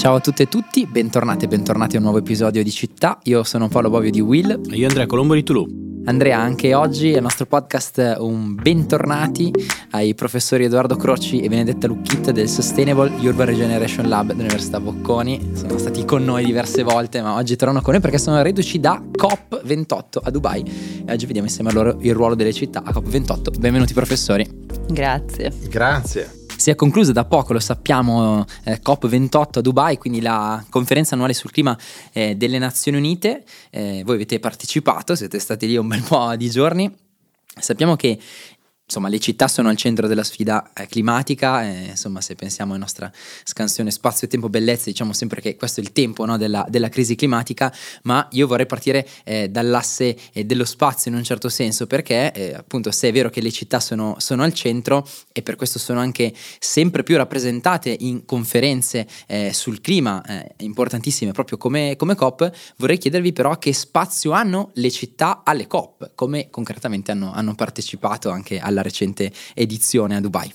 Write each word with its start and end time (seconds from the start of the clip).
Ciao 0.00 0.14
a 0.14 0.20
tutte 0.20 0.44
e 0.44 0.48
tutti, 0.48 0.86
bentornati 0.86 1.44
e 1.44 1.48
bentornati 1.48 1.96
a 1.96 1.98
un 1.98 2.04
nuovo 2.04 2.20
episodio 2.20 2.62
di 2.62 2.70
Città. 2.70 3.18
Io 3.24 3.42
sono 3.42 3.68
Paolo 3.68 3.90
Bovio 3.90 4.10
di 4.10 4.22
Will. 4.22 4.58
E 4.70 4.76
io 4.76 4.88
Andrea 4.88 5.04
Colombo 5.04 5.34
di 5.34 5.42
Toulouse. 5.42 5.74
Andrea, 6.06 6.38
anche 6.38 6.72
oggi 6.72 7.14
al 7.14 7.20
nostro 7.20 7.44
podcast 7.44 8.16
un 8.18 8.54
bentornati 8.54 9.52
ai 9.90 10.14
professori 10.14 10.64
Edoardo 10.64 10.96
Croci 10.96 11.40
e 11.40 11.50
Benedetta 11.50 11.86
Lucchitta 11.86 12.32
del 12.32 12.48
Sustainable 12.48 13.10
Urban 13.20 13.44
Regeneration 13.44 14.08
Lab 14.08 14.28
dell'Università 14.28 14.80
Bocconi. 14.80 15.50
Sono 15.52 15.76
stati 15.76 16.06
con 16.06 16.24
noi 16.24 16.46
diverse 16.46 16.82
volte, 16.82 17.20
ma 17.20 17.34
oggi 17.34 17.56
tornano 17.56 17.82
con 17.82 17.92
noi 17.92 18.00
perché 18.00 18.16
sono 18.16 18.40
reduci 18.40 18.80
da 18.80 19.02
COP28 19.02 20.18
a 20.22 20.30
Dubai 20.30 20.62
e 21.04 21.12
oggi 21.12 21.26
vediamo 21.26 21.46
insieme 21.46 21.68
a 21.68 21.72
loro 21.74 21.98
il 22.00 22.14
ruolo 22.14 22.34
delle 22.34 22.54
città 22.54 22.82
a 22.82 22.90
COP28. 22.90 23.58
Benvenuti 23.58 23.92
professori. 23.92 24.48
Grazie. 24.88 25.52
Grazie 25.68 26.39
si 26.60 26.68
è 26.68 26.74
conclusa 26.74 27.12
da 27.12 27.24
poco, 27.24 27.54
lo 27.54 27.58
sappiamo, 27.58 28.44
eh, 28.64 28.82
COP28 28.84 29.58
a 29.58 29.60
Dubai, 29.62 29.96
quindi 29.96 30.20
la 30.20 30.62
conferenza 30.68 31.14
annuale 31.14 31.32
sul 31.32 31.50
clima 31.50 31.76
eh, 32.12 32.36
delle 32.36 32.58
Nazioni 32.58 32.98
Unite. 32.98 33.44
Eh, 33.70 34.02
voi 34.04 34.16
avete 34.16 34.38
partecipato, 34.38 35.14
siete 35.14 35.38
stati 35.38 35.66
lì 35.66 35.78
un 35.78 35.88
bel 35.88 36.02
po' 36.02 36.36
di 36.36 36.50
giorni. 36.50 36.94
Sappiamo 37.58 37.96
che 37.96 38.18
insomma, 38.90 39.08
le 39.08 39.20
città 39.20 39.46
sono 39.46 39.68
al 39.68 39.76
centro 39.76 40.08
della 40.08 40.24
sfida 40.24 40.72
eh, 40.74 40.86
climatica, 40.88 41.62
eh, 41.62 41.84
insomma, 41.90 42.20
se 42.20 42.34
pensiamo 42.34 42.72
alla 42.72 42.80
nostra 42.80 43.10
scansione 43.44 43.92
spazio, 43.92 44.26
tempo, 44.26 44.48
bellezza, 44.48 44.90
diciamo 44.90 45.12
sempre 45.12 45.40
che 45.40 45.54
questo 45.54 45.80
è 45.80 45.82
il 45.84 45.92
tempo 45.92 46.24
no, 46.24 46.36
della, 46.36 46.66
della, 46.68 46.88
crisi 46.88 47.14
climatica, 47.14 47.72
ma 48.02 48.26
io 48.32 48.48
vorrei 48.48 48.66
partire 48.66 49.06
eh, 49.22 49.48
dall'asse 49.48 50.16
eh, 50.32 50.44
dello 50.44 50.64
spazio 50.64 51.12
in 51.12 51.16
un 51.16 51.22
certo 51.22 51.48
senso, 51.48 51.86
perché 51.86 52.32
eh, 52.32 52.54
appunto 52.54 52.90
se 52.90 53.08
è 53.08 53.12
vero 53.12 53.30
che 53.30 53.40
le 53.40 53.52
città 53.52 53.78
sono, 53.78 54.16
sono, 54.18 54.42
al 54.42 54.52
centro 54.52 55.06
e 55.32 55.42
per 55.42 55.54
questo 55.54 55.78
sono 55.78 56.00
anche 56.00 56.34
sempre 56.58 57.04
più 57.04 57.16
rappresentate 57.16 57.96
in 58.00 58.24
conferenze 58.24 59.06
eh, 59.26 59.52
sul 59.52 59.80
clima 59.80 60.22
importantissime 60.58 61.32
proprio 61.32 61.58
come, 61.58 61.94
come 61.96 62.14
COP, 62.14 62.50
vorrei 62.76 62.98
chiedervi 62.98 63.32
però 63.32 63.58
che 63.58 63.72
spazio 63.72 64.32
hanno 64.32 64.70
le 64.74 64.90
città 64.90 65.42
alle 65.44 65.66
COP, 65.66 66.12
come 66.14 66.50
concretamente 66.50 67.12
hanno, 67.12 67.32
hanno 67.32 67.54
partecipato 67.54 68.30
anche 68.30 68.58
alla 68.58 68.79
della 68.80 68.82
recente 68.82 69.30
edizione 69.54 70.16
a 70.16 70.20
Dubai? 70.20 70.52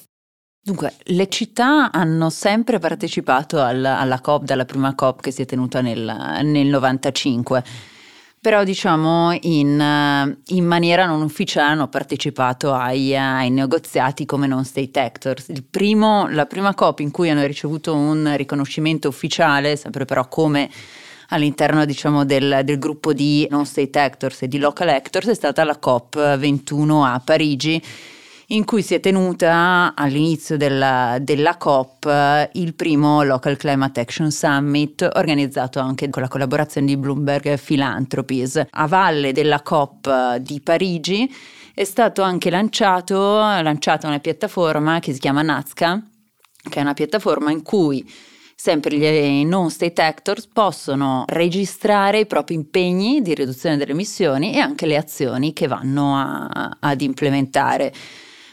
Dunque, 0.62 0.95
le 1.04 1.30
città 1.30 1.92
hanno 1.92 2.31
sempre 2.31 2.80
partecipato 2.80 3.62
alla, 3.62 4.00
alla 4.00 4.20
COP, 4.20 4.45
dalla 4.45 4.66
prima 4.66 4.95
COP 4.95 5.22
che 5.22 5.31
si 5.31 5.44
è 5.44 5.45
tenuta 5.45 5.81
nel, 5.81 6.42
nel 6.44 6.68
95 6.68 7.64
però 8.46 8.64
diciamo 8.64 9.36
in, 9.42 10.38
in, 10.46 10.66
maniera 10.66 11.08
non 11.08 11.23
ufficiale 11.23 11.72
hanno 11.72 11.88
partecipato 11.88 12.73
ai, 12.76 13.18
ai, 13.18 13.50
negoziati 13.50 14.28
come 14.28 14.46
non 14.46 14.64
state 14.66 15.00
actors. 15.00 15.52
Primo, 15.68 16.28
la 16.28 16.46
prima 16.46 16.76
COP 16.76 17.00
in 17.00 17.09
cui 17.09 17.31
hanno 17.31 17.44
ricevuto 17.44 17.96
un 17.96 18.31
riconoscimento 18.38 19.08
ufficiale, 19.08 19.76
sempre 19.78 20.06
però 20.06 20.28
come 20.28 20.70
all'interno 21.30 21.86
diciamo, 21.86 22.23
del, 22.23 22.62
del, 22.64 22.78
gruppo 22.78 23.14
di 23.14 23.48
non 23.50 23.66
state 23.66 23.98
actors 23.98 24.44
e 24.44 24.48
di 24.48 24.59
local 24.59 24.90
actors, 24.90 25.28
è 25.28 25.34
stata 25.34 25.64
la 25.64 25.78
COP 25.78 26.38
21 26.38 27.03
a 27.03 27.20
Parigi 27.26 27.81
in 28.47 28.63
cui 28.65 28.81
si 28.81 28.93
è 28.93 28.99
tenuta 28.99 29.93
all'inizio 29.95 30.57
della, 30.57 31.17
della, 31.19 31.57
COP 31.57 32.49
il 32.53 32.75
primo 32.75 33.23
Local 33.23 33.57
Climate 33.57 34.01
Action 34.01 34.29
Summit 34.29 35.07
organizzato 35.15 35.79
anche 35.79 36.09
con 36.09 36.21
la 36.21 36.27
collaborazione 36.27 36.88
di 36.88 36.97
Bloomberg 36.97 37.59
Philanthropies. 37.59 38.61
A 38.69 38.88
valle 38.88 39.31
della 39.31 39.61
COP 39.61 40.38
di 40.38 40.61
Parigi 40.61 41.33
è 41.73 41.83
stato 41.83 42.21
anche 42.21 42.49
lanciato, 42.49 43.16
lanciata 43.39 44.07
una 44.07 44.19
piattaforma 44.19 44.99
che 44.99 45.13
si 45.13 45.19
chiama 45.19 45.41
Nazca, 45.41 46.01
che 46.69 46.79
è 46.79 46.81
una 46.81 46.93
piattaforma 46.93 47.51
in 47.51 47.63
cui 47.63 48.07
sempre 48.55 48.97
gli 48.97 49.45
non 49.45 49.69
state 49.69 50.01
actors 50.01 50.47
possono 50.47 51.25
registrare 51.28 52.19
i 52.19 52.25
propri 52.25 52.55
impegni 52.55 53.22
di 53.22 53.34
riduzione 53.34 53.78
delle 53.78 53.91
emissioni 53.91 54.53
e 54.53 54.59
anche 54.59 54.85
le 54.85 54.95
azioni 54.95 55.51
che 55.51 55.67
vanno 55.67 56.16
a, 56.16 56.78
ad 56.79 57.01
implementare. 57.01 57.94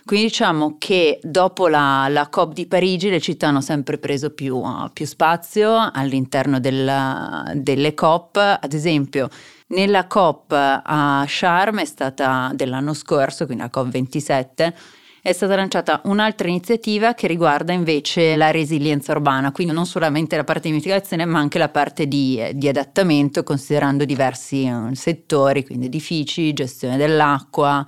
Quindi 0.05 0.27
diciamo 0.27 0.77
che 0.79 1.21
dopo 1.23 1.69
la, 1.69 2.09
la, 2.09 2.29
COP 2.29 2.55
di 2.55 2.67
Parigi 2.67 3.09
le 3.09 3.21
città 3.21 3.49
hanno 3.49 3.61
sempre 3.61 3.99
preso 3.99 4.31
più, 4.31 4.57
uh, 4.57 4.91
più 4.93 5.07
spazio 5.07 5.91
all'interno 5.93 6.59
della, 6.59 7.51
delle 7.55 7.95
COP, 7.95 8.37
ad 8.37 8.73
esempio 8.73 9.29
nella 9.69 10.07
COP 10.07 10.53
a 10.53 11.25
Sharm 11.27 11.81
è 11.81 11.85
stata 11.85 12.51
dell'anno 12.55 12.95
scorso, 12.95 13.47
quindi 13.47 13.63
la 13.63 13.71
COP 13.71 13.89
27, 13.89 14.75
è 15.23 15.33
stata 15.33 15.55
lanciata 15.55 16.01
un'altra 16.05 16.49
iniziativa 16.49 17.15
che 17.15 17.29
riguarda 17.29 17.73
invece 17.73 18.35
la 18.35 18.51
resilienza 18.51 19.13
urbana, 19.13 19.53
quindi 19.53 19.73
non 19.73 19.87
solamente 19.87 20.35
la 20.35 20.43
parte 20.43 20.69
di 20.69 20.75
mitigazione 20.75 21.25
ma 21.25 21.39
anche 21.39 21.59
la 21.59 21.69
parte 21.69 22.09
di, 22.09 22.43
di 22.55 22.67
adattamento 22.67 23.45
considerando 23.45 24.05
diversi 24.05 24.69
uh, 24.69 24.93
settori, 24.95 25.65
quindi 25.65 25.87
edifici, 25.87 26.53
gestione 26.53 26.97
dell'acqua, 26.97 27.87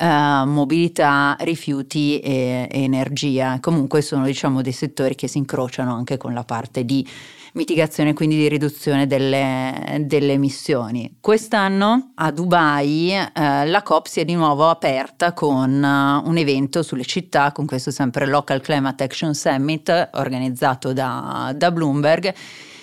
Uh, 0.00 0.46
mobilità, 0.46 1.36
rifiuti 1.40 2.20
e, 2.20 2.66
e, 2.70 2.82
energia. 2.82 3.58
Comunque 3.60 4.00
sono 4.00 4.24
diciamo 4.24 4.62
dei 4.62 4.72
settori 4.72 5.14
che 5.14 5.28
si 5.28 5.36
incrociano 5.36 5.94
anche 5.94 6.16
con 6.16 6.32
la 6.32 6.42
parte 6.42 6.86
di 6.86 7.06
mitigazione, 7.52 8.14
quindi 8.14 8.36
di 8.36 8.48
riduzione 8.48 9.06
delle, 9.06 10.04
delle 10.06 10.32
emissioni. 10.32 11.16
Quest'anno 11.20 12.12
a 12.14 12.30
Dubai 12.30 13.12
uh, 13.14 13.30
la 13.66 13.82
COP 13.84 14.06
si 14.06 14.20
è 14.20 14.24
di 14.24 14.34
nuovo 14.34 14.70
aperta 14.70 15.34
con 15.34 15.70
uh, 15.70 16.26
un 16.26 16.36
evento 16.38 16.82
sulle 16.82 17.04
città, 17.04 17.52
con 17.52 17.66
questo 17.66 17.90
sempre 17.90 18.26
Local 18.26 18.62
Climate 18.62 19.04
Action 19.04 19.34
Summit 19.34 20.10
organizzato 20.12 20.94
da, 20.94 21.52
da 21.54 21.70
Bloomberg 21.70 22.34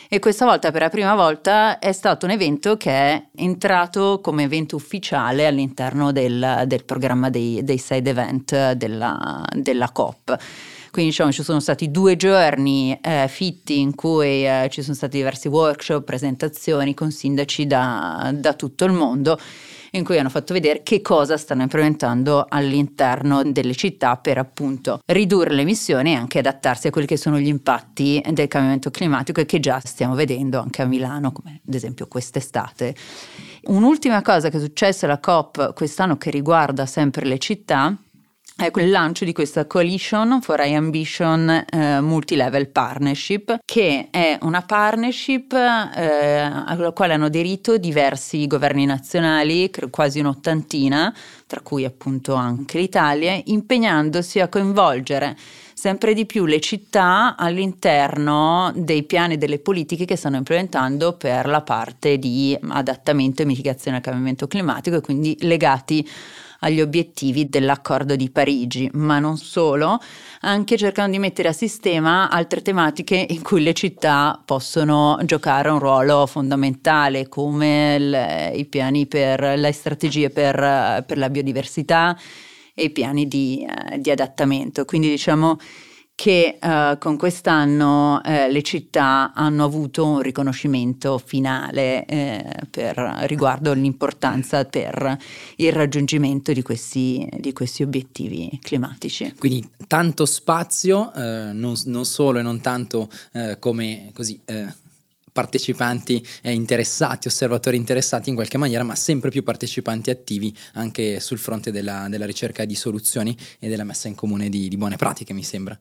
e 0.09 0.19
questa 0.19 0.45
volta 0.45 0.71
per 0.71 0.81
la 0.81 0.89
prima 0.89 1.15
volta 1.15 1.79
è 1.79 1.91
stato 1.91 2.25
un 2.25 2.31
evento 2.31 2.77
che 2.77 2.91
è 2.91 3.25
entrato 3.35 4.19
come 4.21 4.43
evento 4.43 4.75
ufficiale 4.75 5.45
all'interno 5.45 6.11
del, 6.11 6.63
del 6.65 6.85
programma 6.85 7.29
dei, 7.29 7.63
dei, 7.63 7.77
side 7.77 8.09
event 8.09 8.71
della, 8.73 9.45
della 9.53 9.91
COP. 9.91 10.37
Quindi 10.91 11.11
diciamo 11.11 11.31
ci 11.31 11.43
sono 11.43 11.59
stati 11.59 11.91
due 11.91 12.15
giorni 12.15 12.97
eh, 13.01 13.27
fitti 13.27 13.79
in 13.79 13.93
cui 13.93 14.47
eh, 14.47 14.67
ci 14.71 14.81
sono 14.81 14.95
stati 14.95 15.17
diversi 15.17 15.47
workshop, 15.47 16.03
presentazioni 16.03 16.93
con 16.93 17.11
sindaci 17.11 17.67
da, 17.67 18.31
da 18.33 18.53
tutto 18.53 18.85
il 18.85 18.93
mondo 18.93 19.37
in 19.91 20.03
cui 20.03 20.17
hanno 20.19 20.29
fatto 20.29 20.53
vedere 20.53 20.83
che 20.83 21.01
cosa 21.01 21.37
stanno 21.37 21.63
implementando 21.63 22.45
all'interno 22.47 23.43
delle 23.43 23.75
città 23.75 24.17
per 24.17 24.37
appunto 24.37 24.99
ridurre 25.05 25.53
le 25.53 25.61
emissioni 25.61 26.11
e 26.11 26.15
anche 26.15 26.39
adattarsi 26.39 26.87
a 26.87 26.89
quelli 26.91 27.07
che 27.07 27.17
sono 27.17 27.39
gli 27.39 27.47
impatti 27.47 28.23
del 28.31 28.47
cambiamento 28.47 28.91
climatico 28.91 29.41
e 29.41 29.45
che 29.45 29.59
già 29.59 29.79
stiamo 29.83 30.15
vedendo 30.15 30.59
anche 30.59 30.81
a 30.81 30.85
Milano, 30.85 31.31
come 31.31 31.61
ad 31.65 31.73
esempio 31.73 32.07
quest'estate. 32.07 32.95
Un'ultima 33.65 34.21
cosa 34.21 34.49
che 34.49 34.57
è 34.57 34.59
successa 34.61 35.05
alla 35.05 35.19
COP 35.19 35.73
quest'anno 35.73 36.17
che 36.17 36.29
riguarda 36.29 36.85
sempre 36.85 37.25
le 37.25 37.37
città 37.37 37.95
ecco 38.59 38.79
il 38.79 38.89
lancio 38.89 39.23
di 39.23 39.33
questa 39.33 39.67
Coalition 39.67 40.41
for 40.41 40.59
High 40.59 40.75
Ambition 40.75 41.47
eh, 41.47 42.01
Multilevel 42.01 42.69
Partnership, 42.69 43.59
che 43.63 44.07
è 44.09 44.37
una 44.41 44.63
partnership 44.63 45.53
eh, 45.53 46.39
alla 46.39 46.91
quale 46.91 47.13
hanno 47.13 47.25
aderito 47.25 47.77
diversi 47.77 48.47
governi 48.47 48.85
nazionali, 48.85 49.69
quasi 49.91 50.19
un'ottantina, 50.19 51.15
tra 51.45 51.61
cui 51.61 51.85
appunto 51.85 52.33
anche 52.33 52.79
l'Italia, 52.79 53.39
impegnandosi 53.45 54.39
a 54.39 54.47
coinvolgere 54.47 55.37
sempre 55.75 56.15
di 56.15 56.25
più 56.25 56.45
le 56.45 56.59
città 56.59 57.35
all'interno 57.37 58.71
dei 58.75 59.03
piani 59.03 59.35
e 59.35 59.37
delle 59.37 59.59
politiche 59.59 60.05
che 60.05 60.15
stanno 60.15 60.37
implementando 60.37 61.13
per 61.13 61.45
la 61.45 61.61
parte 61.61 62.17
di 62.17 62.57
adattamento 62.69 63.43
e 63.43 63.45
mitigazione 63.45 63.97
al 63.97 64.03
cambiamento 64.03 64.47
climatico 64.47 64.95
e 64.95 65.01
quindi 65.01 65.37
legati 65.41 66.09
agli 66.67 66.81
obiettivi 66.81 67.47
dell'accordo 67.47 68.15
di 68.15 68.29
Parigi, 68.29 68.89
ma 68.93 69.19
non 69.19 69.37
solo, 69.37 69.99
anche 70.41 70.77
cercando 70.77 71.11
di 71.13 71.19
mettere 71.19 71.47
a 71.47 71.53
sistema 71.53 72.29
altre 72.29 72.61
tematiche 72.61 73.25
in 73.29 73.41
cui 73.41 73.63
le 73.63 73.73
città 73.73 74.41
possono 74.45 75.17
giocare 75.23 75.69
un 75.69 75.79
ruolo 75.79 76.25
fondamentale, 76.25 77.27
come 77.27 77.97
le, 77.97 78.51
i 78.55 78.65
piani 78.65 79.07
per 79.07 79.57
le 79.57 79.71
strategie 79.71 80.29
per, 80.29 81.03
per, 81.05 81.17
la 81.17 81.29
biodiversità 81.29 82.17
e 82.73 82.83
i 82.83 82.89
piani 82.91 83.27
di, 83.27 83.65
eh, 83.65 83.99
di 83.99 84.11
adattamento. 84.11 84.85
Quindi 84.85 85.09
diciamo 85.09 85.57
che 86.17 86.57
uh, 86.59 86.97
con 86.97 87.15
quest'anno 87.15 88.23
eh, 88.23 88.49
le 88.49 88.63
città 88.63 89.33
hanno 89.35 89.63
avuto 89.63 90.03
un 90.03 90.19
riconoscimento 90.19 91.19
finale 91.19 92.05
eh, 92.05 92.43
per, 92.71 92.97
riguardo 93.27 93.71
l'importanza 93.73 94.65
per 94.65 95.15
il 95.57 95.71
raggiungimento 95.71 96.53
di 96.53 96.63
questi, 96.63 97.29
di 97.37 97.53
questi 97.53 97.83
obiettivi 97.83 98.57
climatici. 98.63 99.35
Quindi 99.37 99.69
tanto 99.85 100.25
spazio, 100.25 101.13
eh, 101.13 101.51
non, 101.53 101.75
non, 101.85 102.03
solo 102.03 102.39
e 102.39 102.41
non 102.41 102.61
tanto 102.61 103.11
eh, 103.33 103.57
come 103.59 104.09
così 104.11 104.41
eh, 104.45 104.73
partecipanti 105.31 106.25
interessati, 106.45 107.27
osservatori 107.27 107.77
interessati 107.77 108.29
in 108.29 108.35
qualche 108.35 108.57
maniera, 108.57 108.81
ma 108.81 108.95
sempre 108.95 109.29
più 109.29 109.43
partecipanti 109.43 110.09
attivi 110.09 110.51
anche 110.73 111.19
sul 111.19 111.37
fronte 111.37 111.71
della, 111.71 112.07
della 112.09 112.25
ricerca 112.25 112.65
di 112.65 112.73
soluzioni 112.73 113.37
e 113.59 113.69
della 113.69 113.83
messa 113.83 114.07
in 114.07 114.15
comune 114.15 114.49
di, 114.49 114.67
di 114.67 114.77
buone 114.77 114.95
pratiche, 114.95 115.33
mi 115.33 115.43
sembra. 115.43 115.79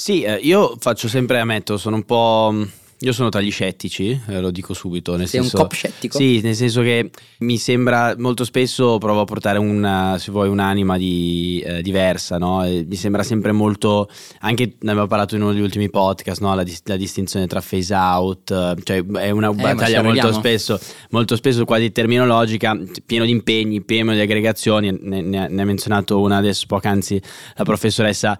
Sì, 0.00 0.22
eh, 0.22 0.36
io 0.36 0.76
faccio 0.78 1.08
sempre, 1.08 1.40
ammetto, 1.40 1.76
sono 1.76 1.96
un 1.96 2.04
po' 2.04 2.54
Io 3.02 3.12
sono 3.12 3.28
tra 3.28 3.40
gli 3.40 3.50
scettici, 3.52 4.20
eh, 4.26 4.40
lo 4.40 4.50
dico 4.50 4.74
subito. 4.74 5.16
Nel 5.16 5.28
Sei 5.28 5.40
senso, 5.40 5.56
un 5.56 5.62
cop 5.62 5.72
scettico? 5.72 6.18
Sì, 6.18 6.40
nel 6.40 6.56
senso 6.56 6.82
che 6.82 7.10
mi 7.38 7.56
sembra 7.56 8.14
molto 8.18 8.42
spesso 8.42 8.98
provo 8.98 9.20
a 9.20 9.24
portare 9.24 9.58
una, 9.58 10.16
se 10.18 10.32
vuoi, 10.32 10.48
un'anima 10.48 10.98
di, 10.98 11.62
eh, 11.64 11.80
diversa, 11.80 12.38
no? 12.38 12.62
Mi 12.62 12.96
sembra 12.96 13.22
sempre 13.22 13.52
molto, 13.52 14.08
anche 14.40 14.74
ne 14.80 14.90
abbiamo 14.90 15.06
parlato 15.06 15.36
in 15.36 15.42
uno 15.42 15.52
degli 15.52 15.62
ultimi 15.62 15.88
podcast, 15.90 16.40
no? 16.40 16.52
la, 16.56 16.64
la, 16.84 16.96
distinzione 16.96 17.46
tra 17.46 17.60
phase 17.60 17.94
out, 17.94 18.50
eh, 18.50 18.74
cioè 18.82 19.04
è 19.04 19.30
una 19.30 19.50
eh, 19.50 19.54
battaglia 19.54 20.02
molto 20.02 20.32
spesso, 20.32 20.80
molto 21.10 21.36
spesso 21.36 21.64
quasi 21.64 21.92
terminologica, 21.92 22.76
pieno 23.06 23.24
di 23.24 23.30
impegni, 23.30 23.80
pieno 23.80 24.12
di 24.12 24.20
aggregazioni, 24.20 24.90
ne, 25.00 25.22
ne, 25.22 25.48
ne 25.48 25.62
ha 25.62 25.64
menzionato 25.64 26.20
una 26.20 26.38
adesso 26.38 26.66
poc'anzi 26.66 27.20
la 27.54 27.64
professoressa 27.64 28.36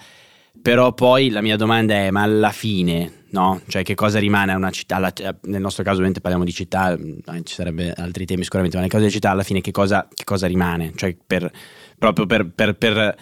però 0.62 0.93
poi 0.93 1.31
la 1.31 1.40
mia 1.40 1.56
domanda 1.56 1.94
è, 1.94 2.10
ma 2.10 2.22
alla 2.22 2.50
fine, 2.50 3.25
no? 3.31 3.60
Cioè 3.69 3.82
che 3.82 3.94
cosa 3.94 4.19
rimane 4.19 4.52
a 4.52 4.56
una 4.56 4.70
città? 4.70 4.96
Alla, 4.96 5.12
nel 5.43 5.60
nostro 5.60 5.82
caso 5.82 5.94
ovviamente 5.94 6.20
parliamo 6.20 6.44
di 6.44 6.52
città, 6.52 6.96
mm, 6.96 7.43
ci 7.44 7.55
sarebbero 7.55 7.94
altri 7.96 8.25
temi 8.26 8.43
sicuramente, 8.43 8.76
ma 8.76 8.82
nel 8.82 8.93
caso 8.93 9.05
di 9.05 9.10
città 9.10 9.31
alla 9.31 9.43
fine 9.43 9.60
che 9.60 9.70
cosa, 9.70 10.08
che 10.12 10.25
cosa 10.25 10.46
rimane? 10.46 10.93
Cioè 10.94 11.16
per, 11.26 11.50
proprio 11.99 12.26
per, 12.26 12.50
per, 12.50 12.76
per 12.76 13.16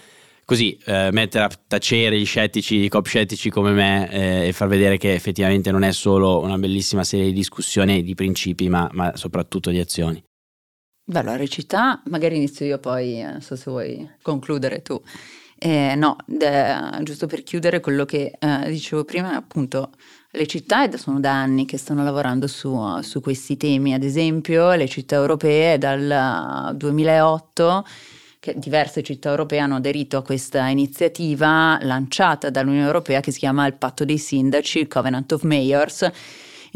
così 0.45 0.79
eh, 0.85 1.11
mettere 1.13 1.45
a 1.45 1.51
tacere 1.67 2.19
gli 2.19 2.25
scettici, 2.25 2.77
i 2.77 2.89
cop 2.89 3.07
scettici 3.07 3.51
come 3.51 3.73
me 3.73 4.11
eh, 4.11 4.49
e 4.49 4.53
far 4.53 4.69
vedere 4.69 4.97
che 4.97 5.13
effettivamente 5.13 5.71
non 5.71 5.83
è 5.83 5.93
solo 5.93 6.41
una 6.41 6.57
bellissima 6.57 7.05
serie 7.05 7.27
di 7.27 7.33
discussioni 7.33 8.03
di 8.03 8.15
principi, 8.15 8.69
ma, 8.69 8.89
ma 8.93 9.17
soprattutto 9.17 9.71
di 9.71 9.81
azioni. 9.81 10.23
Beh, 11.09 11.21
allora 11.21 11.47
città, 11.47 12.03
magari 12.07 12.37
inizio 12.37 12.67
io 12.67 12.79
poi, 12.79 13.23
non 13.23 13.41
so 13.41 13.55
se 13.55 13.71
vuoi 13.71 14.11
concludere 14.23 14.83
tu. 14.83 15.01
Eh, 15.59 15.95
no, 15.97 16.17
de, 16.27 17.01
giusto 17.03 17.27
per 17.27 17.43
chiudere 17.43 17.81
quello 17.81 18.05
che 18.05 18.37
eh, 18.39 18.69
dicevo 18.69 19.05
prima, 19.05 19.35
appunto 19.35 19.91
le 20.31 20.47
città 20.47 20.95
sono 20.99 21.19
da 21.19 21.33
anni 21.33 21.65
che 21.65 21.79
stanno 21.79 22.05
lavorando 22.05 22.47
su, 22.47 22.79
su 23.01 23.21
questi 23.21 23.57
temi, 23.57 23.95
ad 23.95 24.03
esempio 24.03 24.75
le 24.75 24.87
città 24.87 25.17
europee 25.17 25.79
dal 25.79 26.75
2008 26.77 27.85
che 28.39 28.55
diverse 28.59 29.03
città 29.03 29.31
europee 29.31 29.59
hanno 29.59 29.77
aderito 29.77 30.19
a 30.19 30.23
questa 30.23 30.67
iniziativa 30.69 31.79
lanciata 31.81 32.51
dall'Unione 32.51 32.87
Europea 32.87 33.21
che 33.21 33.33
si 33.33 33.39
chiama 33.39 33.67
il 33.67 33.75
Patto 33.75 34.05
dei 34.05 34.19
Sindaci, 34.19 34.81
il 34.81 34.89
Covenant 34.89 35.33
of 35.33 35.43
Mayors, 35.43 36.09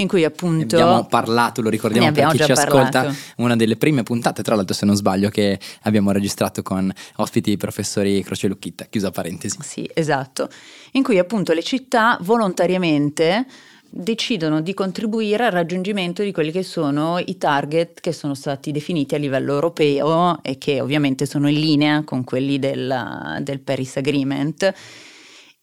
in 0.01 0.09
cui 0.09 0.25
appunto... 0.25 0.77
Ne 0.77 0.83
abbiamo 0.83 1.07
parlato, 1.07 1.61
lo 1.63 1.69
ricordiamo 1.69 2.11
per 2.13 2.27
chi 2.29 2.39
ci 2.39 2.53
parlato. 2.53 2.99
ascolta, 2.99 3.15
una 3.37 3.57
delle 3.57 3.77
prime 3.77 4.03
puntate, 4.03 4.43
tra 4.43 4.55
l'altro 4.55 4.75
se 4.75 4.87
non 4.87 4.97
sbaglio, 4.97 5.29
che 5.29 5.59
abbiamo 5.83 6.13
registrato 6.13 6.63
con 6.63 6.93
ospiti 7.17 7.57
professori 7.57 8.23
Croce 8.23 8.49
Lucchitta, 8.49 8.87
chiusa 8.87 9.11
parentesi. 9.11 9.59
Sì, 9.61 9.89
esatto, 9.93 10.49
in 10.93 11.03
cui 11.03 11.19
appunto 11.19 11.53
le 11.53 11.63
città 11.63 12.19
volontariamente 12.23 13.47
decidono 13.93 14.61
di 14.61 14.73
contribuire 14.73 15.47
al 15.47 15.51
raggiungimento 15.51 16.23
di 16.23 16.31
quelli 16.31 16.53
che 16.53 16.63
sono 16.63 17.19
i 17.19 17.37
target 17.37 18.01
che 18.01 18.13
sono 18.13 18.35
stati 18.35 18.71
definiti 18.71 19.17
a 19.17 19.19
livello 19.19 19.53
europeo 19.53 20.43
e 20.45 20.59
che 20.59 20.81
ovviamente 20.81 21.27
sono 21.27 21.49
in 21.49 21.59
linea 21.59 22.05
con 22.05 22.23
quelli 22.23 22.61
del, 22.61 23.39
del 23.41 23.59
Paris 23.59 23.97
Agreement 23.97 24.73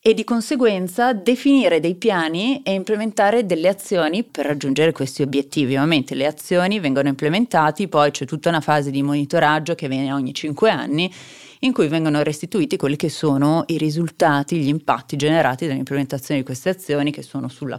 e 0.07 0.13
di 0.13 0.23
conseguenza 0.23 1.11
definire 1.11 1.81
dei 1.81 1.95
piani 1.95 2.61
e 2.63 2.71
implementare 2.71 3.45
delle 3.45 3.67
azioni 3.67 4.23
per 4.23 4.45
raggiungere 4.45 4.93
questi 4.93 5.21
obiettivi. 5.21 5.73
Ovviamente 5.73 6.15
le 6.15 6.25
azioni 6.25 6.79
vengono 6.79 7.09
implementate, 7.09 7.89
poi 7.89 8.11
c'è 8.11 8.23
tutta 8.23 8.47
una 8.47 8.61
fase 8.61 8.89
di 8.89 9.03
monitoraggio 9.03 9.75
che 9.75 9.89
viene 9.89 10.13
ogni 10.13 10.33
cinque 10.33 10.69
anni 10.69 11.13
in 11.59 11.73
cui 11.73 11.89
vengono 11.89 12.23
restituiti 12.23 12.77
quelli 12.77 12.95
che 12.95 13.09
sono 13.09 13.65
i 13.67 13.77
risultati, 13.77 14.55
gli 14.55 14.69
impatti 14.69 15.17
generati 15.17 15.67
dall'implementazione 15.67 16.39
di 16.39 16.45
queste 16.45 16.69
azioni 16.69 17.11
che 17.11 17.21
sono 17.21 17.49
sugli 17.49 17.75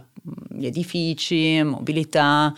edifici, 0.61 1.63
mobilità, 1.63 2.53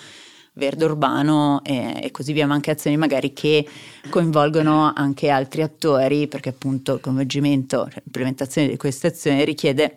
verde 0.53 0.85
urbano 0.85 1.61
e, 1.63 1.99
e, 2.03 2.11
così 2.11 2.33
via, 2.33 2.47
ma 2.47 2.53
anche 2.53 2.71
azioni 2.71 2.97
magari 2.97 3.33
che 3.33 3.67
coinvolgono 4.09 4.91
anche 4.93 5.29
altri 5.29 5.61
attori, 5.61 6.27
perché 6.27 6.49
appunto 6.49 6.95
il 6.95 6.99
coinvolgimento, 6.99 7.87
cioè 7.89 8.01
l'implementazione 8.03 8.67
di 8.67 8.77
queste 8.77 9.07
azioni 9.07 9.45
richiede 9.45 9.95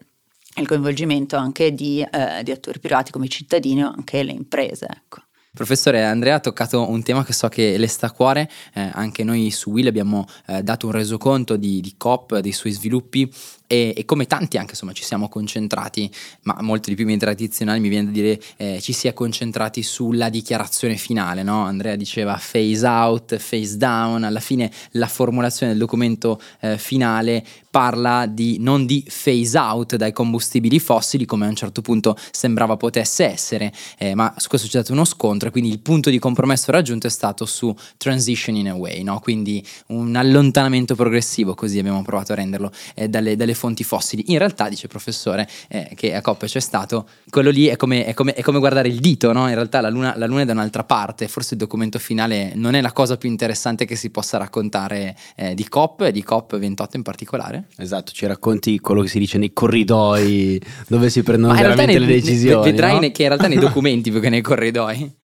il 0.57 0.67
coinvolgimento 0.67 1.37
anche 1.37 1.75
di, 1.75 2.01
eh, 2.01 2.43
di 2.43 2.51
attori 2.51 2.79
privati 2.79 3.11
come 3.11 3.27
i 3.27 3.31
cittadini 3.31 3.83
o 3.83 3.93
anche 3.95 4.23
le 4.23 4.33
imprese. 4.33 4.87
Ecco. 4.89 5.23
Professore 5.55 6.03
Andrea 6.03 6.35
ha 6.35 6.41
toccato 6.41 6.91
un 6.91 7.05
tema 7.05 7.25
che 7.25 7.33
so 7.33 7.47
che 7.47 7.79
le 7.79 7.87
sta 7.87 8.09
a 8.09 8.11
cuore, 8.11 8.51
eh, 8.75 8.91
anche 8.93 9.23
noi 9.23 9.53
su 9.53 9.71
Will 9.71 9.87
abbiamo 9.87 10.27
eh, 10.47 10.65
dato 10.65 10.87
un 10.87 10.93
resoconto 10.93 11.57
di, 11.57 11.81
di 11.81 11.95
COP, 11.97 12.41
dei 12.41 12.51
suoi 12.51 12.73
sviluppi 12.73 13.33
e, 13.67 13.95
e, 13.97 14.05
come 14.05 14.27
tanti 14.27 14.57
anche 14.57 14.73
insomma 14.73 14.93
ci 14.93 15.05
siamo 15.05 15.29
concentrati, 15.29 16.11
ma 16.43 16.57
molto 16.61 16.91
di 16.91 16.97
più 16.97 17.05
media 17.05 17.27
tradizionali 17.27 17.81
mi 17.81 17.89
viene 17.89 18.07
da 18.07 18.13
dire 18.13 18.41
eh, 18.57 18.81
ci 18.81 18.93
si 18.93 19.09
è 19.09 19.13
concentrati 19.13 19.83
sulla 19.83 20.29
dichiarazione 20.29 20.97
finale, 20.97 21.43
no? 21.43 21.65
Andrea 21.65 21.97
diceva 21.97 22.41
phase 22.41 22.87
out, 22.87 23.37
phase 23.37 23.77
down, 23.77 24.25
alla 24.25 24.41
fine 24.41 24.71
la 24.93 25.07
formulazione 25.07 25.73
del 25.73 25.81
documento 25.81 26.41
eh, 26.61 26.79
finale 26.79 27.45
parla 27.75 28.27
di, 28.27 28.59
non 28.61 28.87
di 28.87 29.05
phase 29.05 29.59
out 29.59 29.97
dai 29.97 30.13
combustibili 30.13 30.79
fossili 30.79 31.25
come 31.25 31.47
a 31.47 31.49
un 31.49 31.57
certo 31.57 31.83
punto 31.83 32.17
sembrava 32.31 32.77
potesse 32.77 33.25
essere, 33.25 33.73
eh, 33.99 34.15
ma 34.15 34.33
su 34.37 34.47
questo 34.47 34.69
c'è 34.69 34.75
stato 34.75 34.93
uno 34.93 35.05
scontro 35.05 35.49
e 35.49 35.51
quindi 35.51 35.71
il 35.71 35.81
punto 35.81 36.09
di 36.09 36.21
compromesso 36.21 36.71
raggiunto 36.71 37.09
è 37.09 37.11
stato 37.11 37.47
su 37.47 37.75
transitioning 37.97 38.69
away, 38.69 39.03
no? 39.03 39.19
quindi 39.19 39.65
un 39.89 40.15
allontanamento 40.15 40.95
progressivo, 40.95 41.55
così 41.55 41.81
abbiamo 41.81 42.03
provato 42.03 42.31
a 42.31 42.37
renderlo 42.37 42.71
eh, 42.95 43.09
dalle, 43.09 43.35
dalle 43.55 43.55
fonti 43.55 43.85
fossili. 43.85 44.25
In 44.33 44.39
realtà, 44.39 44.69
dice 44.69 44.83
il 44.85 44.89
professore 44.89 45.49
eh, 45.69 45.93
che 45.95 46.15
a 46.15 46.21
Coppe 46.21 46.47
c'è 46.47 46.61
stato, 46.61 47.09
quello 47.31 47.51
lì 47.51 47.67
è 47.67 47.77
come, 47.77 48.05
è 48.05 48.13
come, 48.13 48.35
è 48.35 48.43
come 48.43 48.59
guardare 48.59 48.89
il 48.89 48.99
dito, 48.99 49.33
no? 49.33 49.49
in 49.49 49.55
realtà 49.55 49.81
la 49.81 49.89
luna, 49.89 50.15
la 50.17 50.27
luna, 50.27 50.43
è 50.43 50.45
da 50.45 50.53
un'altra 50.53 50.85
parte, 50.85 51.29
forse 51.29 51.55
il 51.55 51.61
documento 51.61 51.99
finale 51.99 52.53
non 52.55 52.75
è 52.75 52.81
la 52.81 52.93
cosa 52.93 53.17
più 53.17 53.31
interessante 53.31 53.87
che 53.87 53.97
si 53.97 54.11
possa 54.11 54.37
raccontare 54.37 55.17
eh, 55.37 55.55
di 55.55 55.67
COP 55.69 56.03
e 56.03 56.13
di 56.13 56.23
COP 56.23 56.59
28 56.59 56.97
in 56.97 57.03
particolare. 57.03 57.69
Esatto, 57.77 58.13
ci 58.13 58.27
racconti 58.27 58.81
quello 58.81 59.03
che 59.03 59.09
si 59.09 59.19
dice 59.19 59.39
nei 59.39 59.53
corridoi 59.53 60.61
dove 60.89 61.09
si 61.09 61.23
prendono 61.23 61.55
veramente 61.55 61.99
nei, 61.99 62.07
le 62.07 62.07
decisioni. 62.07 62.71
Vedrai 62.71 63.01
no? 63.01 63.11
che 63.11 63.23
in 63.23 63.29
realtà 63.29 63.47
nei 63.49 63.59
documenti 63.59 64.11
più 64.11 64.21
che 64.21 64.29
nei 64.29 64.43
corridoi. 64.43 65.23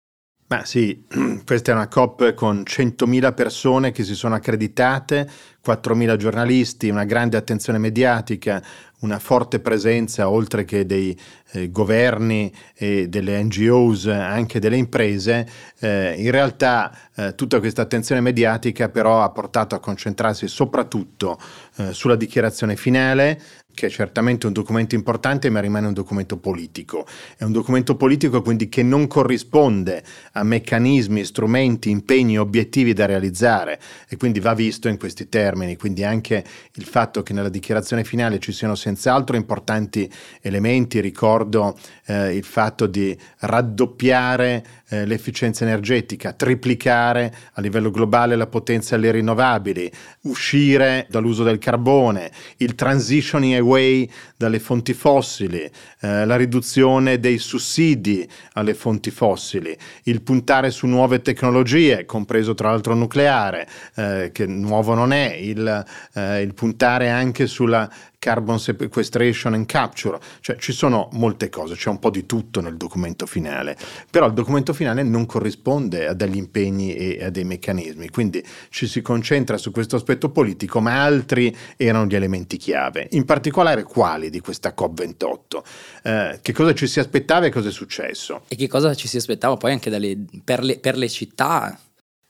Ma 0.51 0.65
sì, 0.65 1.05
questa 1.47 1.71
è 1.71 1.75
una 1.77 1.87
COP 1.87 2.35
con 2.35 2.65
100.000 2.67 3.35
persone 3.35 3.93
che 3.93 4.03
si 4.03 4.17
sono 4.17 4.35
accreditate, 4.35 5.31
4.000 5.65 6.17
giornalisti, 6.17 6.89
una 6.89 7.05
grande 7.05 7.37
attenzione 7.37 7.79
mediatica, 7.79 8.61
una 9.01 9.19
forte 9.19 9.61
presenza 9.61 10.29
oltre 10.29 10.65
che 10.65 10.87
dei 10.87 11.17
eh, 11.53 11.71
governi 11.71 12.53
e 12.75 13.09
delle 13.09 13.43
NGOs, 13.43 14.07
anche 14.07 14.61
delle 14.61 14.77
imprese. 14.77 15.49
Eh, 15.79 16.15
in 16.19 16.31
realtà 16.31 16.97
eh, 17.15 17.35
tutta 17.35 17.59
questa 17.59 17.83
attenzione 17.83 18.21
mediatica 18.21 18.89
però 18.89 19.23
ha 19.23 19.31
portato 19.31 19.75
a 19.75 19.81
concentrarsi 19.81 20.49
soprattutto 20.49 21.39
eh, 21.77 21.93
sulla 21.93 22.17
dichiarazione 22.17 22.77
finale, 22.77 23.41
che 23.73 23.87
è 23.87 23.91
certamente 23.91 24.47
un 24.47 24.53
documento 24.53 24.95
importante, 24.95 25.49
ma 25.49 25.61
rimane 25.61 25.87
un 25.87 25.93
documento 25.93 26.37
politico. 26.37 27.07
È 27.37 27.45
un 27.45 27.53
documento 27.53 27.97
politico 27.97 28.43
quindi 28.43 28.69
che 28.69 28.83
non 28.83 29.07
corrisponde 29.07 30.03
a 30.33 30.43
meccanismi, 30.43 31.25
strumenti, 31.25 31.89
impegni, 31.91 32.39
obiettivi 32.39 32.93
da 32.93 33.07
realizzare 33.07 33.81
e 34.09 34.17
quindi 34.17 34.41
va 34.41 34.55
visto 34.55 34.89
in 34.89 34.99
questi 34.99 35.29
termini. 35.29 35.77
Quindi 35.77 36.05
anche 36.05 36.45
il 36.75 36.85
fatto 36.85 37.23
che 37.23 37.33
nella 37.33 37.49
dichiarazione 37.49 38.05
finale 38.05 38.39
ci 38.39 38.53
siano 38.53 38.75
senz'altro 38.91 39.37
importanti 39.37 40.11
elementi, 40.41 41.01
ricordo 41.01 41.79
eh, 42.11 42.35
il 42.35 42.45
fatto 42.45 42.87
di 42.87 43.17
raddoppiare 43.39 44.65
eh, 44.89 45.07
l'efficienza 45.07 45.65
energetica, 45.65 46.33
triplicare 46.33 47.33
a 47.53 47.61
livello 47.61 47.91
globale 47.91 48.35
la 48.35 48.49
potenza 48.49 48.97
delle 48.97 49.13
rinnovabili, 49.13 49.91
uscire 50.23 51.07
dall'uso 51.09 51.45
del 51.45 51.59
carbone, 51.59 52.31
il 52.57 52.75
transitioning 52.75 53.59
away 53.59 54.11
dalle 54.37 54.59
fonti 54.59 54.93
fossili, 54.93 55.71
eh, 56.01 56.27
la 56.27 56.37
riduzione 56.37 57.21
dei 57.21 57.39
sussidi 57.39 58.29
alle 58.55 58.75
fonti 58.75 59.11
fossili, 59.11 59.77
il 60.05 60.23
puntare 60.23 60.71
su 60.71 60.87
nuove 60.87 61.23
tecnologie, 61.23 62.05
compreso 62.05 62.55
tra 62.55 62.71
l'altro 62.71 62.95
nucleare, 62.95 63.69
eh, 63.95 64.31
che 64.33 64.47
nuovo 64.47 64.95
non 64.95 65.13
è, 65.13 65.35
il, 65.35 65.85
eh, 66.15 66.41
il 66.41 66.55
puntare 66.55 67.11
anche 67.11 67.47
sulla 67.47 67.89
carbon 68.21 68.61
sequestration 68.61 69.55
and 69.55 69.67
capture, 69.67 70.19
cioè 70.41 70.57
ci 70.57 70.73
sono 70.73 71.09
molte 71.13 71.49
cose, 71.49 71.75
c'è 71.75 71.89
un 71.89 71.99
po' 72.01 72.11
di 72.11 72.27
tutto 72.27 72.61
nel 72.61 72.77
documento 72.77 73.27
finale, 73.27 73.77
però 74.11 74.27
il 74.27 74.33
documento 74.33 74.73
finale 74.73 75.05
non 75.05 75.27
corrisponde 75.27 76.09
a 76.09 76.15
degli 76.15 76.37
impegni 76.37 76.95
e 76.97 77.25
a 77.25 77.31
dei 77.31 77.45
meccanismi, 77.45 78.09
quindi 78.09 78.45
ci 78.71 78.89
si 78.89 79.01
concentra 79.03 79.57
su 79.57 79.71
questo 79.71 79.95
aspetto 79.95 80.31
politico, 80.31 80.81
ma 80.81 81.05
altri 81.05 81.57
erano 81.77 82.07
gli 82.07 82.17
elementi 82.17 82.57
chiave, 82.57 83.07
in 83.13 83.25
particolare 83.25 83.85
quali 83.85 84.31
di 84.31 84.41
questa 84.41 84.75
COP28, 84.77 85.63
eh, 86.03 86.39
che 86.43 86.53
cosa 86.53 86.75
ci 86.75 86.89
si 86.89 86.99
aspettava 86.99 87.47
e 87.47 87.51
cosa 87.51 87.69
è 87.69 87.73
successo. 87.73 88.43
E 88.49 88.57
che 88.57 88.67
cosa 88.67 88.93
ci 88.95 89.07
si 89.07 89.17
aspettava 89.17 89.57
poi 89.57 89.71
anche 89.71 89.91
dalle, 89.91 90.19
per, 90.43 90.65
le, 90.65 90.81
per 90.81 90.97
le 90.97 91.09
città 91.09 91.79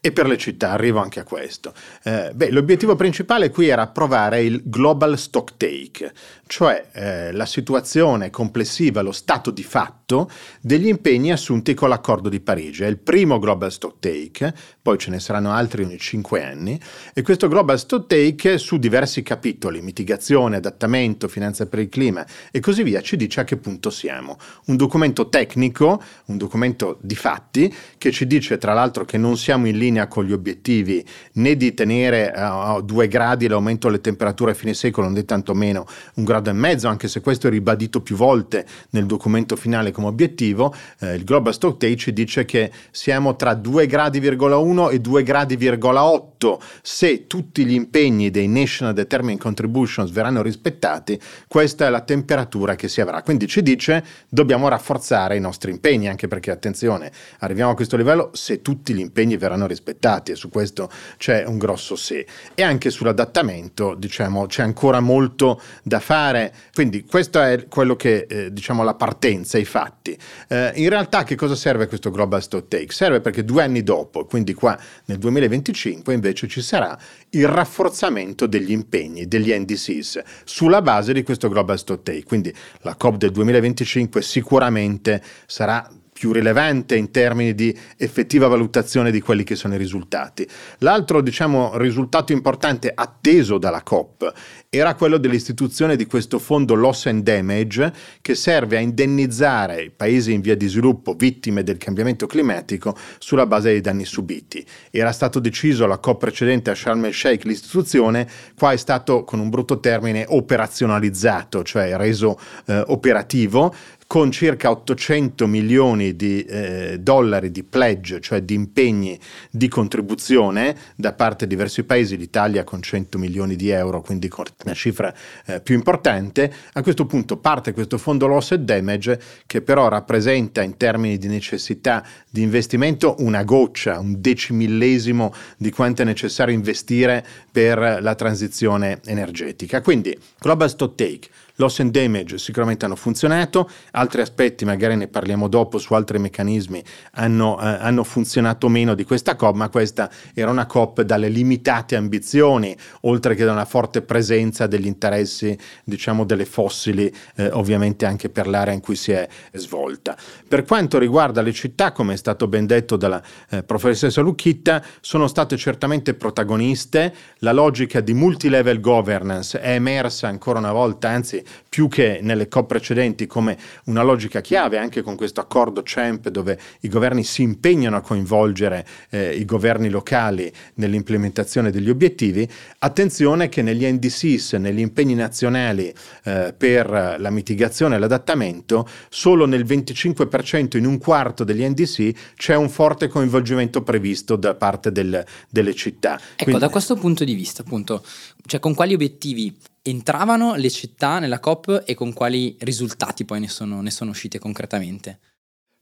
e 0.00 0.12
per 0.12 0.26
le 0.26 0.38
città, 0.38 0.70
arrivo 0.70 0.98
anche 0.98 1.20
a 1.20 1.24
questo. 1.24 1.74
Eh, 2.02 2.32
beh, 2.34 2.50
l'obiettivo 2.50 2.96
principale 2.96 3.50
qui 3.50 3.68
era 3.68 3.82
approvare 3.82 4.42
il 4.42 4.62
Global 4.64 5.18
Stock 5.18 5.56
Take, 5.56 6.12
cioè 6.46 6.86
eh, 6.92 7.32
la 7.32 7.46
situazione 7.46 8.30
complessiva, 8.30 9.02
lo 9.02 9.12
stato 9.12 9.50
di 9.50 9.62
fatto 9.62 9.99
atto 10.10 10.30
degli 10.60 10.88
impegni 10.88 11.30
assunti 11.30 11.74
con 11.74 11.88
l'accordo 11.88 12.28
di 12.28 12.40
Parigi. 12.40 12.82
È 12.82 12.86
il 12.86 12.98
primo 12.98 13.38
Global 13.38 13.70
Stock 13.70 13.98
Take, 14.00 14.52
poi 14.82 14.98
ce 14.98 15.10
ne 15.10 15.20
saranno 15.20 15.52
altri 15.52 15.84
ogni 15.84 15.98
cinque 15.98 16.44
anni, 16.44 16.78
e 17.14 17.22
questo 17.22 17.48
Global 17.48 17.78
Stock 17.78 18.06
Take 18.06 18.58
su 18.58 18.78
diversi 18.78 19.22
capitoli, 19.22 19.80
mitigazione, 19.80 20.56
adattamento, 20.56 21.28
finanza 21.28 21.66
per 21.66 21.78
il 21.78 21.88
clima 21.88 22.26
e 22.50 22.60
così 22.60 22.82
via, 22.82 23.00
ci 23.00 23.16
dice 23.16 23.40
a 23.40 23.44
che 23.44 23.56
punto 23.56 23.90
siamo. 23.90 24.36
Un 24.66 24.76
documento 24.76 25.28
tecnico, 25.28 26.02
un 26.26 26.36
documento 26.36 26.98
di 27.00 27.14
fatti, 27.14 27.72
che 27.96 28.10
ci 28.10 28.26
dice 28.26 28.58
tra 28.58 28.72
l'altro 28.72 29.04
che 29.04 29.18
non 29.18 29.36
siamo 29.36 29.68
in 29.68 29.78
linea 29.78 30.08
con 30.08 30.24
gli 30.24 30.32
obiettivi 30.32 31.04
né 31.34 31.56
di 31.56 31.72
tenere 31.74 32.32
a 32.32 32.80
due 32.80 33.06
gradi 33.06 33.46
l'aumento 33.46 33.86
delle 33.86 34.00
temperature 34.00 34.52
a 34.52 34.54
fine 34.54 34.74
secolo, 34.74 35.08
né 35.08 35.24
tantomeno 35.24 35.86
un 36.14 36.24
grado 36.24 36.50
e 36.50 36.54
mezzo, 36.54 36.88
anche 36.88 37.08
se 37.08 37.20
questo 37.20 37.46
è 37.46 37.50
ribadito 37.50 38.00
più 38.00 38.16
volte 38.16 38.66
nel 38.90 39.06
documento 39.06 39.56
finale 39.56 39.90
come 40.00 40.06
obiettivo, 40.06 40.74
eh, 41.00 41.14
il 41.14 41.24
Global 41.24 41.52
Stock 41.52 41.76
Take 41.76 41.96
ci 41.96 42.12
dice 42.12 42.44
che 42.44 42.70
siamo 42.90 43.36
tra 43.36 43.54
2 43.54 43.86
gradi,1 43.86 44.90
e 44.90 44.98
2 44.98 45.22
gradi,8 45.22 46.58
se 46.80 47.26
tutti 47.26 47.66
gli 47.66 47.74
impegni 47.74 48.30
dei 48.30 48.48
National 48.48 48.94
Determined 48.94 49.38
Contributions 49.38 50.10
verranno 50.10 50.40
rispettati, 50.42 51.20
questa 51.46 51.86
è 51.86 51.90
la 51.90 52.00
temperatura 52.00 52.74
che 52.74 52.88
si 52.88 53.00
avrà. 53.00 53.22
Quindi 53.22 53.46
ci 53.46 53.62
dice 53.62 54.02
dobbiamo 54.28 54.68
rafforzare 54.68 55.36
i 55.36 55.40
nostri 55.40 55.70
impegni, 55.70 56.08
anche 56.08 56.28
perché 56.28 56.50
attenzione, 56.50 57.12
arriviamo 57.40 57.72
a 57.72 57.74
questo 57.74 57.96
livello 57.96 58.30
se 58.32 58.62
tutti 58.62 58.94
gli 58.94 59.00
impegni 59.00 59.36
verranno 59.36 59.66
rispettati 59.66 60.32
e 60.32 60.34
su 60.34 60.48
questo 60.48 60.90
c'è 61.18 61.44
un 61.44 61.58
grosso 61.58 61.94
se. 61.96 62.26
E 62.54 62.62
anche 62.62 62.90
sull'adattamento, 62.90 63.94
diciamo, 63.94 64.46
c'è 64.46 64.62
ancora 64.62 65.00
molto 65.00 65.60
da 65.82 66.00
fare. 66.00 66.54
Quindi 66.72 67.04
questo 67.04 67.40
è 67.40 67.66
quello 67.68 67.96
che 67.96 68.26
eh, 68.28 68.52
diciamo 68.52 68.82
la 68.82 68.94
partenza, 68.94 69.58
i 69.58 69.64
fatti. 69.64 69.89
Eh, 70.02 70.72
in 70.76 70.88
realtà 70.88 71.24
che 71.24 71.34
cosa 71.34 71.54
serve 71.54 71.86
questo 71.86 72.10
Global 72.10 72.42
Stock 72.42 72.68
Take? 72.68 72.92
Serve 72.92 73.20
perché 73.20 73.44
due 73.44 73.62
anni 73.62 73.82
dopo, 73.82 74.24
quindi 74.24 74.54
qua 74.54 74.78
nel 75.06 75.18
2025 75.18 76.14
invece 76.14 76.48
ci 76.48 76.60
sarà 76.60 76.98
il 77.30 77.46
rafforzamento 77.46 78.46
degli 78.46 78.72
impegni 78.72 79.26
degli 79.26 79.52
NDCs 79.52 80.22
sulla 80.44 80.82
base 80.82 81.12
di 81.12 81.22
questo 81.22 81.48
Global 81.48 81.78
Stock 81.78 82.02
Take. 82.02 82.24
Quindi 82.24 82.54
la 82.80 82.94
COP 82.94 83.16
del 83.16 83.30
2025 83.30 84.22
sicuramente 84.22 85.22
sarà 85.46 85.88
più 86.20 86.32
rilevante 86.32 86.96
in 86.96 87.10
termini 87.10 87.54
di 87.54 87.74
effettiva 87.96 88.46
valutazione 88.46 89.10
di 89.10 89.22
quelli 89.22 89.42
che 89.42 89.56
sono 89.56 89.74
i 89.74 89.78
risultati. 89.78 90.46
L'altro, 90.80 91.22
diciamo, 91.22 91.78
risultato 91.78 92.32
importante 92.32 92.92
atteso 92.94 93.56
dalla 93.56 93.82
COP 93.82 94.30
era 94.68 94.94
quello 94.96 95.16
dell'istituzione 95.16 95.96
di 95.96 96.04
questo 96.04 96.38
fondo 96.38 96.74
loss 96.74 97.06
and 97.06 97.22
damage 97.22 97.90
che 98.20 98.34
serve 98.34 98.76
a 98.76 98.80
indennizzare 98.80 99.84
i 99.84 99.90
paesi 99.90 100.34
in 100.34 100.42
via 100.42 100.54
di 100.54 100.68
sviluppo 100.68 101.14
vittime 101.14 101.62
del 101.62 101.78
cambiamento 101.78 102.26
climatico 102.26 102.94
sulla 103.18 103.46
base 103.46 103.70
dei 103.70 103.80
danni 103.80 104.04
subiti. 104.04 104.62
Era 104.90 105.12
stato 105.12 105.40
deciso 105.40 105.84
alla 105.84 105.96
COP 105.96 106.18
precedente 106.20 106.68
a 106.68 106.74
Sharm 106.74 107.06
el 107.06 107.14
Sheikh 107.14 107.44
l'istituzione, 107.44 108.28
qua 108.58 108.72
è 108.72 108.76
stato 108.76 109.24
con 109.24 109.38
un 109.38 109.48
brutto 109.48 109.80
termine 109.80 110.26
operazzionalizzato, 110.28 111.62
cioè 111.62 111.96
reso 111.96 112.38
eh, 112.66 112.84
operativo 112.88 113.74
con 114.10 114.32
circa 114.32 114.72
800 114.72 115.46
milioni 115.46 116.16
di 116.16 116.42
eh, 116.42 116.98
dollari 116.98 117.52
di 117.52 117.62
pledge, 117.62 118.20
cioè 118.20 118.42
di 118.42 118.54
impegni 118.54 119.16
di 119.52 119.68
contribuzione 119.68 120.76
da 120.96 121.12
parte 121.12 121.46
di 121.46 121.54
diversi 121.54 121.84
paesi, 121.84 122.16
l'Italia 122.16 122.64
con 122.64 122.82
100 122.82 123.18
milioni 123.18 123.54
di 123.54 123.68
euro, 123.68 124.00
quindi 124.00 124.26
con 124.26 124.46
una 124.64 124.74
cifra 124.74 125.14
eh, 125.46 125.60
più 125.60 125.76
importante. 125.76 126.52
A 126.72 126.82
questo 126.82 127.06
punto 127.06 127.36
parte 127.36 127.72
questo 127.72 127.98
fondo 127.98 128.26
loss 128.26 128.50
and 128.50 128.64
damage 128.64 129.20
che 129.46 129.62
però 129.62 129.86
rappresenta 129.86 130.60
in 130.60 130.76
termini 130.76 131.16
di 131.16 131.28
necessità 131.28 132.04
di 132.28 132.42
investimento 132.42 133.14
una 133.20 133.44
goccia, 133.44 134.00
un 134.00 134.20
decimillesimo 134.20 135.32
di 135.56 135.70
quanto 135.70 136.02
è 136.02 136.04
necessario 136.04 136.52
investire 136.52 137.24
per 137.52 137.98
la 138.00 138.16
transizione 138.16 138.98
energetica. 139.04 139.80
Quindi 139.80 140.18
Global 140.40 140.68
Stock 140.68 140.96
Take 140.96 141.28
Loss 141.60 141.80
and 141.80 141.90
damage 141.90 142.38
sicuramente 142.38 142.86
hanno 142.86 142.96
funzionato, 142.96 143.68
altri 143.92 144.22
aspetti, 144.22 144.64
magari 144.64 144.96
ne 144.96 145.08
parliamo 145.08 145.46
dopo, 145.46 145.76
su 145.76 145.92
altri 145.92 146.18
meccanismi 146.18 146.82
hanno, 147.12 147.60
eh, 147.60 147.66
hanno 147.66 148.02
funzionato 148.02 148.68
meno 148.68 148.94
di 148.94 149.04
questa 149.04 149.36
COP, 149.36 149.54
ma 149.54 149.68
questa 149.68 150.10
era 150.32 150.50
una 150.50 150.64
COP 150.64 151.02
dalle 151.02 151.28
limitate 151.28 151.96
ambizioni, 151.96 152.74
oltre 153.02 153.34
che 153.34 153.44
da 153.44 153.52
una 153.52 153.66
forte 153.66 154.00
presenza 154.00 154.66
degli 154.66 154.86
interessi, 154.86 155.56
diciamo, 155.84 156.24
delle 156.24 156.46
fossili, 156.46 157.12
eh, 157.36 157.50
ovviamente 157.52 158.06
anche 158.06 158.30
per 158.30 158.48
l'area 158.48 158.72
in 158.72 158.80
cui 158.80 158.96
si 158.96 159.12
è 159.12 159.28
svolta. 159.52 160.16
Per 160.48 160.64
quanto 160.64 160.98
riguarda 160.98 161.42
le 161.42 161.52
città, 161.52 161.92
come 161.92 162.14
è 162.14 162.16
stato 162.16 162.48
ben 162.48 162.66
detto 162.66 162.96
dalla 162.96 163.22
eh, 163.50 163.62
professoressa 163.62 164.22
Lucchitta, 164.22 164.82
sono 165.00 165.26
state 165.26 165.58
certamente 165.58 166.14
protagoniste, 166.14 167.14
la 167.38 167.52
logica 167.52 168.00
di 168.00 168.14
multilevel 168.14 168.80
governance 168.80 169.60
è 169.60 169.74
emersa 169.74 170.26
ancora 170.28 170.58
una 170.58 170.72
volta, 170.72 171.10
anzi 171.10 171.44
più 171.68 171.88
che 171.88 172.20
nelle 172.22 172.48
COP 172.48 172.66
precedenti 172.66 173.26
come 173.26 173.56
una 173.84 174.02
logica 174.02 174.40
chiave 174.40 174.78
anche 174.78 175.02
con 175.02 175.16
questo 175.16 175.40
accordo 175.40 175.82
CEMP 175.82 176.28
dove 176.28 176.58
i 176.80 176.88
governi 176.88 177.24
si 177.24 177.42
impegnano 177.42 177.96
a 177.96 178.00
coinvolgere 178.00 178.86
eh, 179.10 179.34
i 179.34 179.44
governi 179.44 179.88
locali 179.88 180.52
nell'implementazione 180.74 181.70
degli 181.70 181.90
obiettivi, 181.90 182.48
attenzione 182.78 183.48
che 183.48 183.62
negli 183.62 183.84
NDCs, 183.84 184.54
negli 184.54 184.80
impegni 184.80 185.14
nazionali 185.14 185.92
eh, 186.24 186.54
per 186.56 187.16
la 187.18 187.30
mitigazione 187.30 187.96
e 187.96 187.98
l'adattamento, 187.98 188.88
solo 189.08 189.46
nel 189.46 189.64
25% 189.64 190.76
in 190.76 190.86
un 190.86 190.98
quarto 190.98 191.44
degli 191.44 191.66
NDC 191.66 192.34
c'è 192.36 192.54
un 192.54 192.68
forte 192.68 193.08
coinvolgimento 193.08 193.82
previsto 193.82 194.36
da 194.36 194.54
parte 194.54 194.92
del, 194.92 195.24
delle 195.48 195.74
città. 195.74 196.14
Ecco, 196.14 196.44
Quindi, 196.44 196.60
da 196.60 196.68
questo 196.68 196.96
punto 196.96 197.24
di 197.24 197.34
vista, 197.34 197.62
appunto, 197.62 198.02
cioè 198.46 198.60
con 198.60 198.74
quali 198.74 198.94
obiettivi 198.94 199.56
entravano 199.82 200.54
le 200.54 200.70
città 200.70 201.18
nella 201.18 201.40
COP 201.40 201.82
e 201.86 201.94
con 201.94 202.12
quali 202.12 202.56
risultati 202.60 203.24
poi 203.24 203.40
ne 203.40 203.48
sono, 203.48 203.80
ne 203.80 203.90
sono 203.90 204.10
uscite 204.10 204.38
concretamente? 204.38 205.18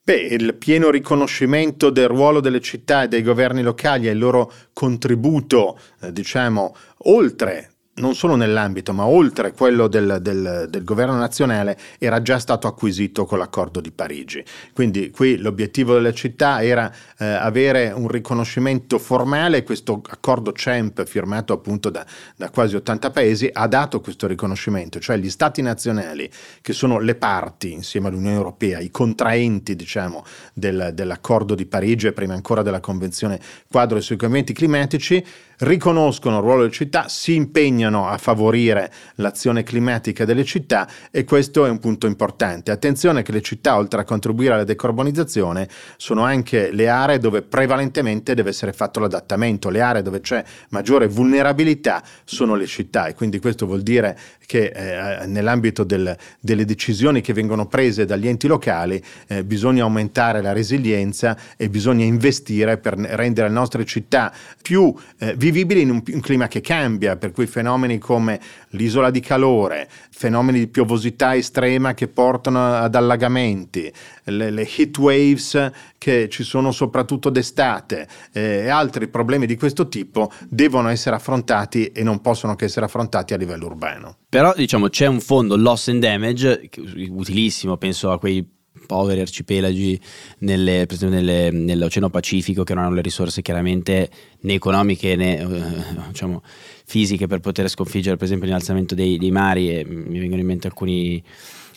Beh, 0.03 0.17
il 0.17 0.55
pieno 0.55 0.91
riconoscimento 0.91 1.91
del 1.91 2.09
ruolo 2.09 2.41
delle 2.41 2.63
città 2.63 3.03
e 3.03 3.09
dei 3.09 3.23
governi 3.23 3.63
locali 3.63 4.09
e 4.09 4.13
il 4.13 4.19
loro 4.19 4.51
contributo, 4.73 5.79
eh, 6.01 6.13
diciamo, 6.13 6.75
oltre 7.09 7.73
non 7.99 8.15
solo 8.15 8.35
nell'ambito, 8.35 8.93
ma 8.93 9.05
oltre 9.07 9.53
quello 9.53 9.89
del, 9.89 10.19
del, 10.21 10.67
del, 10.69 10.85
governo 10.85 11.17
nazionale, 11.17 11.77
era 11.99 12.23
già 12.23 12.39
stato 12.39 12.67
acquisito 12.67 13.25
con 13.25 13.39
l'accordo 13.39 13.81
di 13.81 13.91
Parigi. 13.91 14.45
Quindi 14.73 15.11
qui 15.11 15.37
l'obiettivo 15.37 15.95
delle 15.95 16.15
città 16.15 16.63
era 16.63 16.93
eh, 17.19 17.25
avere 17.25 17.93
un 17.95 18.09
riconoscimento 18.09 18.99
formale, 18.99 19.63
questo 19.63 20.01
accordo 20.09 20.53
CEMP 20.53 21.05
firmato 21.05 21.53
appunto 21.53 21.91
da, 21.91 22.05
da, 22.37 22.51
quasi 22.51 22.77
80 22.77 23.11
paesi 23.11 23.51
ha 23.53 23.67
dato 23.67 24.01
questo 24.01 24.27
riconoscimento, 24.27 24.99
cioè 24.99 25.17
gli 25.17 25.31
stati 25.31 25.63
nazionali 25.63 26.31
che 26.61 26.73
sono 26.73 26.99
le 26.99 27.15
parti 27.15 27.73
insieme 27.73 28.09
all'Unione 28.09 28.37
Europea, 28.37 28.79
i 28.79 28.91
contraenti 28.91 29.77
diciamo 29.77 30.25
del, 30.53 30.91
dell'accordo 30.95 31.55
di 31.55 31.67
Parigi 31.67 32.07
e 32.07 32.13
prima 32.13 32.35
ancora 32.35 32.63
della 32.63 32.81
Convenzione 32.81 33.41
quadro 33.69 34.01
sui 34.01 34.17
cambiamenti 34.17 34.53
climatici, 34.53 35.25
riconoscono 35.59 36.37
il 36.37 36.43
ruolo 36.43 36.61
delle 36.61 36.73
città, 36.73 37.09
si 37.09 37.35
impegnano 37.35 37.88
a 37.89 38.19
favorire 38.19 38.93
l'azione 39.17 39.63
climatica 39.63 40.25
delle 40.25 40.45
città 40.45 40.89
e 41.11 41.25
questo 41.25 41.67
è 41.67 41.71
un 41.71 41.79
punto 41.79 42.07
importante. 42.07 42.71
Attenzione 42.71 43.23
che 43.23 43.33
le 43.33 43.43
città, 43.43 43.77
oltre 43.77 44.01
a 44.01 44.05
contribuire 44.05 44.55
alla 44.55 44.65
decarbonizzazione, 44.65 45.69
sono 45.97 46.23
anche 46.23 46.71
le 46.71 46.89
aree 46.89 47.19
dove 47.19 47.43
prevalentemente 47.43 48.35
deve 48.35 48.51
essere 48.51 48.73
fatto 48.73 49.01
l'adattamento, 49.01 49.71
le 49.71 49.81
aree 49.81 50.03
dove 50.03 50.21
c'è 50.21 50.45
maggiore 50.71 51.09
vulnerabilità 51.09 52.03
sono 52.25 52.55
le 52.55 52.67
città 52.67 53.07
e 53.07 53.15
quindi 53.15 53.39
questo 53.39 53.67
vuol 53.67 53.83
dire 53.83 54.19
che 54.49 54.73
eh, 54.75 55.27
nell'ambito 55.27 55.85
del, 55.85 56.17
delle 56.41 56.65
decisioni 56.65 57.21
che 57.21 57.35
vengono 57.35 57.67
prese 57.67 58.07
dagli 58.07 58.27
enti 58.27 58.47
locali 58.47 58.99
eh, 59.27 59.45
bisogna 59.45 59.83
aumentare 59.83 60.41
la 60.41 60.55
resilienza 60.55 61.37
e 61.59 61.69
bisogna 61.69 62.07
investire 62.07 62.79
per 62.79 62.95
rendere 62.95 63.49
le 63.49 63.53
nostre 63.53 63.85
città 63.85 64.33
più 64.63 64.95
eh, 65.19 65.35
vivibili 65.37 65.83
in 65.83 65.91
un, 65.91 66.03
un, 66.03 66.21
clima 66.21 66.49
che 66.49 66.63
cambia, 66.63 67.17
per 67.17 67.33
cui 67.33 67.47
fenomeni 67.47 67.99
come 67.99 68.41
l'isola 68.71 69.11
di 69.11 69.21
calore, 69.21 69.87
fenomeni 70.09 70.61
di 70.61 70.67
piovosità 70.69 71.37
estrema 71.37 71.93
che 71.93 72.09
portano 72.09 72.73
ad 72.73 72.95
allagamenti, 72.95 73.93
le, 74.31 74.51
le 74.51 74.69
heat 74.77 74.97
waves 74.99 75.71
che 75.99 76.29
ci 76.29 76.43
sono 76.43 76.73
soprattutto 76.73 77.31
d'estate 77.31 78.07
eh, 78.33 78.65
e 78.65 78.69
altri 78.69 79.09
problemi 79.09 79.47
di 79.47 79.57
questo 79.57 79.89
tipo 79.89 80.31
devono 80.49 80.89
essere 80.89 81.17
affrontati 81.17 81.87
e 81.87 82.03
non 82.03 82.21
possono 82.21 82.55
che 82.55 82.67
essere 82.67 82.87
affrontati 82.87 83.35
a 83.35 83.37
livello 83.37 83.67
urbano. 83.67 84.17
Però 84.29 84.53
diciamo 84.55 84.89
c'è 84.89 85.07
un 85.07 85.21
fondo 85.21 85.57
loss 85.57 85.89
and 85.89 86.01
damage 86.01 86.69
utilissimo, 87.09 87.77
penso 87.77 88.11
a 88.11 88.19
quei 88.19 88.57
poveri 88.87 89.21
arcipelagi 89.21 90.01
nelle, 90.39 90.87
per 90.87 90.97
esempio 90.97 91.19
nelle, 91.19 91.51
nell'Oceano 91.51 92.09
Pacifico 92.09 92.65
che 92.65 92.75
non 92.75 92.85
hanno 92.85 92.95
le 92.95 93.03
risorse 93.03 93.43
chiaramente 93.43 94.09
né 94.41 94.55
economiche 94.55 95.15
né 95.15 95.39
eh, 95.39 96.07
diciamo, 96.09 96.43
fisiche 96.85 97.27
per 97.27 97.41
poter 97.41 97.69
sconfiggere 97.69 98.17
per 98.17 98.25
esempio 98.25 98.47
l'innalzamento 98.47 98.95
dei, 98.95 99.19
dei 99.19 99.31
mari 99.31 99.71
e 99.71 99.85
mi 99.85 100.19
vengono 100.19 100.41
in 100.41 100.47
mente 100.47 100.67
alcuni, 100.67 101.23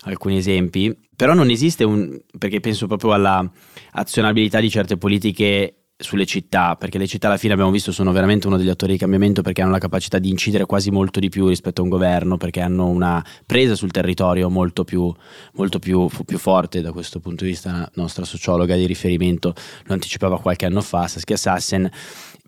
alcuni 0.04 0.38
esempi, 0.38 0.96
però 1.16 1.34
non 1.34 1.50
esiste 1.50 1.84
un, 1.84 2.20
perché 2.38 2.60
penso 2.60 2.88
proprio 2.88 3.14
alla 3.14 3.50
azionabilità 3.92 4.60
di 4.60 4.70
certe 4.70 4.98
politiche 4.98 5.76
sulle 6.02 6.26
città, 6.26 6.76
perché 6.76 6.98
le 6.98 7.08
città 7.08 7.28
alla 7.28 7.38
fine 7.38 7.54
abbiamo 7.54 7.72
visto 7.72 7.92
sono 7.92 8.12
veramente 8.12 8.48
uno 8.48 8.58
degli 8.58 8.70
attori 8.70 8.94
di 8.94 8.98
cambiamento 8.98 9.42
perché 9.42 9.62
hanno 9.62 9.72
la 9.72 9.78
capacità 9.78 10.18
di 10.20 10.30
incidere 10.30 10.66
quasi 10.66 10.92
molto 10.92 11.20
di 11.20 11.30
più 11.30 11.48
rispetto 11.48 11.82
a 11.82 11.84
un 11.84 11.90
governo, 11.90 12.38
perché 12.38 12.62
hanno 12.62 12.88
una 12.88 13.24
presa 13.46 13.76
sul 13.76 13.92
territorio 13.92 14.50
molto 14.50 14.84
più, 14.84 15.14
molto 15.54 15.80
più, 15.80 16.10
più 16.26 16.38
forte 16.38 16.82
da 16.82 16.92
questo 16.92 17.20
punto 17.20 17.44
di 17.44 17.52
vista. 17.52 17.72
La 17.72 17.92
nostra 17.96 18.26
sociologa 18.26 18.76
di 18.76 18.86
riferimento 18.86 19.54
lo 19.84 19.94
anticipava 19.94 20.40
qualche 20.40 20.66
anno 20.66 20.82
fa, 20.82 21.08
Saskia 21.08 21.38
Sassen. 21.38 21.90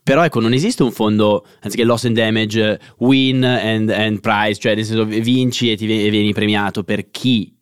Però 0.03 0.23
ecco, 0.23 0.41
non 0.41 0.51
esiste 0.51 0.83
un 0.83 0.91
fondo, 0.91 1.45
anziché 1.61 1.85
loss 1.85 2.03
and 2.03 2.15
damage, 2.15 2.79
win 2.97 3.43
and, 3.45 3.89
and 3.89 4.19
prize, 4.19 4.59
cioè 4.59 4.75
nel 4.75 4.83
senso 4.83 5.05
vinci 5.05 5.71
e, 5.71 5.77
ti, 5.77 6.05
e 6.05 6.09
vieni 6.09 6.33
premiato 6.33 6.83
per 6.83 7.09
chi? 7.09 7.55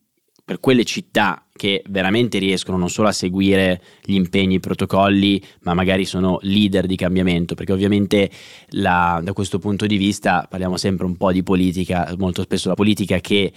Per 0.43 0.59
quelle 0.59 0.83
città 0.83 1.45
che 1.51 1.83
veramente 1.87 2.39
riescono 2.39 2.77
non 2.77 2.89
solo 2.89 3.07
a 3.07 3.11
seguire 3.11 3.81
gli 4.03 4.15
impegni, 4.15 4.55
i 4.55 4.59
protocolli, 4.59 5.41
ma 5.61 5.75
magari 5.75 6.03
sono 6.03 6.39
leader 6.41 6.87
di 6.87 6.95
cambiamento, 6.95 7.53
perché 7.53 7.71
ovviamente 7.71 8.29
la, 8.69 9.21
da 9.23 9.33
questo 9.33 9.59
punto 9.59 9.85
di 9.85 9.97
vista 9.97 10.47
parliamo 10.49 10.77
sempre 10.77 11.05
un 11.05 11.15
po' 11.15 11.31
di 11.31 11.43
politica, 11.43 12.11
molto 12.17 12.41
spesso 12.41 12.69
la 12.69 12.73
politica 12.73 13.19
che 13.19 13.53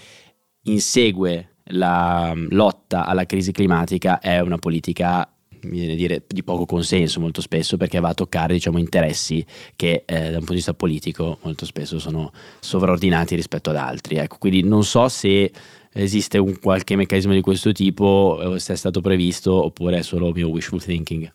insegue 0.64 1.56
la 1.68 2.34
lotta 2.50 3.06
alla 3.06 3.24
crisi 3.24 3.50
climatica 3.50 4.20
è 4.20 4.40
una 4.40 4.58
politica 4.58 5.33
mi 5.64 5.78
viene 5.78 5.92
a 5.92 5.96
dire 5.96 6.22
di 6.26 6.42
poco 6.42 6.66
consenso 6.66 7.20
molto 7.20 7.40
spesso 7.40 7.76
perché 7.76 8.00
va 8.00 8.10
a 8.10 8.14
toccare 8.14 8.54
diciamo 8.54 8.78
interessi 8.78 9.44
che 9.76 10.04
eh, 10.06 10.14
da 10.14 10.28
un 10.28 10.38
punto 10.38 10.50
di 10.50 10.56
vista 10.56 10.74
politico 10.74 11.38
molto 11.42 11.64
spesso 11.66 11.98
sono 11.98 12.32
sovraordinati 12.60 13.34
rispetto 13.34 13.70
ad 13.70 13.76
altri 13.76 14.16
ecco 14.16 14.36
quindi 14.38 14.62
non 14.62 14.84
so 14.84 15.08
se 15.08 15.50
esiste 15.94 16.38
un 16.38 16.58
qualche 16.58 16.96
meccanismo 16.96 17.32
di 17.32 17.40
questo 17.40 17.72
tipo, 17.72 18.56
se 18.58 18.72
è 18.72 18.76
stato 18.76 19.00
previsto 19.00 19.52
oppure 19.52 19.98
è 19.98 20.02
solo 20.02 20.32
mio 20.32 20.48
wishful 20.48 20.82
thinking. 20.82 21.32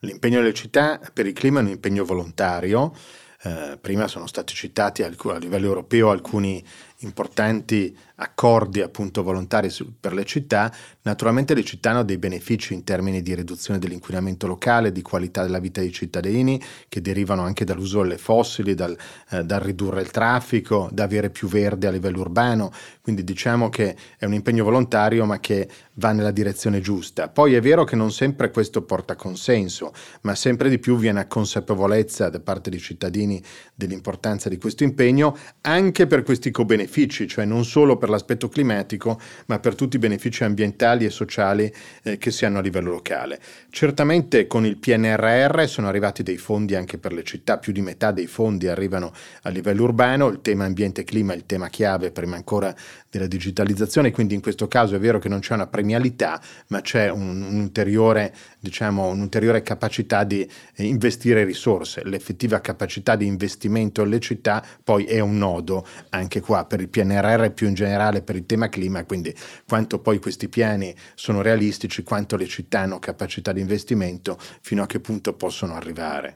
L'impegno 0.00 0.40
delle 0.40 0.52
città 0.52 1.00
per 1.12 1.26
il 1.26 1.32
clima 1.32 1.60
è 1.60 1.62
un 1.62 1.68
impegno 1.68 2.04
volontario. 2.04 2.92
Eh, 3.42 3.78
prima 3.80 4.08
sono 4.08 4.26
stati 4.26 4.54
citati 4.54 5.02
a 5.02 5.08
livello 5.08 5.66
europeo 5.66 6.10
alcuni 6.10 6.62
importanti 6.98 7.96
accordi 8.24 8.80
appunto 8.80 9.22
volontari 9.22 9.70
per 10.00 10.14
le 10.14 10.24
città, 10.24 10.72
naturalmente 11.02 11.54
le 11.54 11.62
città 11.62 11.90
hanno 11.90 12.02
dei 12.02 12.18
benefici 12.18 12.74
in 12.74 12.82
termini 12.82 13.22
di 13.22 13.34
riduzione 13.34 13.78
dell'inquinamento 13.78 14.46
locale, 14.46 14.92
di 14.92 15.02
qualità 15.02 15.42
della 15.42 15.58
vita 15.58 15.80
dei 15.80 15.92
cittadini, 15.92 16.60
che 16.88 17.00
derivano 17.00 17.42
anche 17.42 17.64
dall'uso 17.64 18.02
delle 18.02 18.18
fossili, 18.18 18.74
dal, 18.74 18.96
eh, 19.30 19.44
dal 19.44 19.60
ridurre 19.60 20.00
il 20.00 20.10
traffico, 20.10 20.88
da 20.92 21.04
avere 21.04 21.30
più 21.30 21.48
verde 21.48 21.86
a 21.86 21.90
livello 21.90 22.20
urbano, 22.20 22.72
quindi 23.02 23.22
diciamo 23.22 23.68
che 23.68 23.94
è 24.16 24.24
un 24.24 24.32
impegno 24.32 24.64
volontario 24.64 25.24
ma 25.26 25.38
che 25.38 25.68
va 25.94 26.12
nella 26.12 26.30
direzione 26.30 26.80
giusta. 26.80 27.28
Poi 27.28 27.54
è 27.54 27.60
vero 27.60 27.84
che 27.84 27.96
non 27.96 28.10
sempre 28.10 28.50
questo 28.50 28.82
porta 28.82 29.14
consenso, 29.14 29.92
ma 30.22 30.34
sempre 30.34 30.68
di 30.68 30.78
più 30.78 30.96
viene 30.96 31.20
a 31.20 31.26
consapevolezza 31.26 32.30
da 32.30 32.40
parte 32.40 32.70
dei 32.70 32.80
cittadini 32.80 33.42
dell'importanza 33.74 34.48
di 34.48 34.56
questo 34.58 34.84
impegno 34.84 35.36
anche 35.60 36.06
per 36.06 36.22
questi 36.22 36.50
co-benefici, 36.50 37.28
cioè 37.28 37.44
non 37.44 37.64
solo 37.64 37.96
per 37.96 38.08
l'aspetto 38.14 38.48
climatico, 38.48 39.20
ma 39.46 39.58
per 39.58 39.74
tutti 39.74 39.96
i 39.96 39.98
benefici 39.98 40.44
ambientali 40.44 41.04
e 41.04 41.10
sociali 41.10 41.72
eh, 42.02 42.18
che 42.18 42.30
si 42.30 42.44
hanno 42.44 42.58
a 42.58 42.62
livello 42.62 42.90
locale. 42.90 43.38
Certamente 43.70 44.46
con 44.46 44.64
il 44.64 44.78
PNRR 44.78 45.66
sono 45.66 45.88
arrivati 45.88 46.22
dei 46.22 46.38
fondi 46.38 46.74
anche 46.74 46.98
per 46.98 47.12
le 47.12 47.22
città, 47.22 47.58
più 47.58 47.72
di 47.72 47.82
metà 47.82 48.10
dei 48.10 48.26
fondi 48.26 48.68
arrivano 48.68 49.12
a 49.42 49.48
livello 49.50 49.82
urbano, 49.84 50.28
il 50.28 50.40
tema 50.40 50.64
ambiente 50.64 51.02
e 51.02 51.04
clima 51.04 51.32
è 51.32 51.36
il 51.36 51.46
tema 51.46 51.68
chiave 51.68 52.10
prima 52.10 52.36
ancora 52.36 52.74
della 53.18 53.26
digitalizzazione, 53.26 54.10
quindi 54.10 54.34
in 54.34 54.40
questo 54.40 54.68
caso 54.68 54.96
è 54.96 54.98
vero 54.98 55.18
che 55.18 55.28
non 55.28 55.40
c'è 55.40 55.54
una 55.54 55.66
premialità, 55.66 56.40
ma 56.68 56.80
c'è 56.80 57.10
un, 57.10 57.42
un'ulteriore, 57.42 58.34
diciamo, 58.58 59.08
un'ulteriore 59.08 59.62
capacità 59.62 60.24
di 60.24 60.48
investire 60.76 61.44
risorse. 61.44 62.02
L'effettiva 62.04 62.60
capacità 62.60 63.16
di 63.16 63.26
investimento 63.26 64.02
nelle 64.02 64.20
città 64.20 64.64
poi 64.82 65.04
è 65.04 65.20
un 65.20 65.38
nodo 65.38 65.86
anche 66.10 66.40
qua 66.40 66.64
per 66.64 66.80
il 66.80 66.88
PNRR 66.88 67.50
più 67.50 67.68
in 67.68 67.74
generale 67.74 68.22
per 68.22 68.36
il 68.36 68.46
tema 68.46 68.68
clima, 68.68 69.04
quindi 69.04 69.34
quanto 69.66 70.00
poi 70.00 70.18
questi 70.18 70.48
piani 70.48 70.94
sono 71.14 71.42
realistici, 71.42 72.02
quanto 72.02 72.36
le 72.36 72.46
città 72.46 72.80
hanno 72.80 72.98
capacità 72.98 73.52
di 73.52 73.60
investimento, 73.60 74.38
fino 74.60 74.82
a 74.82 74.86
che 74.86 75.00
punto 75.00 75.34
possono 75.34 75.74
arrivare. 75.74 76.34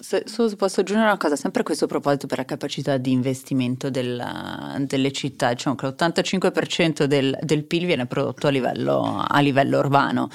Se, 0.00 0.22
se 0.26 0.56
posso 0.56 0.80
aggiungere 0.80 1.08
una 1.08 1.16
cosa, 1.16 1.34
sempre 1.34 1.62
a 1.62 1.64
questo 1.64 1.86
proposito 1.86 2.26
per 2.26 2.38
la 2.38 2.44
capacità 2.44 2.96
di 2.96 3.10
investimento 3.10 3.90
della, 3.90 4.76
delle 4.80 5.10
città, 5.12 5.52
diciamo 5.52 5.74
che 5.74 5.86
l'85% 5.86 7.04
del, 7.04 7.36
del 7.42 7.64
PIL 7.64 7.86
viene 7.86 8.06
prodotto 8.06 8.46
a 8.46 8.50
livello, 8.50 9.24
a 9.26 9.40
livello 9.40 9.78
urbano 9.78 10.30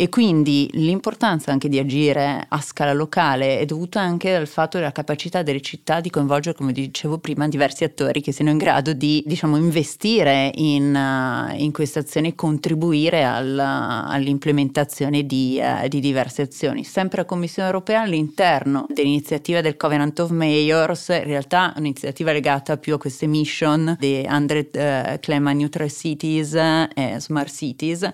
e 0.00 0.08
quindi 0.08 0.66
l'importanza 0.72 1.52
anche 1.52 1.68
di 1.68 1.78
agire 1.78 2.46
a 2.48 2.62
scala 2.62 2.94
locale 2.94 3.58
è 3.58 3.66
dovuta 3.66 4.00
anche 4.00 4.32
dal 4.32 4.46
fatto 4.46 4.78
della 4.78 4.92
capacità 4.92 5.42
delle 5.42 5.60
città 5.60 6.00
di 6.00 6.08
coinvolgere, 6.08 6.56
come 6.56 6.72
dicevo 6.72 7.18
prima, 7.18 7.46
diversi 7.48 7.84
attori 7.84 8.22
che 8.22 8.32
siano 8.32 8.50
in 8.50 8.56
grado 8.56 8.94
di 8.94 9.22
diciamo, 9.26 9.58
investire 9.58 10.52
in, 10.54 10.94
uh, 10.94 11.54
in 11.54 11.70
queste 11.70 11.98
azioni 11.98 12.28
e 12.28 12.34
contribuire 12.34 13.24
al, 13.24 13.58
all'implementazione 13.58 15.26
di, 15.26 15.60
uh, 15.62 15.86
di, 15.86 16.00
diverse 16.00 16.40
azioni. 16.40 16.82
Sempre 16.82 17.18
la 17.18 17.26
Commissione 17.26 17.68
europea 17.68 18.00
all'interno 18.00 18.86
dell'iniziativa 18.88 19.60
del 19.60 19.76
Covenant 19.76 20.18
of 20.20 20.30
Mayors, 20.30 21.08
in 21.08 21.24
realtà 21.24 21.74
un'iniziativa 21.76 22.32
legata 22.32 22.78
più 22.78 22.94
a 22.94 22.98
queste 22.98 23.26
mission 23.26 23.98
di 24.00 24.26
100 24.26 24.54
uh, 24.54 25.18
Climate 25.20 25.56
Neutral 25.58 25.90
Cities 25.90 26.54
e 26.54 27.16
Smart 27.18 27.52
Cities, 27.54 28.10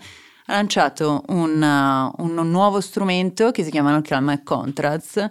ha 0.47 0.55
lanciato 0.55 1.23
un, 1.29 1.61
uh, 1.61 2.23
un 2.23 2.51
nuovo 2.51 2.81
strumento 2.81 3.51
che 3.51 3.65
si 3.65 3.71
chiama 3.71 4.01
Climate 4.01 4.43
Contracts, 4.43 5.29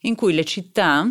in 0.00 0.14
cui 0.14 0.32
le 0.32 0.44
città 0.44 1.08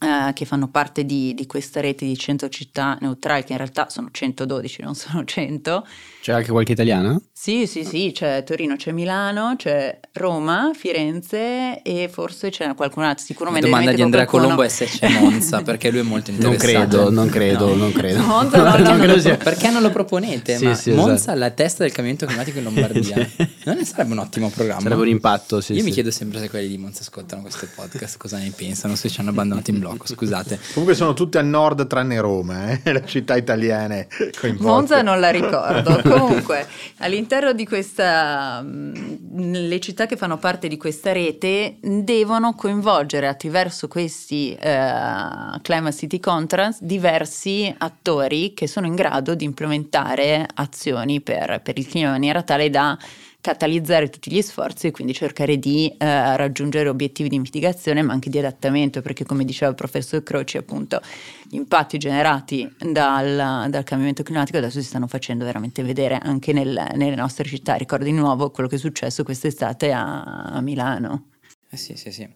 eh, 0.00 0.32
che 0.32 0.46
fanno 0.46 0.68
parte 0.68 1.04
di, 1.04 1.34
di, 1.34 1.46
questa 1.46 1.80
rete 1.80 2.06
di 2.06 2.16
100 2.16 2.48
città 2.48 2.96
neutrali, 3.02 3.44
che 3.44 3.52
in 3.52 3.58
realtà 3.58 3.90
sono 3.90 4.08
112, 4.10 4.82
non 4.82 4.94
sono 4.94 5.24
100. 5.24 5.86
C'è 6.22 6.32
anche 6.32 6.50
qualche 6.50 6.72
italiana? 6.72 7.20
Sì, 7.32 7.66
sì, 7.66 7.84
sì, 7.84 8.10
c'è 8.12 8.42
Torino, 8.44 8.76
c'è 8.76 8.92
Milano, 8.92 9.54
c'è 9.56 9.98
Roma, 10.12 10.72
Firenze 10.74 11.82
e 11.82 12.08
forse 12.10 12.50
c'è 12.50 12.74
qualcun 12.74 13.02
altro, 13.02 13.24
sicuramente. 13.24 13.68
La 13.68 13.72
domanda 13.72 13.94
di 13.94 14.02
Andrea 14.02 14.24
qualcuno... 14.24 14.54
Colombo 14.54 14.62
è 14.62 14.70
se 14.70 14.86
c'è 14.86 15.08
Monza, 15.20 15.60
perché 15.62 15.90
lui 15.90 16.00
è 16.00 16.02
molto 16.02 16.30
interessato. 16.30 16.70
Non 16.70 16.78
credo, 16.88 17.10
non 17.10 17.30
credo, 17.30 17.66
no. 17.66 17.74
non 17.74 17.92
credo. 17.92 18.22
Monza 18.22 18.56
no, 18.56 18.76
non 18.84 18.98
no, 18.98 19.06
lo, 19.06 19.36
perché 19.36 19.70
non 19.70 19.82
lo 19.82 19.90
proponete? 19.90 20.56
Sì, 20.56 20.64
ma 20.64 20.74
sì, 20.74 20.90
Monza 20.92 21.14
esatto. 21.14 21.38
la 21.38 21.50
testa 21.50 21.82
del 21.82 21.92
cambiamento 21.92 22.26
climatico 22.26 22.58
in 22.58 22.64
Lombardia. 22.64 23.16
non 23.64 23.76
ne 23.76 23.84
sarebbe 23.84 24.12
un 24.12 24.18
ottimo 24.18 24.48
programma? 24.48 24.82
Sarebbe 24.82 25.02
un 25.02 25.08
impatto, 25.08 25.60
sì. 25.60 25.72
Io 25.72 25.80
sì. 25.80 25.84
mi 25.84 25.92
chiedo 25.92 26.10
sempre 26.10 26.40
se 26.40 26.48
quelli 26.48 26.68
di 26.68 26.78
Monza 26.78 27.00
ascoltano 27.00 27.42
questo 27.42 27.68
podcast, 27.74 28.16
cosa 28.18 28.38
ne 28.38 28.50
pensano, 28.54 28.94
se 28.96 29.08
ci 29.08 29.20
hanno 29.20 29.30
abbandonato 29.30 29.70
in 29.70 29.78
blocco, 29.90 30.06
scusate. 30.06 30.58
Comunque 30.72 30.94
sono 30.94 31.14
tutte 31.14 31.38
al 31.38 31.46
nord 31.46 31.86
tranne 31.86 32.20
Roma, 32.20 32.70
eh? 32.70 32.80
le 32.92 33.04
città 33.06 33.36
italiane 33.36 34.06
coinvolte. 34.38 34.62
Monza 34.62 35.02
non 35.02 35.20
la 35.20 35.30
ricordo. 35.30 36.00
Comunque, 36.08 36.66
all'interno 36.98 37.52
di 37.52 37.66
questa, 37.66 38.64
le 38.64 39.80
città 39.80 40.06
che 40.06 40.16
fanno 40.16 40.38
parte 40.38 40.68
di 40.68 40.76
questa 40.76 41.12
rete 41.12 41.76
devono 41.80 42.54
coinvolgere 42.54 43.26
attraverso 43.26 43.88
questi 43.88 44.56
uh, 44.56 45.60
Climate 45.60 45.96
City 45.96 46.20
Contracts 46.20 46.82
diversi 46.82 47.72
attori 47.78 48.54
che 48.54 48.66
sono 48.66 48.86
in 48.86 48.94
grado 48.94 49.34
di 49.34 49.44
implementare 49.44 50.46
azioni 50.54 51.20
per, 51.20 51.60
per 51.62 51.78
il 51.78 51.86
clima 51.86 52.06
in 52.06 52.12
maniera 52.12 52.42
tale 52.42 52.70
da 52.70 52.96
catalizzare 53.40 54.10
tutti 54.10 54.30
gli 54.30 54.42
sforzi 54.42 54.88
e 54.88 54.90
quindi 54.90 55.14
cercare 55.14 55.58
di 55.58 55.88
eh, 55.96 56.36
raggiungere 56.36 56.88
obiettivi 56.88 57.28
di 57.28 57.38
mitigazione 57.38 58.02
ma 58.02 58.12
anche 58.12 58.30
di 58.30 58.38
adattamento 58.38 59.00
perché 59.00 59.24
come 59.24 59.44
diceva 59.44 59.70
il 59.70 59.76
professor 59.76 60.22
Croci 60.22 60.56
appunto 60.56 61.00
gli 61.48 61.56
impatti 61.56 61.98
generati 61.98 62.70
dal, 62.78 63.68
dal 63.70 63.84
cambiamento 63.84 64.22
climatico 64.22 64.58
adesso 64.58 64.80
si 64.80 64.86
stanno 64.86 65.06
facendo 65.06 65.44
veramente 65.44 65.82
vedere 65.82 66.18
anche 66.20 66.52
nel, 66.52 66.92
nelle 66.94 67.16
nostre 67.16 67.44
città. 67.44 67.74
Ricordo 67.74 68.04
di 68.04 68.12
nuovo 68.12 68.50
quello 68.50 68.68
che 68.68 68.76
è 68.76 68.78
successo 68.78 69.22
quest'estate 69.22 69.92
a, 69.92 70.22
a 70.44 70.60
Milano 70.60 71.24
Eh 71.72 71.76
sì, 71.76 71.94
sì, 71.94 72.10
sì. 72.10 72.28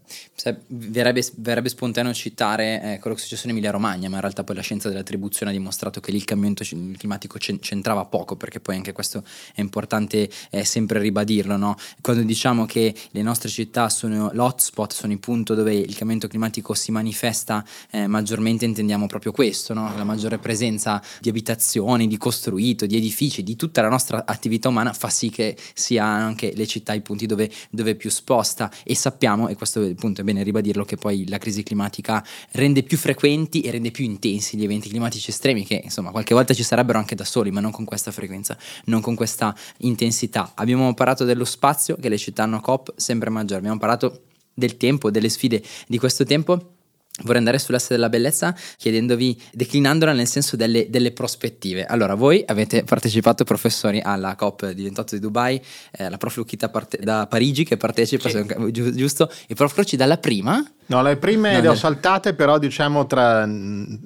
Verrebbe, 0.68 1.20
verrebbe, 1.38 1.68
spontaneo 1.68 2.14
citare 2.14 2.94
eh, 2.94 2.98
quello 3.00 3.16
che 3.16 3.22
è 3.22 3.24
successo 3.24 3.46
in 3.46 3.50
Emilia 3.50 3.72
Romagna, 3.72 4.08
ma 4.08 4.14
in 4.14 4.20
realtà 4.20 4.44
poi 4.44 4.54
la 4.54 4.62
scienza 4.62 4.88
dell'attribuzione 4.88 5.50
ha 5.50 5.54
dimostrato 5.54 5.98
che 5.98 6.12
lì 6.12 6.18
il 6.18 6.24
cambiamento 6.24 6.62
climatico 6.96 7.36
c'entrava 7.38 8.04
poco, 8.04 8.36
perché 8.36 8.60
poi 8.60 8.76
anche 8.76 8.92
questo 8.92 9.24
è 9.52 9.60
importante 9.60 10.30
eh, 10.50 10.64
sempre 10.64 11.00
ribadirlo. 11.00 11.56
No? 11.56 11.74
Quando 12.00 12.22
diciamo 12.22 12.64
che 12.64 12.94
le 13.10 13.22
nostre 13.22 13.48
città 13.48 13.88
sono 13.88 14.30
l'hotspot, 14.32 14.92
sono 14.92 15.12
il 15.12 15.18
punto 15.18 15.56
dove 15.56 15.74
il 15.74 15.88
cambiamento 15.88 16.28
climatico 16.28 16.72
si 16.74 16.92
manifesta 16.92 17.64
eh, 17.90 18.06
maggiormente, 18.06 18.64
intendiamo 18.66 19.06
proprio 19.06 19.32
questo, 19.32 19.74
no? 19.74 19.92
la 19.96 20.04
maggiore 20.04 20.38
presenza 20.38 21.02
di 21.20 21.28
abitazioni, 21.28 22.06
di 22.06 22.18
costruito, 22.18 22.86
di 22.86 22.96
edifici, 22.96 23.42
di 23.42 23.56
tutta 23.56 23.82
la 23.82 23.88
nostra 23.88 24.26
attività 24.26 24.68
umana 24.68 24.92
fa 24.92 25.08
sì 25.08 25.28
che 25.28 25.56
siano 25.74 26.24
anche 26.24 26.52
le 26.54 26.68
città 26.68 26.92
i 26.92 27.00
punti 27.00 27.26
dove, 27.26 27.50
dove 27.70 27.96
più 27.96 28.10
sposta 28.10 28.70
e 28.84 28.94
sappiamo 28.94 29.22
sappiamo, 29.24 29.48
e 29.48 29.56
questo 29.56 29.80
appunto 29.80 30.20
è 30.20 30.24
bene 30.24 30.42
ribadirlo, 30.42 30.84
che 30.84 30.96
poi 30.96 31.26
la 31.28 31.38
crisi 31.38 31.62
climatica 31.62 32.24
rende 32.52 32.82
più 32.82 32.98
frequenti 32.98 33.62
e 33.62 33.70
rende 33.70 33.90
più 33.90 34.04
intensi 34.04 34.56
gli 34.56 34.64
eventi 34.64 34.88
climatici 34.90 35.30
estremi, 35.30 35.64
che 35.64 35.80
insomma 35.82 36.10
qualche 36.10 36.34
volta 36.34 36.52
ci 36.52 36.62
sarebbero 36.62 36.98
anche 36.98 37.14
da 37.14 37.24
soli, 37.24 37.50
ma 37.50 37.60
non 37.60 37.70
con 37.70 37.84
questa 37.84 38.10
frequenza, 38.10 38.56
non 38.86 39.00
con 39.00 39.14
questa 39.14 39.56
intensità. 39.78 40.52
Abbiamo 40.54 40.92
parlato 40.94 41.24
dello 41.24 41.44
spazio 41.44 41.96
che 41.96 42.08
le 42.08 42.18
città 42.18 42.42
hanno 42.42 42.60
COP 42.60 42.92
sempre 42.96 43.30
maggiore, 43.30 43.60
abbiamo 43.60 43.78
parlato 43.78 44.24
del 44.52 44.76
tempo, 44.76 45.10
delle 45.10 45.28
sfide 45.28 45.62
di 45.88 45.98
questo 45.98 46.24
tempo 46.24 46.73
Vorrei 47.22 47.38
andare 47.38 47.60
sull'asse 47.60 47.94
della 47.94 48.08
bellezza 48.08 48.52
chiedendovi, 48.76 49.40
declinandola 49.52 50.12
nel 50.12 50.26
senso 50.26 50.56
delle, 50.56 50.90
delle, 50.90 51.12
prospettive. 51.12 51.84
Allora, 51.84 52.16
voi 52.16 52.42
avete 52.44 52.82
partecipato, 52.82 53.44
professori, 53.44 54.00
alla 54.00 54.34
COP 54.34 54.70
di 54.70 54.82
28 54.82 55.14
di 55.14 55.20
Dubai, 55.20 55.62
eh, 55.92 56.08
la 56.08 56.16
prof 56.16 56.36
Lucchita 56.36 56.68
parte- 56.70 56.98
da 57.00 57.28
Parigi 57.28 57.62
che 57.62 57.76
partecipa, 57.76 58.28
sì. 58.28 58.44
gi- 58.70 58.96
giusto? 58.96 59.30
E 59.46 59.54
prof 59.54 59.72
Croci 59.72 59.94
dalla 59.94 60.18
prima? 60.18 60.60
No, 60.86 61.02
le 61.02 61.16
prime 61.16 61.52
no, 61.54 61.60
le 61.60 61.68
ho 61.68 61.74
saltate, 61.76 62.34
però 62.34 62.58
diciamo 62.58 63.06
tra 63.06 63.48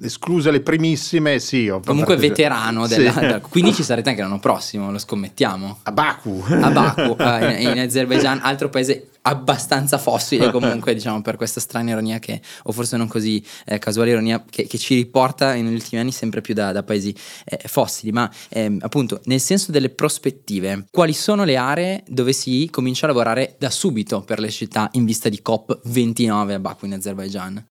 escluse 0.03 0.51
le 0.51 0.61
primissime, 0.61 1.39
sì. 1.39 1.73
Comunque 1.83 2.15
veterano, 2.15 2.85
della, 2.85 3.11
sì. 3.11 3.19
della, 3.21 3.39
quindi 3.49 3.73
ci 3.73 3.81
sarete 3.81 4.09
anche 4.09 4.21
l'anno 4.21 4.39
prossimo, 4.39 4.91
lo 4.91 4.99
scommettiamo. 4.99 5.79
A 5.81 5.91
Baku. 5.91 6.43
A 6.47 6.69
Baku, 6.69 7.15
uh, 7.17 7.43
in, 7.59 7.71
in 7.71 7.79
Azerbaijan, 7.79 8.39
altro 8.43 8.69
paese 8.69 9.07
abbastanza 9.23 9.97
fossile 9.97 10.49
comunque 10.51 10.93
diciamo 10.93 11.21
per 11.21 11.35
questa 11.35 11.59
strana 11.59 11.91
ironia 11.91 12.19
che 12.19 12.41
o 12.63 12.71
forse 12.71 12.97
non 12.97 13.07
così 13.07 13.43
eh, 13.65 13.79
casuale 13.79 14.11
ironia 14.11 14.43
che, 14.49 14.67
che, 14.67 14.77
ci 14.77 14.95
riporta 14.95 15.53
negli 15.53 15.73
ultimi 15.73 16.01
anni 16.01 16.11
sempre 16.11 16.41
più 16.41 16.53
da, 16.53 16.71
da 16.71 16.83
paesi 16.83 17.13
eh, 17.45 17.67
fossili. 17.67 18.11
Ma 18.11 18.29
eh, 18.49 18.77
appunto 18.79 19.21
nel 19.25 19.39
senso 19.39 19.71
delle 19.71 19.89
prospettive 19.89 20.85
quali 20.91 21.13
sono 21.13 21.43
le 21.43 21.57
aree 21.57 22.03
dove 22.07 22.33
si 22.33 22.67
comincia 22.71 23.05
a 23.05 23.09
lavorare 23.09 23.55
da 23.57 23.69
subito 23.69 24.21
per 24.21 24.39
le 24.39 24.49
città 24.49 24.89
in 24.93 25.05
vista 25.05 25.29
di 25.29 25.41
COP29 25.45 26.51
a 26.51 26.59
Baku 26.59 26.85
in 26.85 26.93
Azerbaijan 26.93 27.65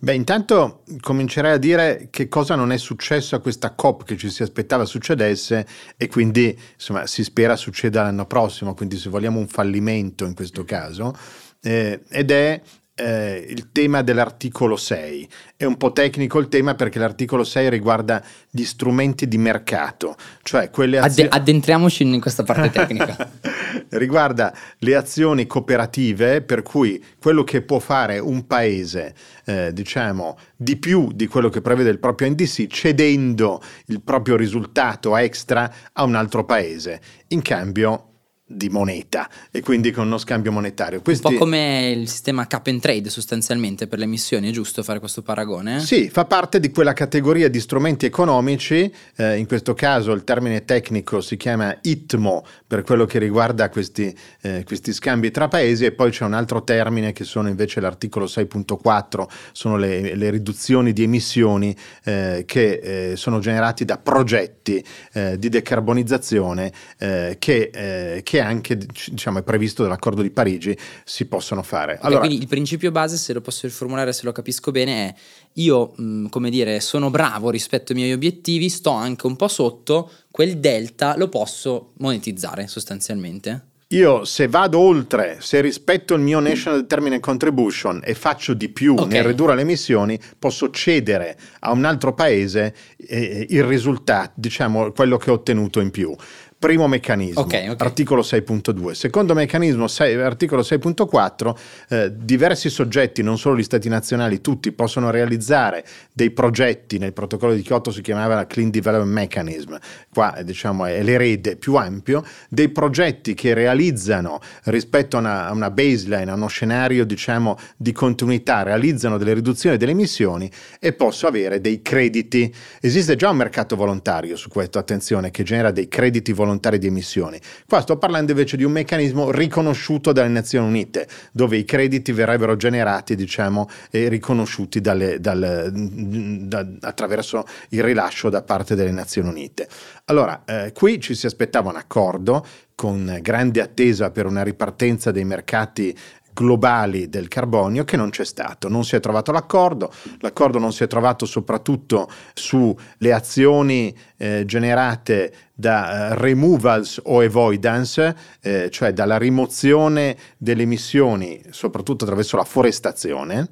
Beh, 0.00 0.14
intanto 0.14 0.84
comincerei 1.00 1.54
a 1.54 1.56
dire 1.56 2.06
che 2.10 2.28
cosa 2.28 2.54
non 2.54 2.70
è 2.70 2.78
successo 2.78 3.34
a 3.34 3.40
questa 3.40 3.74
COP 3.74 4.04
che 4.04 4.16
ci 4.16 4.30
si 4.30 4.44
aspettava 4.44 4.84
succedesse 4.84 5.66
e 5.96 6.06
quindi 6.06 6.56
insomma 6.74 7.04
si 7.08 7.24
spera 7.24 7.56
succeda 7.56 8.02
l'anno 8.02 8.24
prossimo, 8.24 8.74
quindi 8.74 8.96
se 8.96 9.08
vogliamo 9.08 9.40
un 9.40 9.48
fallimento 9.48 10.24
in 10.24 10.34
questo 10.34 10.64
caso, 10.64 11.12
eh, 11.60 12.00
ed 12.10 12.30
è 12.30 12.62
eh, 12.98 13.46
il 13.48 13.70
tema 13.70 14.02
dell'articolo 14.02 14.76
6. 14.76 15.28
È 15.56 15.64
un 15.64 15.76
po' 15.76 15.92
tecnico 15.92 16.38
il 16.38 16.48
tema 16.48 16.74
perché 16.74 16.98
l'articolo 16.98 17.44
6 17.44 17.70
riguarda 17.70 18.22
gli 18.50 18.64
strumenti 18.64 19.28
di 19.28 19.38
mercato, 19.38 20.16
cioè 20.42 20.70
quelle 20.70 20.98
azioni... 20.98 21.28
Adde- 21.28 21.38
addentriamoci 21.38 22.02
in 22.02 22.20
questa 22.20 22.42
parte 22.42 22.70
tecnica. 22.70 23.30
riguarda 23.90 24.52
le 24.78 24.96
azioni 24.96 25.46
cooperative 25.46 26.42
per 26.42 26.62
cui 26.62 27.02
quello 27.20 27.44
che 27.44 27.62
può 27.62 27.78
fare 27.78 28.18
un 28.18 28.46
paese, 28.46 29.14
eh, 29.44 29.72
diciamo, 29.72 30.38
di 30.56 30.76
più 30.76 31.12
di 31.12 31.26
quello 31.26 31.48
che 31.48 31.60
prevede 31.60 31.90
il 31.90 31.98
proprio 31.98 32.28
NDC, 32.28 32.66
cedendo 32.66 33.62
il 33.86 34.02
proprio 34.02 34.36
risultato 34.36 35.16
extra 35.16 35.72
a 35.92 36.02
un 36.02 36.14
altro 36.14 36.44
paese. 36.44 37.00
In 37.28 37.42
cambio 37.42 38.07
di 38.50 38.70
moneta 38.70 39.28
e 39.50 39.60
quindi 39.60 39.90
con 39.90 40.06
uno 40.06 40.16
scambio 40.16 40.50
monetario. 40.50 41.02
Questi... 41.02 41.26
Un 41.26 41.34
po' 41.34 41.38
come 41.38 41.90
il 41.94 42.08
sistema 42.08 42.46
cap 42.46 42.66
and 42.68 42.80
trade 42.80 43.10
sostanzialmente 43.10 43.86
per 43.86 43.98
le 43.98 44.04
emissioni, 44.04 44.48
è 44.48 44.52
giusto 44.52 44.82
fare 44.82 44.98
questo 44.98 45.22
paragone? 45.22 45.80
Sì, 45.80 46.08
fa 46.08 46.24
parte 46.24 46.58
di 46.58 46.70
quella 46.70 46.94
categoria 46.94 47.48
di 47.48 47.60
strumenti 47.60 48.06
economici, 48.06 48.90
eh, 49.16 49.36
in 49.36 49.46
questo 49.46 49.74
caso 49.74 50.12
il 50.12 50.24
termine 50.24 50.64
tecnico 50.64 51.20
si 51.20 51.36
chiama 51.36 51.76
ITMO 51.80 52.44
per 52.66 52.82
quello 52.82 53.04
che 53.04 53.18
riguarda 53.18 53.68
questi, 53.68 54.16
eh, 54.40 54.64
questi 54.64 54.94
scambi 54.94 55.30
tra 55.30 55.48
paesi 55.48 55.84
e 55.84 55.92
poi 55.92 56.10
c'è 56.10 56.24
un 56.24 56.32
altro 56.32 56.64
termine 56.64 57.12
che 57.12 57.24
sono 57.24 57.48
invece 57.48 57.80
l'articolo 57.80 58.24
6.4, 58.24 59.26
sono 59.52 59.76
le, 59.76 60.14
le 60.14 60.30
riduzioni 60.30 60.92
di 60.94 61.02
emissioni 61.02 61.76
eh, 62.04 62.44
che 62.46 63.10
eh, 63.10 63.16
sono 63.16 63.40
generati 63.40 63.84
da 63.84 63.98
progetti 63.98 64.82
eh, 65.12 65.38
di 65.38 65.50
decarbonizzazione 65.50 66.72
eh, 66.98 67.36
che, 67.38 68.22
che 68.24 68.37
che 68.38 68.40
anche 68.40 68.78
diciamo, 68.78 69.40
è 69.40 69.42
previsto 69.42 69.82
dall'accordo 69.82 70.22
di 70.22 70.30
Parigi 70.30 70.76
si 71.04 71.26
possono 71.26 71.62
fare. 71.62 71.94
Okay, 71.94 72.06
allora, 72.06 72.20
quindi 72.20 72.40
il 72.40 72.48
principio 72.48 72.90
base, 72.90 73.16
se 73.16 73.32
lo 73.32 73.40
posso 73.40 73.66
riformulare, 73.66 74.12
se 74.12 74.24
lo 74.24 74.32
capisco 74.32 74.70
bene, 74.70 75.08
è 75.08 75.14
io, 75.54 75.92
mh, 75.96 76.28
come 76.28 76.50
dire, 76.50 76.80
sono 76.80 77.10
bravo 77.10 77.50
rispetto 77.50 77.92
ai 77.92 77.98
miei 77.98 78.12
obiettivi, 78.12 78.68
sto 78.68 78.90
anche 78.90 79.26
un 79.26 79.36
po' 79.36 79.48
sotto, 79.48 80.10
quel 80.30 80.58
delta 80.58 81.16
lo 81.16 81.28
posso 81.28 81.92
monetizzare 81.98 82.68
sostanzialmente. 82.68 83.66
Io 83.92 84.26
se 84.26 84.48
vado 84.48 84.78
oltre, 84.78 85.38
se 85.40 85.62
rispetto 85.62 86.12
il 86.12 86.20
mio 86.20 86.40
National 86.40 86.82
Determinant 86.82 87.22
Contribution 87.22 88.02
e 88.04 88.12
faccio 88.12 88.52
di 88.52 88.68
più 88.68 88.92
okay. 88.92 89.08
nel 89.08 89.24
ridurre 89.24 89.54
le 89.54 89.62
emissioni, 89.62 90.20
posso 90.38 90.68
cedere 90.68 91.38
a 91.60 91.72
un 91.72 91.86
altro 91.86 92.12
paese 92.12 92.74
eh, 92.98 93.46
il 93.48 93.64
risultato, 93.64 94.32
diciamo 94.34 94.92
quello 94.92 95.16
che 95.16 95.30
ho 95.30 95.34
ottenuto 95.34 95.80
in 95.80 95.90
più. 95.90 96.14
Primo 96.58 96.88
meccanismo, 96.88 97.42
okay, 97.42 97.68
okay. 97.68 97.86
articolo 97.86 98.20
6.2. 98.20 98.90
Secondo 98.90 99.32
meccanismo, 99.32 99.86
6, 99.86 100.14
articolo 100.16 100.62
6.4, 100.62 101.56
eh, 101.88 102.12
diversi 102.16 102.68
soggetti, 102.68 103.22
non 103.22 103.38
solo 103.38 103.56
gli 103.56 103.62
stati 103.62 103.88
nazionali, 103.88 104.40
tutti 104.40 104.72
possono 104.72 105.10
realizzare 105.10 105.84
dei 106.12 106.32
progetti, 106.32 106.98
nel 106.98 107.12
protocollo 107.12 107.54
di 107.54 107.62
Kyoto 107.62 107.92
si 107.92 108.00
chiamava 108.00 108.44
Clean 108.46 108.70
Development 108.70 109.12
Mechanism, 109.12 109.76
qua 110.12 110.36
diciamo 110.42 110.86
è 110.86 111.00
l'erede 111.04 111.54
più 111.54 111.76
ampio, 111.76 112.24
dei 112.48 112.70
progetti 112.70 113.34
che 113.34 113.54
realizzano 113.54 114.40
rispetto 114.64 115.16
a 115.16 115.20
una, 115.20 115.46
a 115.46 115.52
una 115.52 115.70
baseline, 115.70 116.28
a 116.28 116.34
uno 116.34 116.48
scenario 116.48 117.06
diciamo 117.06 117.56
di 117.76 117.92
continuità, 117.92 118.64
realizzano 118.64 119.16
delle 119.16 119.34
riduzioni 119.34 119.76
delle 119.76 119.92
emissioni 119.92 120.50
e 120.80 120.92
posso 120.92 121.28
avere 121.28 121.60
dei 121.60 121.82
crediti. 121.82 122.52
Esiste 122.80 123.14
già 123.14 123.30
un 123.30 123.36
mercato 123.36 123.76
volontario 123.76 124.34
su 124.34 124.48
questo, 124.48 124.80
attenzione, 124.80 125.30
che 125.30 125.44
genera 125.44 125.70
dei 125.70 125.86
crediti 125.86 126.32
volontari 126.32 126.46
volontari 126.48 126.78
di 126.78 126.86
emissioni. 126.86 127.38
Qua 127.66 127.80
sto 127.80 127.98
parlando 127.98 128.32
invece 128.32 128.56
di 128.56 128.64
un 128.64 128.72
meccanismo 128.72 129.30
riconosciuto 129.30 130.12
dalle 130.12 130.28
Nazioni 130.28 130.66
Unite, 130.66 131.06
dove 131.32 131.56
i 131.56 131.64
crediti 131.64 132.12
verrebbero 132.12 132.56
generati, 132.56 133.14
diciamo, 133.14 133.68
e 133.90 134.08
riconosciuti 134.08 134.80
dalle, 134.80 135.20
dal, 135.20 135.70
da, 135.72 136.66
attraverso 136.80 137.44
il 137.70 137.82
rilascio 137.82 138.30
da 138.30 138.42
parte 138.42 138.74
delle 138.74 138.90
Nazioni 138.90 139.28
Unite. 139.28 139.68
Allora, 140.06 140.42
eh, 140.46 140.72
qui 140.72 141.00
ci 141.00 141.14
si 141.14 141.26
aspettava 141.26 141.70
un 141.70 141.76
accordo 141.76 142.44
con 142.74 143.18
grande 143.20 143.60
attesa 143.60 144.12
per 144.12 144.24
una 144.24 144.44
ripartenza 144.44 145.10
dei 145.10 145.24
mercati 145.24 145.96
globali 146.38 147.08
del 147.08 147.26
carbonio 147.26 147.82
che 147.82 147.96
non 147.96 148.10
c'è 148.10 148.24
stato, 148.24 148.68
non 148.68 148.84
si 148.84 148.94
è 148.94 149.00
trovato 149.00 149.32
l'accordo, 149.32 149.92
l'accordo 150.20 150.60
non 150.60 150.72
si 150.72 150.84
è 150.84 150.86
trovato 150.86 151.26
soprattutto 151.26 152.08
sulle 152.32 153.12
azioni 153.12 153.92
eh, 154.16 154.44
generate 154.46 155.32
da 155.52 156.10
uh, 156.12 156.20
removals 156.20 157.00
o 157.02 157.20
avoidance, 157.20 158.16
eh, 158.40 158.70
cioè 158.70 158.92
dalla 158.92 159.18
rimozione 159.18 160.16
delle 160.36 160.62
emissioni 160.62 161.42
soprattutto 161.50 162.04
attraverso 162.04 162.36
la 162.36 162.44
forestazione 162.44 163.48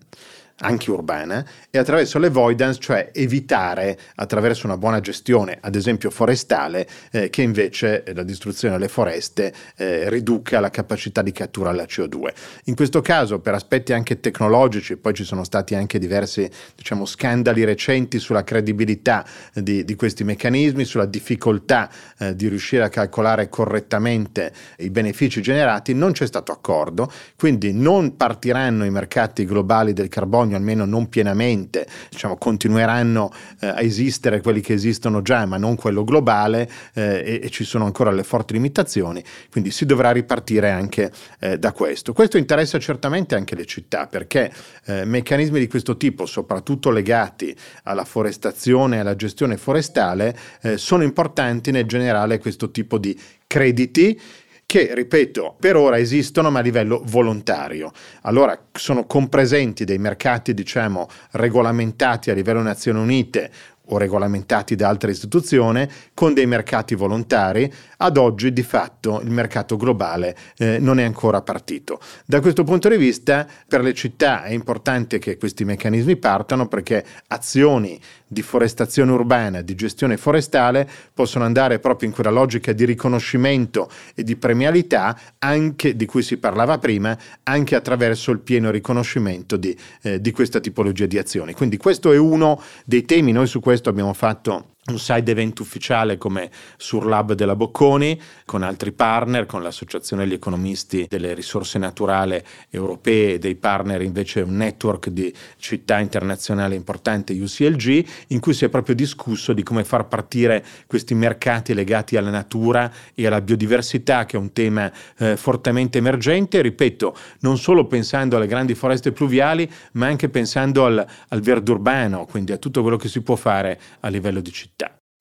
anche 0.61 0.91
urbana, 0.91 1.45
e 1.71 1.79
attraverso 1.79 2.19
l'avoidance, 2.19 2.81
cioè 2.81 3.11
evitare 3.13 3.99
attraverso 4.15 4.67
una 4.67 4.79
buona 4.79 5.01
gestione, 5.01 5.59
ad 5.61 5.75
esempio 5.75 6.11
forestale, 6.11 6.89
eh, 7.11 7.29
che 7.29 7.43
invece 7.43 8.05
la 8.15 8.23
distruzione 8.23 8.75
delle 8.75 8.89
foreste 8.89 9.53
eh, 9.77 10.09
riduca 10.09 10.61
la 10.61 10.71
capacità 10.71 11.23
di 11.23 11.33
cattura 11.33 11.71
della 11.71 11.85
CO2. 11.85 12.33
In 12.65 12.75
questo 12.75 13.01
caso, 13.03 13.41
per 13.41 13.55
aspetti 13.55 13.93
anche 13.93 14.21
tecnologici, 14.21 14.97
poi 14.97 15.13
ci 15.15 15.25
sono 15.25 15.45
stati 15.45 15.75
anche 15.75 15.99
diversi 15.99 16.49
diciamo, 16.75 17.05
scandali 17.05 17.65
recenti 17.65 18.19
sulla 18.19 18.45
credibilità 18.45 19.27
di, 19.53 19.85
di 19.85 19.95
questi 19.95 20.25
meccanismi, 20.25 20.85
sulla 20.85 21.07
difficoltà 21.07 21.91
eh, 22.19 22.35
di 22.35 22.49
riuscire 22.49 22.85
a 22.85 22.89
calcolare 22.89 23.49
correttamente 23.49 24.53
i 24.79 24.91
benefici 24.91 25.43
generati, 25.43 25.93
non 25.95 26.13
c'è 26.13 26.27
stato 26.27 26.53
accordo, 26.53 27.11
quindi 27.37 27.73
non 27.73 28.17
partiranno 28.17 28.85
i 28.85 28.91
mercati 28.91 29.45
globali 29.45 29.93
del 29.93 30.09
carbonio 30.09 30.46
sogno, 30.47 30.57
almeno 30.57 30.85
non 30.85 31.09
pienamente, 31.09 31.87
diciamo, 32.11 32.37
continueranno 32.37 33.33
eh, 33.61 33.67
a 33.67 33.81
esistere 33.81 34.41
quelli 34.41 34.61
che 34.61 34.73
esistono 34.73 35.23
già, 35.23 35.45
ma 35.45 35.57
non 35.57 35.75
quello 35.75 36.05
globale 36.05 36.69
eh, 36.95 37.23
e, 37.25 37.41
e, 37.43 37.51
ci 37.51 37.65
sono 37.65 37.85
ancora 37.85 38.11
le 38.11 38.23
forti 38.23 38.55
limitazioni, 38.55 39.23
quindi 39.51 39.71
si 39.71 39.85
dovrà 39.85 40.13
ripartire 40.13 40.71
anche 40.71 41.11
eh, 41.41 41.59
da 41.59 41.73
questo. 41.73 42.13
Questo 42.13 42.39
interessa 42.39 42.79
certamente 42.79 43.35
anche 43.35 43.55
le 43.55 43.67
città 43.67 44.07
perché 44.07 44.53
eh, 44.85 45.05
meccanismi 45.05 45.59
di 45.59 45.67
questo 45.67 45.97
tipo, 45.97 46.27
soprattutto 46.27 46.91
legati 46.91 47.55
alla 47.85 48.05
forestazione 48.05 48.97
e 48.97 48.99
alla 49.01 49.17
gestione 49.17 49.57
forestale, 49.57 50.37
eh, 50.63 50.77
sono 50.79 51.03
importanti 51.03 51.71
nel 51.71 51.87
generale 51.87 52.39
questo 52.39 52.71
tipo 52.71 52.99
di 52.99 53.19
crediti 53.47 54.19
che, 54.67 54.93
ripeto, 54.95 55.57
per 55.61 55.77
ora 55.77 55.97
esistono 55.97 56.51
ma 56.51 56.59
a 56.59 56.63
livello 56.63 57.01
volontario. 57.05 57.93
Allora 58.23 58.67
sono 58.73 59.07
compresenti 59.07 59.85
dei 59.85 59.99
mercati, 59.99 60.53
diciamo, 60.55 61.09
regolamentati 61.33 62.31
a 62.31 62.35
livello 62.35 62.61
Nazioni 62.63 62.99
Unite 62.99 63.51
o 63.87 63.99
regolamentati 63.99 64.75
da 64.75 64.89
altre 64.89 65.11
istituzioni 65.11 65.89
con 66.15 66.35
dei 66.35 66.47
mercati 66.47 66.95
volontari, 66.95 67.73
ad 67.99 68.17
oggi 68.17 68.53
di 68.53 68.63
fatto 68.63 69.21
il 69.23 69.31
mercato 69.31 69.77
globale 69.77 70.37
eh, 70.59 70.79
non 70.79 70.99
è 70.99 71.05
ancora 71.05 71.43
partito. 71.43 72.01
Da 72.25 72.41
questo 72.41 72.65
punto 72.65 72.89
di 72.89 72.97
vista 72.97 73.47
per 73.69 73.83
le 73.83 73.95
città 73.95 74.45
è 74.45 74.53
importante 74.53 75.19
che 75.19 75.37
questi 75.37 75.65
meccanismi 75.65 76.17
partano 76.17 76.69
perché 76.69 77.05
azioni 77.29 78.01
di 78.29 78.43
forestazione 78.43 79.13
urbana, 79.13 79.61
di 79.61 79.75
gestione 79.77 80.17
forestale 80.17 80.89
possono 81.15 81.45
andare 81.45 81.79
proprio 81.79 82.09
in 82.09 82.15
quella 82.15 82.31
logica 82.31 82.73
di 82.73 82.85
riconoscimento 82.85 83.89
e 84.15 84.25
di 84.25 84.37
premialità 84.37 85.17
anche 85.39 85.95
di 85.95 86.07
cui 86.07 86.23
si 86.23 86.37
parlava 86.37 86.79
prima, 86.79 87.17
anche 87.45 87.77
attraverso 87.77 88.33
il 88.33 88.41
pieno 88.41 88.71
riconoscimento 88.71 89.57
di, 89.57 89.77
eh, 90.03 90.21
di 90.21 90.33
questa 90.33 90.59
tipologia 90.59 91.07
di 91.07 91.19
azioni. 91.19 91.53
Quindi 91.53 91.77
questo 91.77 92.13
è 92.13 92.19
uno 92.19 92.61
dei 92.85 93.05
temi, 93.05 93.31
noi 93.31 93.47
su 93.47 93.61
questo 93.61 93.76
abbiamo 93.85 94.13
fatto 94.13 94.75
un 94.89 94.99
side 94.99 95.31
event 95.33 95.59
ufficiale 95.59 96.17
come 96.17 96.51
Surlab 96.77 97.33
della 97.33 97.57
Bocconi, 97.57 98.21
con 98.45 98.63
altri 98.63 98.93
partner, 98.93 99.47
con 99.47 99.63
l'Associazione 99.63 100.25
degli 100.25 100.35
economisti 100.35 101.07
delle 101.09 101.35
risorse 101.35 101.79
naturali 101.79 102.41
europee 102.71 103.35
e 103.35 103.39
dei 103.39 103.57
partner 103.57 104.03
invece 104.03 104.43
un 104.43 104.57
network 104.57 105.09
di 105.09 105.33
città 105.57 105.99
internazionali 105.99 106.77
importante 106.77 107.33
UCLG, 107.33 108.07
in 108.29 108.41
cui 108.41 108.55
si 108.55 108.65
è 108.65 108.69
proprio 108.69 108.95
discusso 108.95 109.53
di 109.53 109.63
come 109.63 109.83
far 109.83 110.07
partire 110.07 110.65
questi 110.87 111.15
mercati 111.15 111.75
legati 111.75 112.17
alla 112.17 112.31
natura 112.31 112.93
e 113.15 113.27
alla 113.27 113.41
biodiversità, 113.41 114.25
che 114.25 114.37
è 114.37 114.41
un 114.41 114.53
tema 114.53 114.91
eh, 115.19 115.37
fortemente 115.37 115.99
emergente, 115.99 116.61
ripeto, 116.61 117.17
non 117.41 117.59
solo 117.59 117.87
pensando 117.87 118.37
alle 118.37 118.47
grandi 118.47 118.75
foreste 118.75 119.11
pluviali, 119.11 119.69
ma 119.93 120.07
anche 120.07 120.29
pensando 120.29 120.85
al, 120.85 121.05
al 121.29 121.41
verde 121.41 121.73
urbano, 121.73 122.25
quindi 122.27 122.53
a 122.53 122.57
tutto 122.57 122.83
quello 122.83 122.97
che 122.97 123.09
si 123.09 123.21
può 123.23 123.35
fare 123.35 123.81
a 124.01 124.09
livello 124.09 124.41
di 124.41 124.53
città. 124.53 124.76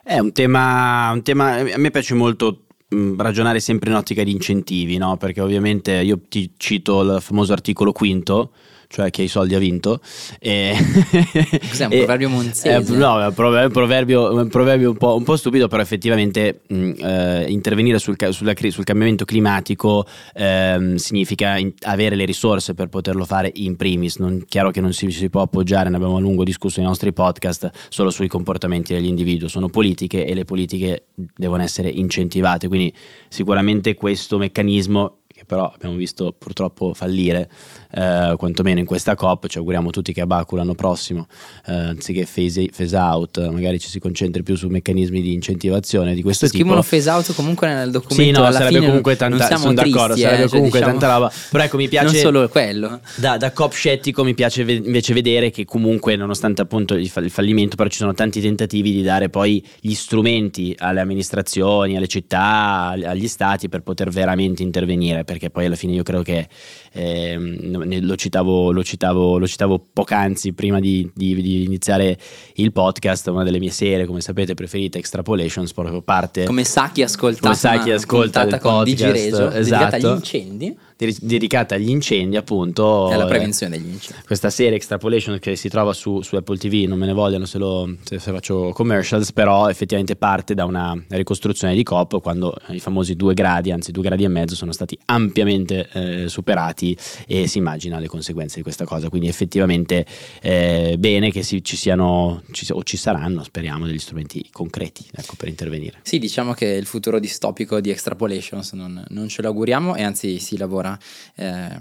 È 0.07 0.19
un 0.19 0.31
tema, 0.33 1.09
un 1.11 1.23
tema, 1.23 1.55
a 1.55 1.77
me 1.79 1.89
piace 1.89 2.13
molto 2.13 2.65
mh, 2.89 3.19
ragionare 3.19 3.59
sempre 3.59 3.89
in 3.89 3.95
ottica 3.95 4.21
di 4.21 4.29
incentivi, 4.29 4.97
no? 4.97 5.17
perché 5.17 5.41
ovviamente 5.41 5.93
io 5.93 6.21
ti 6.29 6.53
cito 6.57 7.01
il 7.01 7.21
famoso 7.21 7.53
articolo 7.53 7.91
quinto 7.91 8.51
cioè 8.87 9.09
che 9.09 9.21
i 9.23 9.27
soldi 9.27 9.55
ha 9.55 9.59
vinto. 9.59 9.99
E 10.39 10.73
Cos'è 11.69 11.85
un 11.85 11.91
e, 11.93 11.97
proverbio 11.97 12.29
monzese? 12.29 12.93
Eh, 12.93 12.97
no, 12.97 13.21
è 13.21 13.25
un 13.25 13.33
proverbio, 13.33 14.33
un, 14.33 14.47
proverbio 14.47 14.91
un, 14.91 14.97
po', 14.97 15.15
un, 15.15 15.23
po', 15.23 15.35
stupido, 15.35 15.67
però 15.67 15.81
effettivamente 15.81 16.61
mh, 16.67 16.91
eh, 16.99 17.45
intervenire 17.49 17.99
sul, 17.99 18.15
sulla, 18.31 18.53
sul, 18.69 18.83
cambiamento 18.83 19.25
climatico 19.25 20.05
eh, 20.33 20.93
significa 20.95 21.57
in, 21.57 21.73
avere 21.81 22.15
le 22.15 22.25
risorse 22.25 22.73
per 22.73 22.87
poterlo 22.87 23.25
fare 23.25 23.51
in 23.55 23.75
primis. 23.75 24.17
Non, 24.17 24.43
chiaro 24.47 24.71
che 24.71 24.81
non 24.81 24.93
si, 24.93 25.09
si, 25.11 25.29
può 25.29 25.41
appoggiare, 25.41 25.89
ne 25.89 25.95
abbiamo 25.95 26.17
a 26.17 26.19
lungo 26.19 26.43
discusso 26.43 26.79
nei 26.79 26.87
nostri 26.87 27.13
podcast, 27.13 27.69
solo 27.89 28.09
sui 28.09 28.27
comportamenti 28.27 28.93
degli 28.93 29.07
individui. 29.07 29.49
Sono 29.49 29.69
politiche 29.69 30.25
e 30.25 30.33
le 30.33 30.45
politiche 30.45 31.07
devono 31.35 31.63
essere 31.63 31.89
incentivate, 31.89 32.67
quindi 32.67 32.93
sicuramente 33.29 33.93
questo 33.95 34.37
meccanismo 34.37 35.19
che 35.35 35.43
però 35.43 35.69
abbiamo 35.69 35.95
visto 35.95 36.33
purtroppo 36.37 36.93
fallire, 36.93 37.49
eh, 37.91 38.35
quantomeno 38.37 38.79
in 38.79 38.85
questa 38.85 39.15
COP, 39.15 39.47
ci 39.47 39.57
auguriamo 39.57 39.89
tutti 39.89 40.13
che 40.13 40.21
a 40.21 40.25
Baku 40.25 40.55
l'anno 40.55 40.75
prossimo, 40.75 41.27
eh, 41.65 41.73
anziché 41.73 42.25
phase, 42.25 42.69
phase, 42.73 42.95
out, 42.95 43.49
magari 43.49 43.77
ci 43.77 43.89
si 43.89 43.99
concentri 43.99 44.43
più 44.43 44.55
su 44.55 44.69
meccanismi 44.69 45.21
di 45.21 45.33
incentivazione 45.33 46.13
di 46.13 46.21
questo 46.21 46.45
tipo. 46.45 46.59
Scrivono 46.59 46.81
phase 46.81 47.09
out 47.09 47.35
comunque 47.35 47.67
nel 47.67 47.91
documento. 47.91 48.23
Sì, 48.23 48.31
no, 48.31 48.49
sarebbe 48.49 48.85
comunque 48.85 49.17
tanta, 49.17 49.45
siamo 49.45 49.73
tristi, 49.73 49.91
d'accordo, 49.91 50.15
sarebbe 50.15 50.43
eh, 50.43 50.47
comunque 50.47 50.79
cioè, 50.79 50.87
diciamo, 50.87 50.99
tanta 50.99 51.13
roba. 51.17 51.31
Però 51.51 51.63
ecco, 51.65 51.75
mi 51.75 51.89
piace... 51.89 52.05
Non 52.05 52.15
solo 52.15 52.47
quello. 52.47 52.99
Da, 53.15 53.35
da 53.35 53.51
COP 53.51 53.73
scettico 53.73 54.23
mi 54.23 54.35
piace 54.35 54.63
ve- 54.63 54.81
invece 54.85 55.13
vedere 55.13 55.51
che 55.51 55.65
comunque, 55.65 56.15
nonostante 56.15 56.61
appunto 56.61 56.93
il, 56.93 57.09
fall- 57.09 57.25
il 57.25 57.29
fallimento, 57.29 57.75
però 57.75 57.89
ci 57.89 57.97
sono 57.97 58.13
tanti 58.13 58.39
tentativi 58.39 58.93
di 58.93 59.01
dare 59.01 59.27
poi 59.27 59.61
gli 59.81 59.95
strumenti 59.95 60.73
alle 60.77 61.01
amministrazioni, 61.01 61.97
alle 61.97 62.07
città, 62.07 62.95
agli 62.95 63.27
stati 63.27 63.67
per 63.67 63.81
poter 63.81 64.11
veramente 64.11 64.63
intervenire, 64.63 65.23
perché 65.25 65.49
poi 65.49 65.65
alla 65.65 65.75
fine 65.75 65.93
io 65.93 66.03
credo 66.03 66.21
che 66.21 66.47
eh, 66.95 67.37
lo, 67.37 68.15
citavo, 68.15 68.71
lo, 68.71 68.83
citavo, 68.83 69.37
lo, 69.37 69.45
citavo, 69.45 69.85
poc'anzi 69.91 70.53
prima 70.53 70.79
di, 70.79 71.09
di, 71.13 71.41
di, 71.41 71.63
iniziare 71.63 72.17
il 72.55 72.71
podcast, 72.71 73.27
una 73.27 73.43
delle 73.43 73.59
mie 73.59 73.71
serie, 73.71 74.05
come 74.05 74.21
sapete, 74.21 74.53
preferite, 74.53 74.97
Extrapolations, 74.97 75.73
proprio 75.73 76.01
parte... 76.01 76.45
Come 76.45 76.63
sa 76.63 76.89
chi 76.93 77.01
ascolta, 77.01 77.41
come 77.41 77.55
sa 77.55 77.83
chi 77.83 77.91
ascolta 77.91 78.45
del 78.45 78.59
podcast, 78.59 79.55
esatto. 79.55 79.95
agli 79.95 80.05
incendi 80.05 80.77
dedicata 80.97 81.75
agli 81.75 81.89
incendi, 81.89 82.37
appunto. 82.37 83.09
È 83.09 83.13
alla 83.13 83.25
prevenzione 83.25 83.77
degli 83.77 83.91
incendi. 83.91 84.23
Questa 84.25 84.49
serie 84.49 84.75
Extrapolation 84.77 85.39
che 85.39 85.55
si 85.55 85.67
trova 85.67 85.93
su, 85.93 86.21
su 86.21 86.35
Apple 86.35 86.57
TV, 86.57 86.87
non 86.87 86.97
me 86.97 87.05
ne 87.05 87.13
vogliono 87.13 87.45
se, 87.45 87.57
lo, 87.57 87.95
se, 88.03 88.19
se, 88.19 88.31
faccio 88.31 88.71
commercials, 88.73 89.33
però 89.33 89.69
effettivamente 89.69 90.15
parte 90.15 90.53
da 90.53 90.65
una 90.65 90.97
ricostruzione 91.09 91.75
di 91.75 91.83
COP 91.83 92.21
quando 92.21 92.55
i 92.69 92.79
famosi 92.79 93.15
due 93.15 93.33
gradi, 93.33 93.71
anzi 93.71 93.91
due 93.91 94.03
gradi 94.03 94.23
e 94.23 94.29
mezzo, 94.29 94.55
sono 94.55 94.71
stati 94.71 94.97
ampiamente 95.05 95.89
eh, 95.91 96.29
superati 96.29 96.84
e 97.25 97.47
si 97.47 97.57
immagina 97.57 97.99
le 97.99 98.07
conseguenze 98.07 98.57
di 98.57 98.63
questa 98.63 98.85
cosa. 98.85 99.09
Quindi 99.09 99.27
effettivamente 99.27 100.05
eh, 100.41 100.95
bene 100.99 101.31
che 101.31 101.41
si, 101.43 101.63
ci 101.63 101.77
siano 101.77 102.43
ci, 102.51 102.67
o 102.71 102.83
ci 102.83 102.97
saranno, 102.97 103.43
speriamo, 103.43 103.85
degli 103.85 103.99
strumenti 103.99 104.47
concreti 104.51 105.05
ecco, 105.13 105.35
per 105.37 105.47
intervenire. 105.47 105.99
Sì, 106.03 106.19
diciamo 106.19 106.53
che 106.53 106.67
il 106.67 106.85
futuro 106.85 107.19
distopico 107.19 107.79
di 107.79 107.89
Extrapolations 107.89 108.73
non, 108.73 109.03
non 109.09 109.27
ce 109.29 109.41
l'auguriamo 109.41 109.95
e 109.95 110.03
anzi 110.03 110.39
si 110.39 110.57
lavora 110.57 110.97
eh, 111.35 111.77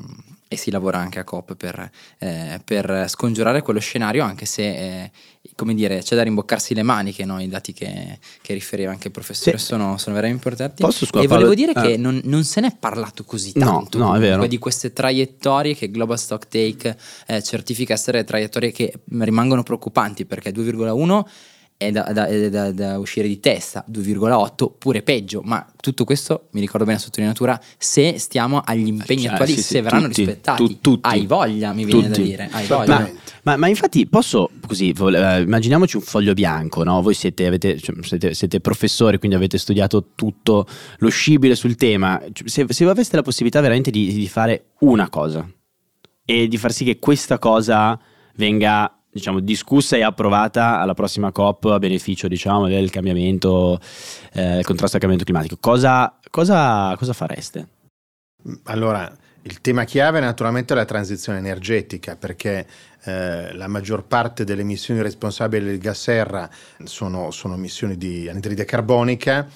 e 0.54 0.56
si 0.56 0.70
lavora 0.70 0.98
anche 0.98 1.18
a 1.18 1.24
COP 1.24 1.54
per, 1.54 1.90
eh, 2.18 2.60
per 2.64 3.06
scongiurare 3.08 3.62
quello 3.62 3.80
scenario, 3.80 4.24
anche 4.24 4.46
se, 4.46 4.62
eh, 4.62 5.10
come 5.54 5.74
dire, 5.74 6.00
c'è 6.00 6.16
da 6.16 6.22
rimboccarsi 6.22 6.74
le 6.74 6.82
maniche, 6.82 7.24
no? 7.24 7.40
i 7.40 7.48
dati 7.48 7.72
che, 7.72 8.18
che, 8.40 8.54
riferiva 8.54 8.90
anche 8.90 9.08
il 9.08 9.12
professore 9.12 9.58
sì. 9.58 9.66
sono, 9.66 9.98
sono, 9.98 10.14
veramente 10.14 10.48
importanti. 10.48 10.82
Posso 10.82 11.06
e 11.20 11.26
volevo 11.26 11.54
dire 11.54 11.72
che 11.72 11.96
non, 11.96 12.20
non, 12.24 12.44
se 12.44 12.60
n'è 12.60 12.74
parlato 12.78 13.24
così 13.24 13.52
tanto 13.52 13.98
no, 13.98 14.16
no, 14.16 14.46
di 14.46 14.58
queste 14.58 14.92
traiettorie 14.92 15.74
che 15.74 15.90
Global 15.90 16.18
Stock 16.18 16.48
Take 16.48 16.96
eh, 17.26 17.42
certifica 17.42 17.92
essere 17.92 18.24
traiettorie 18.24 18.72
che 18.72 18.92
rimangono 19.18 19.62
preoccupanti 19.62 20.24
perché 20.24 20.50
2,1 20.50 21.24
è 21.76 21.90
da, 21.90 22.02
da, 22.12 22.48
da, 22.48 22.72
da, 22.72 22.98
uscire 22.98 23.26
di 23.26 23.40
testa 23.40 23.84
2,8 23.90 24.72
pure 24.78 25.02
peggio 25.02 25.40
ma 25.42 25.66
tutto 25.80 26.04
questo 26.04 26.48
mi 26.52 26.60
ricordo 26.60 26.84
bene 26.84 26.98
la 26.98 27.02
sottolineatura 27.02 27.60
se 27.76 28.18
stiamo 28.18 28.60
agli 28.64 28.86
impegni 28.86 29.22
cioè, 29.22 29.32
attuali 29.32 29.54
sì, 29.54 29.62
se 29.62 29.82
verranno 29.82 30.06
tutti, 30.06 30.24
rispettati 30.24 30.64
tu, 30.64 30.80
tutti, 30.80 31.08
hai 31.08 31.26
voglia 31.26 31.72
mi 31.72 31.84
viene 31.84 32.08
tutti. 32.08 32.20
da 32.20 32.24
dire 32.24 32.48
hai 32.52 32.66
voglia 32.66 32.98
ma, 33.00 33.10
ma, 33.42 33.56
ma, 33.56 33.68
infatti 33.68 34.06
posso 34.06 34.50
così 34.66 34.94
uh, 34.96 35.08
immaginiamoci 35.08 35.96
un 35.96 36.02
foglio 36.02 36.32
bianco 36.32 36.84
no? 36.84 37.02
voi 37.02 37.14
siete, 37.14 37.46
avete, 37.46 37.78
cioè, 37.80 37.96
siete, 38.02 38.34
siete, 38.34 38.60
professori 38.60 39.18
quindi 39.18 39.36
avete 39.36 39.58
studiato 39.58 40.12
tutto 40.14 40.66
lo 40.98 41.08
scibile 41.08 41.56
sul 41.56 41.74
tema 41.74 42.22
cioè, 42.32 42.48
se, 42.48 42.66
se 42.68 42.84
aveste 42.84 43.16
la 43.16 43.22
possibilità 43.22 43.60
veramente 43.60 43.90
di, 43.90 44.12
di 44.12 44.28
fare 44.28 44.66
una 44.80 45.08
cosa 45.08 45.48
e 46.24 46.46
di 46.46 46.56
far 46.56 46.72
sì 46.72 46.84
che 46.84 46.98
questa 47.00 47.38
cosa 47.38 47.98
venga 48.36 48.96
diciamo, 49.14 49.38
discussa 49.38 49.96
e 49.96 50.02
approvata 50.02 50.80
alla 50.80 50.92
prossima 50.92 51.30
COP 51.30 51.66
a 51.66 51.78
beneficio 51.78 52.26
diciamo, 52.26 52.66
del 52.66 52.90
cambiamento, 52.90 53.78
eh, 54.32 54.54
del 54.56 54.64
contrasto 54.64 54.96
al 54.96 55.02
cambiamento 55.02 55.24
climatico. 55.24 55.56
Cosa, 55.60 56.18
cosa, 56.30 56.94
cosa 56.98 57.12
fareste? 57.12 57.68
Allora, 58.64 59.10
il 59.42 59.60
tema 59.60 59.84
chiave 59.84 60.18
è 60.18 60.20
naturalmente 60.20 60.74
la 60.74 60.84
transizione 60.84 61.38
energetica 61.38 62.16
perché 62.16 62.66
eh, 63.04 63.54
la 63.54 63.68
maggior 63.68 64.04
parte 64.04 64.42
delle 64.42 64.62
emissioni 64.62 65.00
responsabili 65.00 65.64
del 65.64 65.78
gas 65.78 66.00
serra 66.00 66.50
sono, 66.82 67.30
sono 67.30 67.54
emissioni 67.54 67.96
di 67.96 68.28
anidride 68.28 68.64
carbonica 68.64 69.48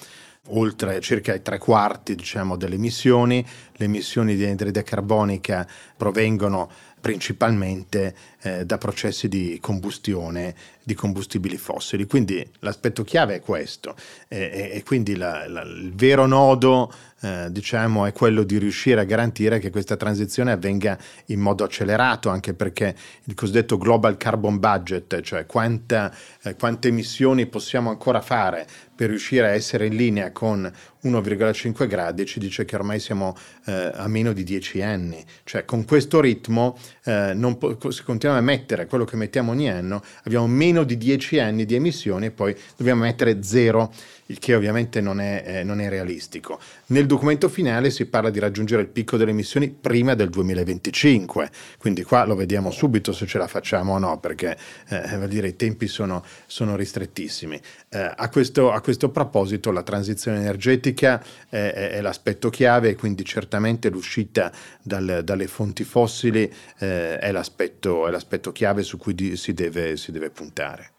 oltre 0.51 0.99
circa 1.01 1.33
i 1.33 1.41
tre 1.41 1.57
quarti 1.57 2.15
diciamo, 2.15 2.55
delle 2.55 2.75
emissioni, 2.75 3.45
le 3.73 3.85
emissioni 3.85 4.35
di 4.35 4.45
anidride 4.45 4.83
carbonica 4.83 5.67
provengono 5.95 6.69
principalmente 6.99 8.15
eh, 8.41 8.65
da 8.65 8.77
processi 8.77 9.27
di 9.27 9.57
combustione 9.61 10.55
di 10.83 10.93
combustibili 10.93 11.57
fossili. 11.57 12.05
Quindi 12.05 12.47
l'aspetto 12.59 13.03
chiave 13.03 13.35
è 13.35 13.39
questo 13.41 13.95
e, 14.27 14.71
e 14.73 14.83
quindi 14.83 15.15
la, 15.15 15.47
la, 15.47 15.61
il 15.61 15.93
vero 15.93 16.25
nodo 16.25 16.91
eh, 17.21 17.47
diciamo, 17.49 18.05
è 18.05 18.13
quello 18.13 18.43
di 18.43 18.57
riuscire 18.57 19.01
a 19.01 19.03
garantire 19.03 19.59
che 19.59 19.69
questa 19.69 19.97
transizione 19.97 20.51
avvenga 20.51 20.97
in 21.25 21.39
modo 21.39 21.63
accelerato, 21.63 22.29
anche 22.29 22.53
perché 22.53 22.95
il 23.25 23.33
cosiddetto 23.33 23.77
global 23.77 24.17
carbon 24.17 24.59
budget, 24.59 25.21
cioè 25.21 25.45
quanta, 25.45 26.13
eh, 26.43 26.55
quante 26.55 26.87
emissioni 26.87 27.45
possiamo 27.45 27.89
ancora 27.89 28.21
fare 28.21 28.65
per 28.99 29.07
riuscire 29.07 29.47
a 29.47 29.51
essere 29.51 29.85
in 29.85 29.95
linea 29.95 30.33
con 30.33 30.69
1,5 31.03 31.87
gradi, 31.87 32.25
ci 32.25 32.37
dice 32.37 32.65
che 32.65 32.75
ormai 32.75 32.99
siamo 32.99 33.33
eh, 33.65 33.91
a 33.93 34.07
meno 34.09 34.33
di 34.33 34.43
10 34.43 34.81
anni. 34.81 35.23
Cioè 35.45 35.63
con 35.63 35.85
questo 35.85 36.19
ritmo, 36.19 36.77
eh, 37.05 37.55
po- 37.57 37.91
se 37.91 38.03
continuiamo 38.03 38.43
a 38.43 38.45
mettere 38.45 38.87
quello 38.87 39.05
che 39.05 39.15
mettiamo 39.15 39.51
ogni 39.51 39.69
anno, 39.69 40.03
abbiamo 40.23 40.47
meno 40.47 40.83
di 40.83 40.97
10 40.97 41.39
anni 41.39 41.65
di 41.65 41.75
emissioni 41.75 42.25
e 42.25 42.31
poi 42.31 42.53
dobbiamo 42.75 43.03
mettere 43.03 43.41
zero 43.41 43.93
il 44.25 44.39
che 44.39 44.53
ovviamente 44.53 45.01
non 45.01 45.19
è, 45.19 45.43
eh, 45.45 45.63
non 45.63 45.79
è, 45.79 45.89
realistico. 45.89 46.59
Nel 46.87 47.05
documento 47.09 47.49
finale 47.49 47.89
si 47.89 48.05
parla 48.05 48.29
di 48.29 48.39
raggiungere 48.39 48.83
il 48.83 48.87
picco 48.87 49.17
delle 49.17 49.31
emissioni 49.31 49.69
prima 49.69 50.13
del 50.13 50.29
2025, 50.29 51.49
quindi 51.79 52.03
qua 52.03 52.23
lo 52.23 52.35
vediamo 52.35 52.69
subito 52.69 53.11
se 53.11 53.25
ce 53.25 53.39
la 53.39 53.47
facciamo 53.47 53.93
o 53.93 53.97
no, 53.97 54.19
perché 54.19 54.55
eh, 54.89 55.27
dire, 55.27 55.47
i 55.47 55.55
tempi 55.55 55.87
sono, 55.87 56.23
sono 56.45 56.75
ristrettissimi. 56.75 57.59
Eh, 57.89 58.13
a, 58.15 58.29
questo, 58.29 58.71
a, 58.71 58.79
questo, 58.81 59.09
proposito 59.09 59.71
la 59.71 59.81
transizione 59.81 60.37
energetica 60.37 61.21
è, 61.49 61.89
è, 61.93 62.01
l'aspetto 62.01 62.49
chiave 62.49 62.95
quindi 62.95 63.25
certamente 63.25 63.89
l'uscita 63.89 64.51
dal, 64.83 65.21
dalle 65.23 65.47
fonti 65.47 65.83
fossili 65.83 66.51
eh, 66.77 67.17
è 67.17 67.31
l'aspetto, 67.31 68.07
è, 68.07 68.11
l'aspetto, 68.11 68.51
chiave 68.51 68.83
su 68.83 68.97
cui 68.97 69.15
di, 69.15 69.35
si, 69.35 69.53
deve, 69.53 69.97
si 69.97 70.11
deve 70.11 70.29
puntare. 70.29 70.91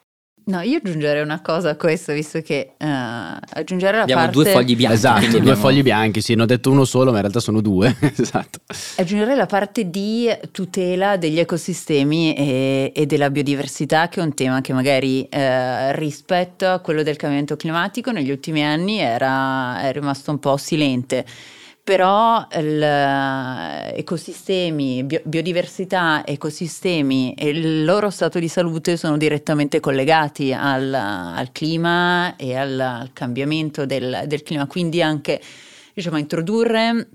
No, 0.51 0.63
io 0.63 0.79
aggiungerei 0.79 1.23
una 1.23 1.41
cosa 1.41 1.71
a 1.71 1.77
questo, 1.77 2.13
visto 2.13 2.43
che 2.43 2.73
uh, 2.77 2.85
aggiungere 2.85 3.99
la 3.99 4.03
abbiamo 4.03 4.23
parte... 4.23 4.37
due 4.37 4.51
fogli 4.51 4.75
bianchi. 4.75 4.97
Esatto, 4.97 5.27
due 5.29 5.39
abbiamo... 5.39 5.61
fogli 5.61 5.83
bianchi, 5.83 6.21
sì, 6.21 6.35
ne 6.35 6.43
ho 6.43 6.47
detto 6.47 6.73
uno 6.73 6.85
solo, 6.85 7.11
ma 7.11 7.17
in 7.17 7.21
realtà 7.21 7.39
sono 7.39 7.61
due. 7.61 7.97
esatto. 8.19 8.59
Aggiungerei 8.97 9.37
la 9.37 9.47
parte 9.47 9.89
di 9.89 10.29
tutela 10.51 11.17
degli 11.17 11.39
ecosistemi 11.39 12.35
e, 12.35 12.93
e 12.93 13.07
della 13.07 13.31
biodiversità, 13.31 14.09
che 14.09 14.19
è 14.19 14.25
un 14.25 14.35
tema 14.35 14.61
che 14.61 14.73
magari 14.73 15.23
eh, 15.29 15.95
rispetto 15.95 16.67
a 16.67 16.81
quello 16.81 17.05
del 17.05 17.15
cambiamento 17.15 17.55
climatico 17.55 18.11
negli 18.11 18.33
ultimi 18.33 18.65
anni 18.65 18.99
era, 18.99 19.81
è 19.83 19.93
rimasto 19.93 20.33
un 20.33 20.41
po' 20.41 20.57
silente 20.57 21.25
però 21.83 22.47
ecosistemi, 23.93 25.05
bio, 25.05 25.21
biodiversità, 25.25 26.25
ecosistemi 26.27 27.35
e 27.35 27.49
il 27.49 27.85
loro 27.85 28.11
stato 28.11 28.39
di 28.39 28.49
salute 28.49 28.97
sono 28.97 29.17
direttamente 29.17 29.81
collegati 29.81 30.53
al, 30.53 30.93
al 30.93 31.53
clima 31.53 32.37
e 32.37 32.57
al, 32.57 32.79
al 32.79 33.13
cambiamento 33.13 33.87
del, 33.87 34.25
del, 34.27 34.43
clima, 34.43 34.67
quindi 34.67 35.03
anche 35.03 35.41
diciamo, 35.95 36.19
introdurre 36.19 37.09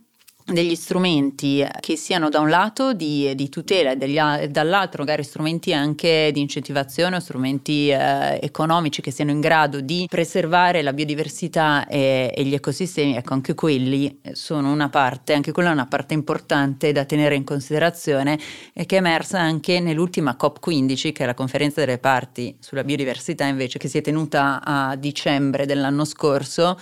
degli 0.46 0.76
strumenti 0.76 1.66
che 1.80 1.96
siano 1.96 2.30
da 2.30 2.40
un 2.40 2.50
lato 2.50 2.94
di, 2.94 3.34
di 3.34 3.50
tutela 3.50 3.94
e 3.94 4.48
dall'altro 4.48 5.04
magari 5.04 5.24
strumenti 5.24 5.74
anche 5.74 6.30
di 6.32 6.40
incentivazione 6.40 7.16
o 7.16 7.20
strumenti 7.20 7.90
eh, 7.90 8.40
economici 8.40 9.02
che 9.02 9.10
siano 9.10 9.32
in 9.32 9.40
grado 9.40 9.82
di 9.82 10.06
preservare 10.08 10.84
la 10.84 10.94
biodiversità 10.94 11.88
e, 11.88 12.32
e, 12.36 12.44
gli 12.44 12.54
ecosistemi, 12.54 13.16
ecco 13.16 13.34
anche 13.34 13.56
quelli 13.56 14.20
sono 14.34 14.72
una 14.72 14.90
parte, 14.90 15.34
anche 15.34 15.52
quella 15.52 15.70
è 15.70 15.74
una 15.74 15.88
parte 15.88 16.14
importante 16.14 16.92
da 16.92 17.06
tenere 17.06 17.34
in 17.34 17.44
considerazione 17.44 18.38
e 18.74 18.86
che 18.86 18.98
è 18.98 19.00
emersa 19.00 19.40
anche 19.40 19.80
nell'ultima 19.80 20.38
COP15 20.40 21.12
che 21.12 21.24
è 21.24 21.26
la 21.26 21.34
conferenza 21.34 21.80
delle 21.80 21.98
parti 21.98 22.56
sulla 22.60 22.84
biodiversità 22.84 23.46
invece 23.46 23.80
che 23.80 23.88
si 23.88 23.98
è 23.98 24.02
tenuta 24.02 24.62
a 24.64 24.96
dicembre 24.96 25.66
dell'anno 25.66 26.06
scorso 26.06 26.80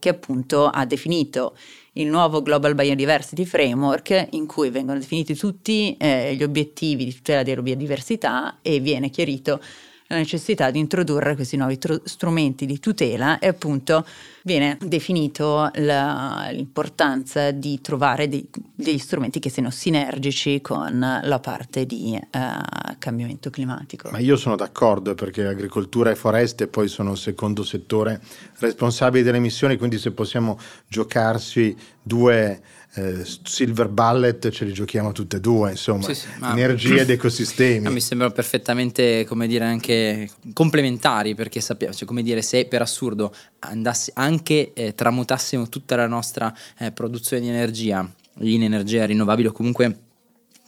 che 0.00 0.08
appunto 0.08 0.66
ha 0.66 0.84
definito 0.84 1.56
il 1.98 2.06
nuovo 2.06 2.42
Global 2.42 2.74
Biodiversity 2.74 3.44
Framework 3.44 4.28
in 4.30 4.46
cui 4.46 4.70
vengono 4.70 4.98
definiti 4.98 5.34
tutti 5.34 5.96
eh, 5.96 6.34
gli 6.34 6.42
obiettivi 6.42 7.04
di 7.04 7.14
tutela 7.14 7.42
della 7.42 7.62
biodiversità 7.62 8.58
e 8.62 8.80
viene 8.80 9.10
chiarito 9.10 9.60
la 10.08 10.16
necessità 10.16 10.70
di 10.70 10.78
introdurre 10.78 11.34
questi 11.34 11.56
nuovi 11.56 11.78
tr- 11.78 12.00
strumenti 12.04 12.66
di 12.66 12.80
tutela 12.80 13.38
e 13.38 13.48
appunto 13.48 14.04
viene 14.42 14.78
definito 14.80 15.70
la, 15.74 16.48
l'importanza 16.50 17.50
di 17.50 17.80
trovare 17.82 18.28
dei, 18.28 18.48
degli 18.74 18.98
strumenti 18.98 19.38
che 19.38 19.50
siano 19.50 19.70
sinergici 19.70 20.62
con 20.62 20.98
la 20.98 21.38
parte 21.40 21.84
di 21.84 22.18
uh, 22.18 22.96
cambiamento 22.98 23.50
climatico. 23.50 24.08
Ma 24.10 24.18
io 24.18 24.36
sono 24.36 24.56
d'accordo 24.56 25.14
perché 25.14 25.46
agricoltura 25.46 26.10
e 26.10 26.14
foreste 26.14 26.66
poi 26.68 26.88
sono 26.88 27.12
il 27.12 27.18
secondo 27.18 27.62
settore 27.62 28.22
responsabile 28.58 29.22
delle 29.22 29.36
emissioni, 29.36 29.76
quindi 29.76 29.98
se 29.98 30.12
possiamo 30.12 30.58
giocarsi 30.86 31.76
due 32.02 32.62
eh, 32.98 33.24
Silver 33.44 33.88
Bullet 33.88 34.50
ce 34.50 34.64
li 34.64 34.72
giochiamo 34.72 35.12
tutte 35.12 35.36
e 35.36 35.40
due, 35.40 35.70
insomma, 35.70 36.02
sì, 36.02 36.14
sì, 36.14 36.26
energia 36.40 37.02
ed 37.02 37.10
ecosistemi. 37.10 37.88
mi 37.90 38.00
sembrano 38.00 38.32
perfettamente, 38.32 39.24
come 39.24 39.46
dire, 39.46 39.64
anche 39.64 40.28
complementari, 40.52 41.34
perché 41.34 41.60
sappiamo, 41.60 41.94
cioè, 41.94 42.08
come 42.08 42.22
dire, 42.22 42.42
se 42.42 42.66
per 42.66 42.82
assurdo 42.82 43.32
andassi, 43.60 44.10
anche 44.14 44.72
eh, 44.74 44.94
tramutassimo 44.94 45.68
tutta 45.68 45.96
la 45.96 46.06
nostra 46.06 46.52
eh, 46.78 46.90
produzione 46.92 47.42
di 47.42 47.48
energia 47.48 48.10
in 48.40 48.62
energia 48.62 49.04
rinnovabile 49.04 49.48
o 49.48 49.52
comunque 49.52 49.98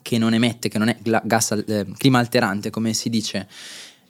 che 0.03 0.19
non 0.19 0.35
emette, 0.35 0.69
che 0.69 0.79
non 0.79 0.89
è 0.89 0.97
gas, 1.23 1.63
eh, 1.67 1.87
clima 1.97 2.19
alterante, 2.19 2.71
come 2.71 2.95
si 2.95 3.11
dice, 3.11 3.47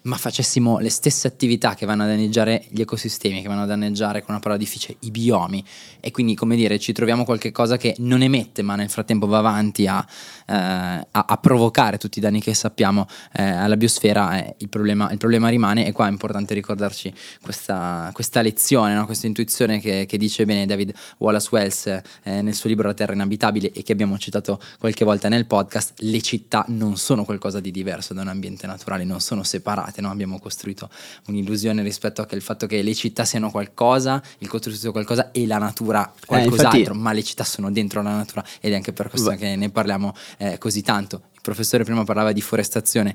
ma 0.03 0.17
facessimo 0.17 0.79
le 0.79 0.89
stesse 0.89 1.27
attività 1.27 1.75
che 1.75 1.85
vanno 1.85 2.05
a 2.05 2.07
danneggiare 2.07 2.65
gli 2.69 2.81
ecosistemi, 2.81 3.43
che 3.43 3.49
vanno 3.49 3.63
a 3.63 3.67
danneggiare, 3.67 4.21
con 4.21 4.31
una 4.31 4.41
parola 4.41 4.59
difficile, 4.59 4.97
i 5.01 5.11
biomi, 5.11 5.63
e 6.01 6.11
quindi, 6.11 6.35
come 6.35 6.57
dire, 6.57 6.79
ci 6.79 6.93
troviamo 6.93 7.25
qualcosa 7.25 7.77
che 7.77 7.95
non 7.99 8.23
emette, 8.23 8.63
ma 8.63 8.77
nel 8.77 8.89
frattempo 8.89 9.27
va 9.27 9.39
avanti 9.39 9.87
a, 9.87 10.05
eh, 10.47 10.55
a, 10.55 11.07
a 11.11 11.37
provocare 11.37 11.99
tutti 11.99 12.19
i 12.19 12.23
danni 12.23 12.41
che 12.41 12.55
sappiamo 12.55 13.07
eh, 13.35 13.43
alla 13.43 13.77
biosfera, 13.77 14.39
eh, 14.39 14.55
il, 14.59 14.69
problema, 14.69 15.11
il, 15.11 15.19
problema, 15.19 15.49
rimane, 15.49 15.87
e 15.87 15.93
qua 15.93 16.07
è 16.07 16.11
importante 16.11 16.55
ricordarci 16.55 17.13
questa, 17.43 18.11
questa 18.13 18.41
lezione, 18.41 18.95
no? 18.95 19.05
questa 19.05 19.27
intuizione 19.27 19.81
che, 19.81 20.07
che, 20.07 20.17
dice 20.17 20.45
bene 20.45 20.67
David 20.67 20.95
Wallace 21.19 21.49
Wells 21.51 21.87
eh, 21.87 22.43
nel 22.43 22.55
suo 22.55 22.69
libro 22.69 22.87
La 22.89 22.95
Terra 22.95 23.13
inabitabile 23.13 23.73
e 23.73 23.83
che 23.83 23.93
abbiamo 23.93 24.19
citato 24.19 24.61
qualche 24.79 25.05
volta 25.05 25.29
nel 25.29 25.47
podcast, 25.47 25.95
le 25.99 26.21
città 26.23 26.65
non 26.69 26.97
sono 26.97 27.25
qualcosa 27.25 27.61
di 27.61 27.71
diverso 27.71 28.15
da 28.15 28.23
un 28.23 28.29
ambiente 28.29 28.67
naturale, 28.67 29.05
non 29.05 29.21
sono 29.21 29.43
separate 29.43 29.90
passate, 29.91 30.01
no? 30.01 30.11
abbiamo 30.11 30.39
costruito 30.39 30.89
un'illusione 31.27 31.83
rispetto 31.83 32.27
al 32.29 32.41
fatto 32.41 32.67
che 32.67 32.81
le 32.81 32.95
città 32.95 33.25
siano 33.25 33.51
qualcosa, 33.51 34.23
il 34.39 34.49
costruito 34.49 34.93
qualcosa 34.93 35.33
e 35.33 35.47
la 35.47 35.59
natura 35.59 36.09
eh, 36.09 36.27
qualcos'altro, 36.27 36.77
eh, 36.77 36.79
infatti... 36.79 36.99
ma 36.99 37.13
le 37.13 37.23
città 37.23 37.45
sono 37.45 37.71
dentro 37.71 38.01
la 38.03 38.17
natura 38.17 38.45
ed 38.61 38.73
è 38.73 38.77
anche 38.77 38.93
per 38.93 39.09
questo 39.09 39.31
Va. 39.31 39.37
che 39.37 39.57
ne 39.57 39.71
parliamo 39.71 40.15
eh, 40.39 40.59
così 40.59 40.83
tanto. 40.83 41.23
Il 41.35 41.41
professore 41.43 41.85
prima 41.85 42.05
parlava 42.05 42.33
di 42.33 42.41
forestazione, 42.41 43.15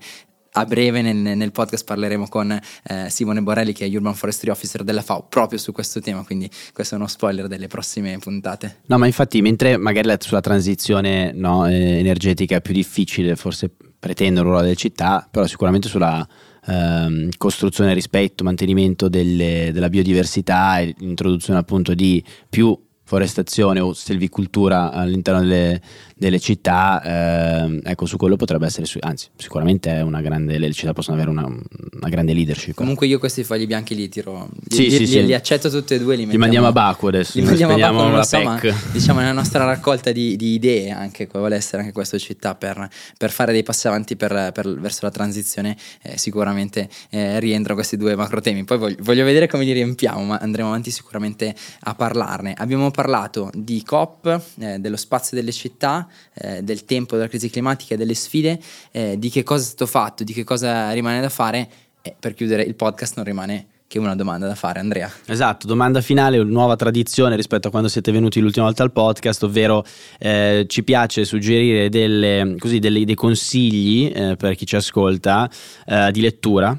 a 0.57 0.65
breve 0.65 1.01
nel, 1.01 1.17
nel, 1.17 1.51
podcast 1.51 1.83
parleremo 1.83 2.29
con 2.29 2.49
eh, 2.83 3.09
Simone 3.09 3.41
Borelli 3.41 3.73
che 3.73 3.85
è 3.85 3.89
Urban 3.93 4.15
Forestry 4.15 4.49
Officer 4.49 4.83
della 4.83 5.01
FAO 5.01 5.25
proprio 5.27 5.59
su 5.59 5.73
questo 5.73 5.99
tema, 5.99 6.23
quindi 6.23 6.49
questo 6.73 6.95
è 6.95 6.97
uno 6.97 7.07
spoiler 7.07 7.47
delle 7.47 7.67
prossime 7.67 8.17
puntate. 8.19 8.77
No, 8.85 8.97
ma 8.97 9.05
infatti 9.05 9.41
mentre 9.41 9.75
magari 9.77 10.07
la, 10.07 10.17
sulla 10.17 10.39
transizione 10.39 11.33
no, 11.33 11.67
eh, 11.67 11.97
energetica 11.99 12.55
è 12.55 12.61
più 12.61 12.73
difficile 12.73 13.35
forse 13.35 13.69
pretendere 13.99 14.45
un 14.45 14.51
ruolo 14.51 14.63
delle 14.63 14.77
città, 14.77 15.27
però 15.29 15.45
sicuramente 15.47 15.89
sulla 15.89 16.25
ehm, 16.67 17.29
costruzione, 17.37 17.93
rispetto, 17.93 18.43
mantenimento 18.43 19.09
delle, 19.09 19.71
della 19.73 19.89
biodiversità 19.89 20.79
e 20.79 20.93
l'introduzione 20.97 21.59
appunto 21.59 21.93
di 21.93 22.23
più 22.49 22.77
forestazione 23.05 23.79
o 23.79 23.93
selvicoltura 23.93 24.91
all'interno 24.91 25.39
delle, 25.41 25.79
delle 26.15 26.39
città, 26.39 27.01
eh, 27.03 27.81
ecco 27.83 28.07
su 28.07 28.17
quello 28.17 28.35
potrebbe 28.35 28.65
essere, 28.65 28.87
anzi 29.01 29.27
sicuramente 29.35 29.91
è 29.91 30.01
una 30.01 30.21
grande, 30.21 30.57
le 30.57 30.73
città 30.73 30.91
possono 30.91 31.15
avere 31.15 31.29
una, 31.29 31.45
una 31.45 32.09
grande 32.09 32.33
leadership. 32.33 32.73
Comunque 32.73 33.05
io 33.05 33.19
questi 33.19 33.43
fogli 33.43 33.67
bianchi 33.67 33.93
li 33.93 34.09
tiro, 34.09 34.49
li, 34.69 34.75
sì, 34.75 34.83
li, 34.83 34.89
sì, 34.91 34.99
li, 34.99 35.07
sì. 35.07 35.25
li 35.25 35.33
accetto 35.35 35.69
tutti 35.69 35.93
e 35.93 35.99
due, 35.99 36.15
li, 36.15 36.25
li 36.25 36.37
mandiamo 36.37 36.65
a 36.65 36.71
Baku 36.71 37.05
adesso, 37.05 37.37
li 37.37 37.45
mandiamo 37.45 37.73
a 37.73 37.77
Baku, 37.77 37.93
non 37.93 38.11
lo 38.11 38.23
so, 38.23 38.41
ma 38.41 38.59
diciamo 38.91 39.19
nella 39.19 39.33
nostra 39.33 39.65
raccolta 39.65 40.11
di, 40.11 40.35
di, 40.35 40.53
idee 40.53 40.89
anche, 40.89 41.29
vuole 41.31 41.57
essere 41.57 41.83
anche 41.83 41.93
questa 41.93 42.17
città 42.17 42.55
per, 42.55 42.89
per, 43.19 43.29
fare 43.29 43.51
dei 43.51 43.61
passi 43.61 43.87
avanti 43.87 44.15
per, 44.15 44.49
per, 44.51 44.67
verso 44.79 45.01
la 45.03 45.11
transizione, 45.11 45.77
eh, 46.01 46.17
sicuramente 46.17 46.89
eh, 47.11 47.39
rientrano 47.39 47.75
questi 47.75 47.97
due 47.97 48.15
macro 48.15 48.41
temi, 48.41 48.63
poi 48.63 48.79
voglio, 48.79 48.97
voglio 49.01 49.23
vedere 49.25 49.47
come 49.47 49.63
li 49.63 49.73
riempiamo, 49.73 50.23
ma 50.23 50.37
andremo 50.37 50.69
avanti 50.69 50.89
sicuramente 50.89 51.53
a 51.81 51.93
parlarne. 51.93 52.55
Abbiamo 52.57 52.89
parlato 52.95 53.51
di 53.53 53.83
COP, 53.83 54.41
eh, 54.59 54.79
dello 54.79 54.95
spazio 54.95 55.37
delle 55.37 55.51
città, 55.51 56.07
eh, 56.33 56.63
del 56.63 56.85
tempo 56.85 57.15
della 57.15 57.27
crisi 57.27 57.49
climatica 57.49 57.93
e 57.93 57.97
delle 57.97 58.15
sfide, 58.15 58.59
eh, 58.91 59.19
di 59.19 59.29
che 59.29 59.43
cosa 59.43 59.63
è 59.63 59.65
stato 59.65 59.85
fatto, 59.85 60.23
di 60.23 60.33
che 60.33 60.43
cosa 60.43 60.91
rimane 60.91 61.19
da 61.19 61.29
fare, 61.29 61.69
e 62.01 62.15
per 62.17 62.33
chiudere 62.33 62.63
il 62.63 62.75
podcast 62.75 63.17
non 63.17 63.25
rimane 63.25 63.67
che 63.87 63.99
una 63.99 64.15
domanda 64.15 64.47
da 64.47 64.55
fare, 64.55 64.79
Andrea. 64.79 65.11
Esatto, 65.25 65.67
domanda 65.67 66.01
finale, 66.01 66.41
nuova 66.43 66.75
tradizione 66.75 67.35
rispetto 67.35 67.67
a 67.67 67.71
quando 67.71 67.89
siete 67.89 68.11
venuti 68.11 68.39
l'ultima 68.39 68.65
volta 68.65 68.83
al 68.83 68.91
podcast, 68.91 69.43
ovvero 69.43 69.85
eh, 70.17 70.65
ci 70.67 70.83
piace 70.83 71.25
suggerire 71.25 71.89
delle, 71.89 72.55
così, 72.57 72.79
delle, 72.79 73.05
dei 73.05 73.15
consigli 73.15 74.11
eh, 74.13 74.35
per 74.37 74.55
chi 74.55 74.65
ci 74.65 74.75
ascolta 74.75 75.49
eh, 75.85 76.11
di 76.11 76.21
lettura 76.21 76.77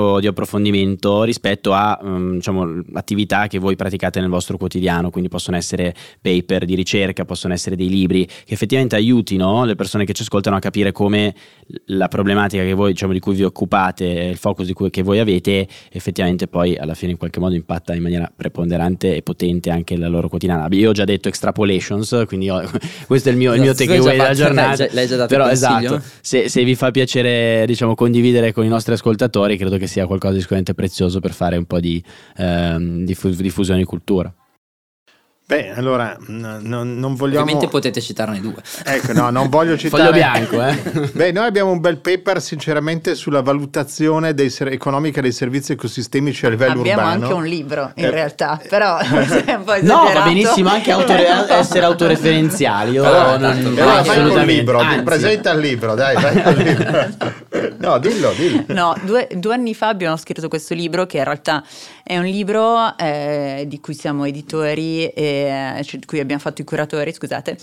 o 0.00 0.20
di 0.20 0.26
approfondimento 0.26 1.22
rispetto 1.22 1.72
a 1.72 1.98
um, 2.02 2.34
diciamo, 2.34 2.82
attività 2.94 3.46
che 3.46 3.58
voi 3.58 3.76
praticate 3.76 4.20
nel 4.20 4.28
vostro 4.28 4.56
quotidiano, 4.56 5.10
quindi 5.10 5.28
possono 5.28 5.56
essere 5.56 5.94
paper 6.20 6.64
di 6.64 6.74
ricerca, 6.74 7.24
possono 7.24 7.52
essere 7.52 7.76
dei 7.76 7.88
libri 7.88 8.26
che 8.26 8.54
effettivamente 8.54 8.96
aiutino 8.96 9.64
le 9.64 9.74
persone 9.74 10.04
che 10.04 10.12
ci 10.12 10.22
ascoltano 10.22 10.56
a 10.56 10.58
capire 10.58 10.92
come 10.92 11.34
la 11.86 12.08
problematica 12.08 12.62
voi, 12.74 12.92
diciamo, 12.92 13.12
di 13.12 13.20
cui 13.20 13.34
vi 13.34 13.44
occupate, 13.44 14.04
il 14.04 14.36
focus 14.36 14.72
cui, 14.72 14.90
che 14.90 15.02
voi 15.02 15.18
avete, 15.18 15.66
effettivamente 15.90 16.48
poi 16.48 16.76
alla 16.76 16.94
fine 16.94 17.12
in 17.12 17.18
qualche 17.18 17.40
modo 17.40 17.54
impatta 17.54 17.94
in 17.94 18.02
maniera 18.02 18.30
preponderante 18.34 19.16
e 19.16 19.22
potente 19.22 19.70
anche 19.70 19.96
la 19.96 20.08
loro 20.08 20.28
quotidiana. 20.28 20.66
Io 20.70 20.90
ho 20.90 20.92
già 20.92 21.04
detto 21.04 21.28
extrapolations, 21.28 22.24
quindi 22.26 22.48
ho, 22.48 22.62
questo 23.06 23.28
è 23.28 23.32
il 23.32 23.38
mio, 23.38 23.54
il 23.54 23.60
mio 23.60 23.74
takeaway 23.74 24.16
della 24.16 24.34
giornata. 24.34 24.86
L'hai 24.90 25.06
già, 25.06 25.16
dato 25.16 25.28
Però 25.28 25.48
esatto, 25.48 26.02
se, 26.20 26.48
se, 26.48 26.64
vi 26.64 26.74
fa 26.74 26.90
piacere 26.90 27.64
diciamo, 27.66 27.94
condividere 27.94 28.52
con 28.52 28.64
i 28.64 28.68
nostri 28.68 28.94
ascoltatori, 28.94 29.56
credo 29.56 29.76
che 29.76 29.86
sia 29.90 30.06
qualcosa 30.06 30.34
di 30.34 30.40
sicuramente 30.40 30.74
prezioso 30.74 31.18
per 31.18 31.32
fare 31.32 31.56
un 31.56 31.66
po' 31.66 31.80
di 31.80 32.02
ehm, 32.36 33.04
diffusione 33.04 33.80
di 33.80 33.84
cultura. 33.84 34.32
Beh, 35.50 35.72
allora 35.74 36.16
n- 36.28 36.60
n- 36.62 36.98
non 36.98 37.16
vogliamo. 37.16 37.40
Ovviamente 37.40 37.66
potete 37.66 38.00
citarne 38.00 38.38
due. 38.40 38.54
Ecco, 38.84 39.12
no, 39.12 39.30
non 39.30 39.48
voglio 39.48 39.74
citare. 39.78 40.04
Foglio 40.04 40.12
bianco, 40.14 40.64
eh. 40.64 41.10
Beh, 41.12 41.32
noi 41.32 41.44
abbiamo 41.46 41.72
un 41.72 41.80
bel 41.80 41.96
paper, 41.98 42.40
sinceramente, 42.40 43.16
sulla 43.16 43.42
valutazione 43.42 44.32
dei 44.32 44.48
ser- 44.48 44.68
economica 44.72 45.20
dei 45.20 45.32
servizi 45.32 45.72
ecosistemici 45.72 46.46
a 46.46 46.50
livello 46.50 46.78
abbiamo 46.78 47.00
urbano. 47.00 47.10
Abbiamo 47.24 47.34
anche 47.34 47.48
un 47.48 47.50
libro, 47.52 47.90
in 47.96 48.04
eh. 48.04 48.10
realtà, 48.10 48.60
però 48.68 48.98
è 49.02 49.54
un 49.54 49.64
po' 49.64 49.74
No, 49.82 50.08
va 50.14 50.22
benissimo 50.22 50.68
anche 50.68 50.92
autore- 50.92 51.26
essere 51.48 51.84
autoreferenziali. 51.84 52.92
Io 52.92 53.04
allora, 53.04 53.36
non, 53.36 53.74
no, 53.74 53.88
assolutamente. 53.88 54.52
libro, 54.52 54.78
Anzi. 54.78 55.02
presenta 55.02 55.50
il 55.50 55.58
libro, 55.58 55.96
dai, 55.96 56.14
vai 56.14 56.42
col 56.42 56.54
libro. 56.54 57.08
No, 57.78 57.98
dillo, 57.98 58.32
dillo. 58.36 58.64
No, 58.68 58.94
due, 59.02 59.26
due, 59.34 59.54
anni 59.54 59.74
fa 59.74 59.88
abbiamo 59.88 60.16
scritto 60.16 60.46
questo 60.46 60.74
libro, 60.74 61.06
che 61.06 61.16
in 61.16 61.24
realtà 61.24 61.64
è 62.04 62.16
un 62.18 62.24
libro 62.24 62.96
eh, 62.96 63.64
di 63.66 63.80
cui 63.80 63.94
siamo 63.94 64.24
editori. 64.26 65.06
E 65.08 65.38
cioè, 65.82 65.98
di 65.98 66.06
cui 66.06 66.20
abbiamo 66.20 66.40
fatto 66.40 66.62
i 66.62 66.64
curatori, 66.64 67.12
scusate, 67.12 67.58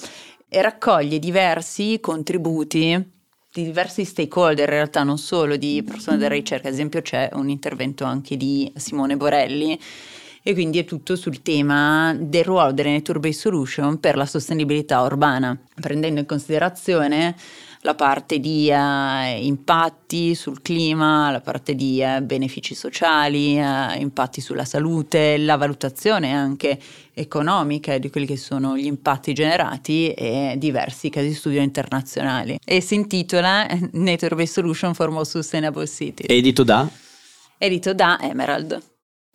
e 0.50 0.62
raccoglie 0.62 1.20
diversi 1.20 2.00
contributi 2.00 3.16
di 3.52 3.64
diversi 3.64 4.06
stakeholder, 4.06 4.68
in 4.68 4.76
realtà 4.76 5.04
non 5.04 5.18
solo 5.18 5.56
di 5.56 5.84
persone 5.86 6.18
della 6.18 6.36
ricerca, 6.36 6.68
ad 6.68 6.74
esempio 6.74 7.02
c'è 7.02 7.30
un 7.34 7.50
intervento 7.50 8.04
anche 8.04 8.38
di 8.38 8.72
Simone 8.76 9.18
Borelli. 9.18 9.80
E 10.44 10.54
quindi 10.54 10.80
è 10.80 10.86
tutto 10.86 11.18
sul 11.18 11.42
tema 11.42 12.16
del 12.18 12.46
ruolo 12.46 12.72
delle 12.72 12.92
nature-based 12.92 13.42
solution 13.42 14.00
per 14.00 14.16
la 14.16 14.26
sostenibilità 14.26 15.02
urbana, 15.02 15.60
prendendo 15.76 16.22
in 16.22 16.26
considerazione 16.26 17.36
la 17.88 17.96
parte 17.96 18.40
di 18.40 18.70
uh, 18.70 19.42
impatti 19.42 20.36
sul 20.36 20.62
clima, 20.62 21.32
la 21.32 21.40
parte 21.40 21.74
di 21.74 22.04
uh, 22.04 22.22
benefici 22.22 22.76
sociali, 22.76 23.58
uh, 23.58 23.98
impatti 23.98 24.42
sulla 24.42 24.66
salute, 24.66 25.38
la 25.38 25.56
valutazione 25.56 26.34
anche 26.34 26.78
economica 27.14 27.98
di 27.98 28.10
quelli 28.10 28.28
che 28.28 28.36
sono 28.36 28.76
gli 28.76 28.86
impatti 28.86 29.32
generati 29.32 30.12
e 30.12 30.56
diversi 30.58 31.10
casi 31.10 31.30
di 31.30 31.34
studio 31.34 31.62
internazionali. 31.62 32.60
E 32.62 32.82
si 32.82 32.96
intitola 32.96 33.66
Nature 33.94 34.36
Based 34.36 34.56
Solution 34.56 34.94
for 34.94 35.10
More 35.10 35.24
Sustainable 35.24 35.88
Cities. 35.88 36.30
Edito 36.30 36.64
da? 36.64 36.90
Edito 37.58 37.94
da 37.94 38.20
Emerald. 38.22 38.82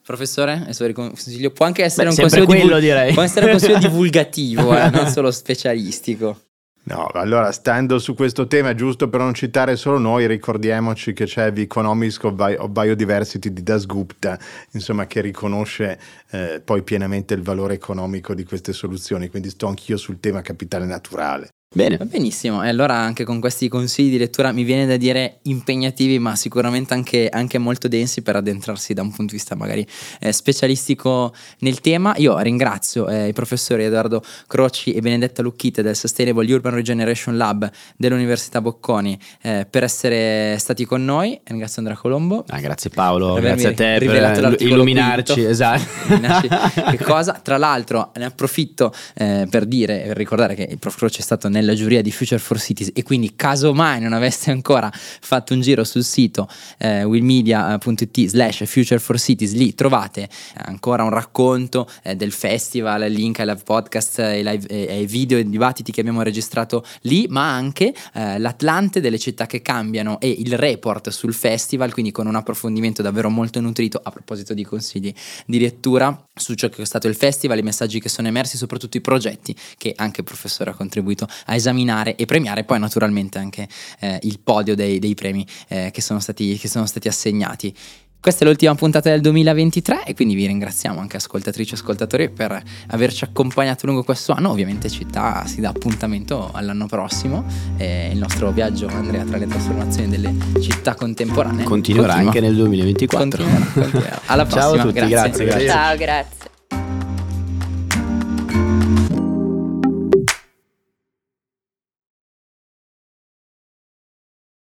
Professore, 0.05 0.67
consiglio 0.93 1.51
può 1.53 1.65
anche 1.65 1.85
essere 1.85 2.09
Beh, 2.09 2.15
un 2.15 2.21
consiglio, 2.21 2.45
quello, 2.45 2.79
divul- 2.81 3.15
può 3.15 3.23
essere 3.23 3.47
un 3.47 3.51
consiglio 3.53 3.79
divulgativo, 3.79 4.77
eh, 4.77 4.91
non 4.91 5.07
solo 5.07 5.31
specialistico. 5.31 6.39
No, 6.85 7.07
allora 7.13 7.53
stando 7.53 8.01
su 8.01 8.15
questo 8.15 8.49
tema, 8.49 8.75
giusto 8.75 9.09
per 9.09 9.21
non 9.21 9.35
citare 9.35 9.77
solo 9.77 9.99
noi, 9.99 10.27
ricordiamoci 10.27 11.13
che 11.13 11.27
c'è 11.27 11.53
The 11.53 11.61
Economics 11.61 12.19
of, 12.23 12.33
Bi- 12.35 12.57
of 12.59 12.71
Biodiversity 12.71 13.53
di 13.53 13.63
Das 13.63 13.87
Gupta, 13.87 14.37
insomma, 14.73 15.07
che 15.07 15.21
riconosce 15.21 16.01
eh, 16.31 16.61
poi 16.65 16.83
pienamente 16.83 17.35
il 17.35 17.43
valore 17.43 17.75
economico 17.75 18.35
di 18.35 18.43
queste 18.45 18.73
soluzioni, 18.73 19.29
quindi 19.29 19.51
sto 19.51 19.69
anch'io 19.69 19.97
sul 19.97 20.19
tema 20.19 20.41
capitale 20.41 20.85
naturale. 20.85 21.51
Bene. 21.75 21.97
Va 21.97 22.05
benissimo, 22.05 22.63
e 22.63 22.69
allora 22.69 22.97
anche 22.97 23.25
con 23.25 23.41
questi 23.41 23.69
consigli 23.69 24.11
di 24.11 24.19
lettura 24.19 24.53
mi 24.53 24.63
viene 24.63 24.85
da 24.85 24.99
dire 24.99 25.39
impegnativi, 25.45 26.19
ma 26.19 26.37
sicuramente 26.37 26.93
anche, 26.93 27.31
anche 27.31 27.57
molto 27.57 27.89
densi 27.89 28.21
per 28.21 28.37
addentrarsi 28.37 28.93
da 28.93 29.01
un 29.01 29.09
punto 29.09 29.33
di 29.33 29.39
vista 29.39 29.55
magari 29.55 29.87
eh, 30.21 30.33
specialistico 30.33 31.33
nel 31.61 31.81
tema. 31.81 32.15
Io 32.19 32.39
ringrazio 32.41 33.09
eh, 33.09 33.29
i 33.29 33.33
professori 33.33 33.85
Edoardo 33.85 34.23
Croci 34.47 34.93
e 34.93 35.01
Benedetta 35.01 35.41
Lucchite 35.41 35.83
del 35.83 35.97
Sustainable 35.97 36.53
Urban 36.53 36.75
Regeneration 36.75 37.39
Lab 37.39 37.71
dell'Università 37.97 38.61
Bocconi 38.61 39.19
eh, 39.41 39.67
per 39.69 39.83
essere 39.83 40.59
stati 40.59 40.85
con 40.85 41.03
noi. 41.03 41.41
Ringrazio 41.43 41.79
Andrea 41.79 41.97
Colombo. 41.97 42.45
Ah, 42.49 42.61
grazie 42.61 42.91
Paolo, 42.91 43.33
grazie 43.35 43.69
a 43.69 43.73
te 43.73 43.97
per 43.99 44.57
illuminarci. 44.59 45.33
Quinto. 45.33 45.51
Esatto. 45.51 45.81
che 46.91 46.99
cosa? 47.03 47.41
Tra 47.43 47.57
l'altro 47.57 48.13
ne 48.17 48.27
approfitto 48.27 48.93
eh, 49.15 49.47
per 49.49 49.65
dire, 49.65 50.05
per 50.09 50.19
ricordare 50.19 50.55
che 50.55 50.69
il 50.71 50.79
prof 50.79 50.97
Croci 50.97 51.21
è 51.21 51.23
stato 51.23 51.49
nel 51.49 51.61
nella 51.63 51.75
giuria 51.75 52.03
di 52.03 52.11
Future 52.11 52.41
for 52.41 52.61
Cities 52.61 52.91
e 52.93 53.03
quindi 53.03 53.35
casomai 53.35 54.01
non 54.01 54.13
aveste 54.13 54.51
ancora 54.51 54.91
fatto 54.93 55.55
un 55.55 55.61
giro 55.61 55.85
sul 55.85 56.05
sito 56.05 56.49
eh, 56.79 57.05
willmedia.it 57.05 58.27
slash 58.27 58.65
Future 58.67 58.99
for 58.99 59.19
Cities, 59.19 59.55
lì 59.55 59.75
trovate 59.75 60.29
ancora 60.57 61.05
un 61.05 61.11
racconto 61.11 61.89
eh, 62.03 62.17
del 62.17 62.33
festival, 62.33 63.11
link 63.11 63.39
ai 63.39 63.47
live 63.47 63.63
podcast, 63.65 64.19
ai, 64.19 64.43
live, 64.43 64.67
eh, 64.67 64.93
ai 64.93 65.07
video 65.07 65.39
e 65.39 65.49
dibattiti 65.49 65.93
che 65.93 66.01
abbiamo 66.01 66.23
registrato 66.23 66.85
lì, 67.03 67.27
ma 67.29 67.53
anche 67.53 67.95
eh, 68.15 68.39
l'Atlante 68.39 69.01
delle 69.01 69.19
città 69.19 69.47
che 69.47 69.63
cambiano 69.63 70.21
e 70.21 70.29
il 70.29 70.57
report 70.57 71.11
sul 71.11 71.33
festival, 71.33 71.93
quindi 71.93 72.11
con 72.11 72.27
un 72.27 72.35
approfondimento 72.35 73.03
davvero 73.03 73.31
molto 73.31 73.61
nutrito 73.61 74.01
a 74.03 74.11
proposito 74.11 74.53
di 74.55 74.65
consigli 74.65 75.13
di 75.47 75.59
lettura 75.59 76.27
su 76.35 76.55
ciò 76.55 76.69
che 76.69 76.83
è 76.83 76.85
stato 76.85 77.07
il 77.09 77.15
festival, 77.15 77.59
i 77.59 77.63
messaggi 77.63 78.01
che 78.01 78.09
sono 78.09 78.27
emersi, 78.29 78.57
soprattutto 78.57 78.97
i 78.97 79.01
progetti 79.01 79.55
che 79.77 79.93
anche 79.97 80.21
il 80.21 80.27
professore 80.27 80.71
ha 80.71 80.75
contribuito 80.75 81.27
a 81.53 81.55
esaminare 81.55 82.17
e 82.17 82.25
premiare, 82.25 82.65
poi 82.65 82.79
naturalmente 82.79 83.39
anche 83.39 83.69
eh, 84.01 84.19
il 84.23 84.41
podio 84.43 84.75
dei, 84.75 84.99
dei 84.99 85.15
premi 85.15 85.47
eh, 85.69 85.91
che, 85.93 86.01
sono 86.01 86.19
stati, 86.19 86.59
che 86.59 86.69
sono 86.69 86.87
stati 86.87 87.09
assegnati. 87.09 87.75
Questa 88.23 88.45
è 88.45 88.47
l'ultima 88.47 88.73
puntata 88.77 89.11
del 89.11 89.21
2023 89.21 90.05
e 90.05 90.15
quindi 90.15 90.37
vi 90.37 90.47
ringraziamo 90.47 91.01
anche 91.01 91.17
ascoltatrici 91.17 91.73
e 91.73 91.75
ascoltatori 91.75 92.31
per 92.31 92.63
averci 92.91 93.25
accompagnato 93.25 93.87
lungo 93.87 94.05
questo 94.05 94.33
anno. 94.33 94.51
Ovviamente 94.51 94.89
Città 94.89 95.45
si 95.47 95.61
dà 95.61 95.71
appuntamento 95.71 96.51
all'anno 96.53 96.87
prossimo. 96.87 97.45
E 97.77 98.11
il 98.13 98.19
nostro 98.19 98.53
viaggio, 98.53 98.87
Andrea, 98.87 99.25
tra 99.25 99.39
le 99.39 99.49
trasformazioni 99.49 100.09
delle 100.09 100.33
città 100.61 100.95
contemporanee 100.95 101.65
continuerà 101.65 102.13
continua. 102.13 102.33
anche 102.33 102.41
nel 102.47 102.55
2024. 102.55 103.43
Continuerà, 103.43 103.71
continuerà. 103.73 104.21
Alla 104.27 104.47
prossima. 104.47 104.63
Ciao 104.71 104.75
a 104.75 104.83
tutti, 104.83 104.93
grazie. 104.93 105.17
grazie. 105.17 105.45
grazie. 105.45 105.67
Ciao, 105.67 105.97
grazie. 105.97 106.42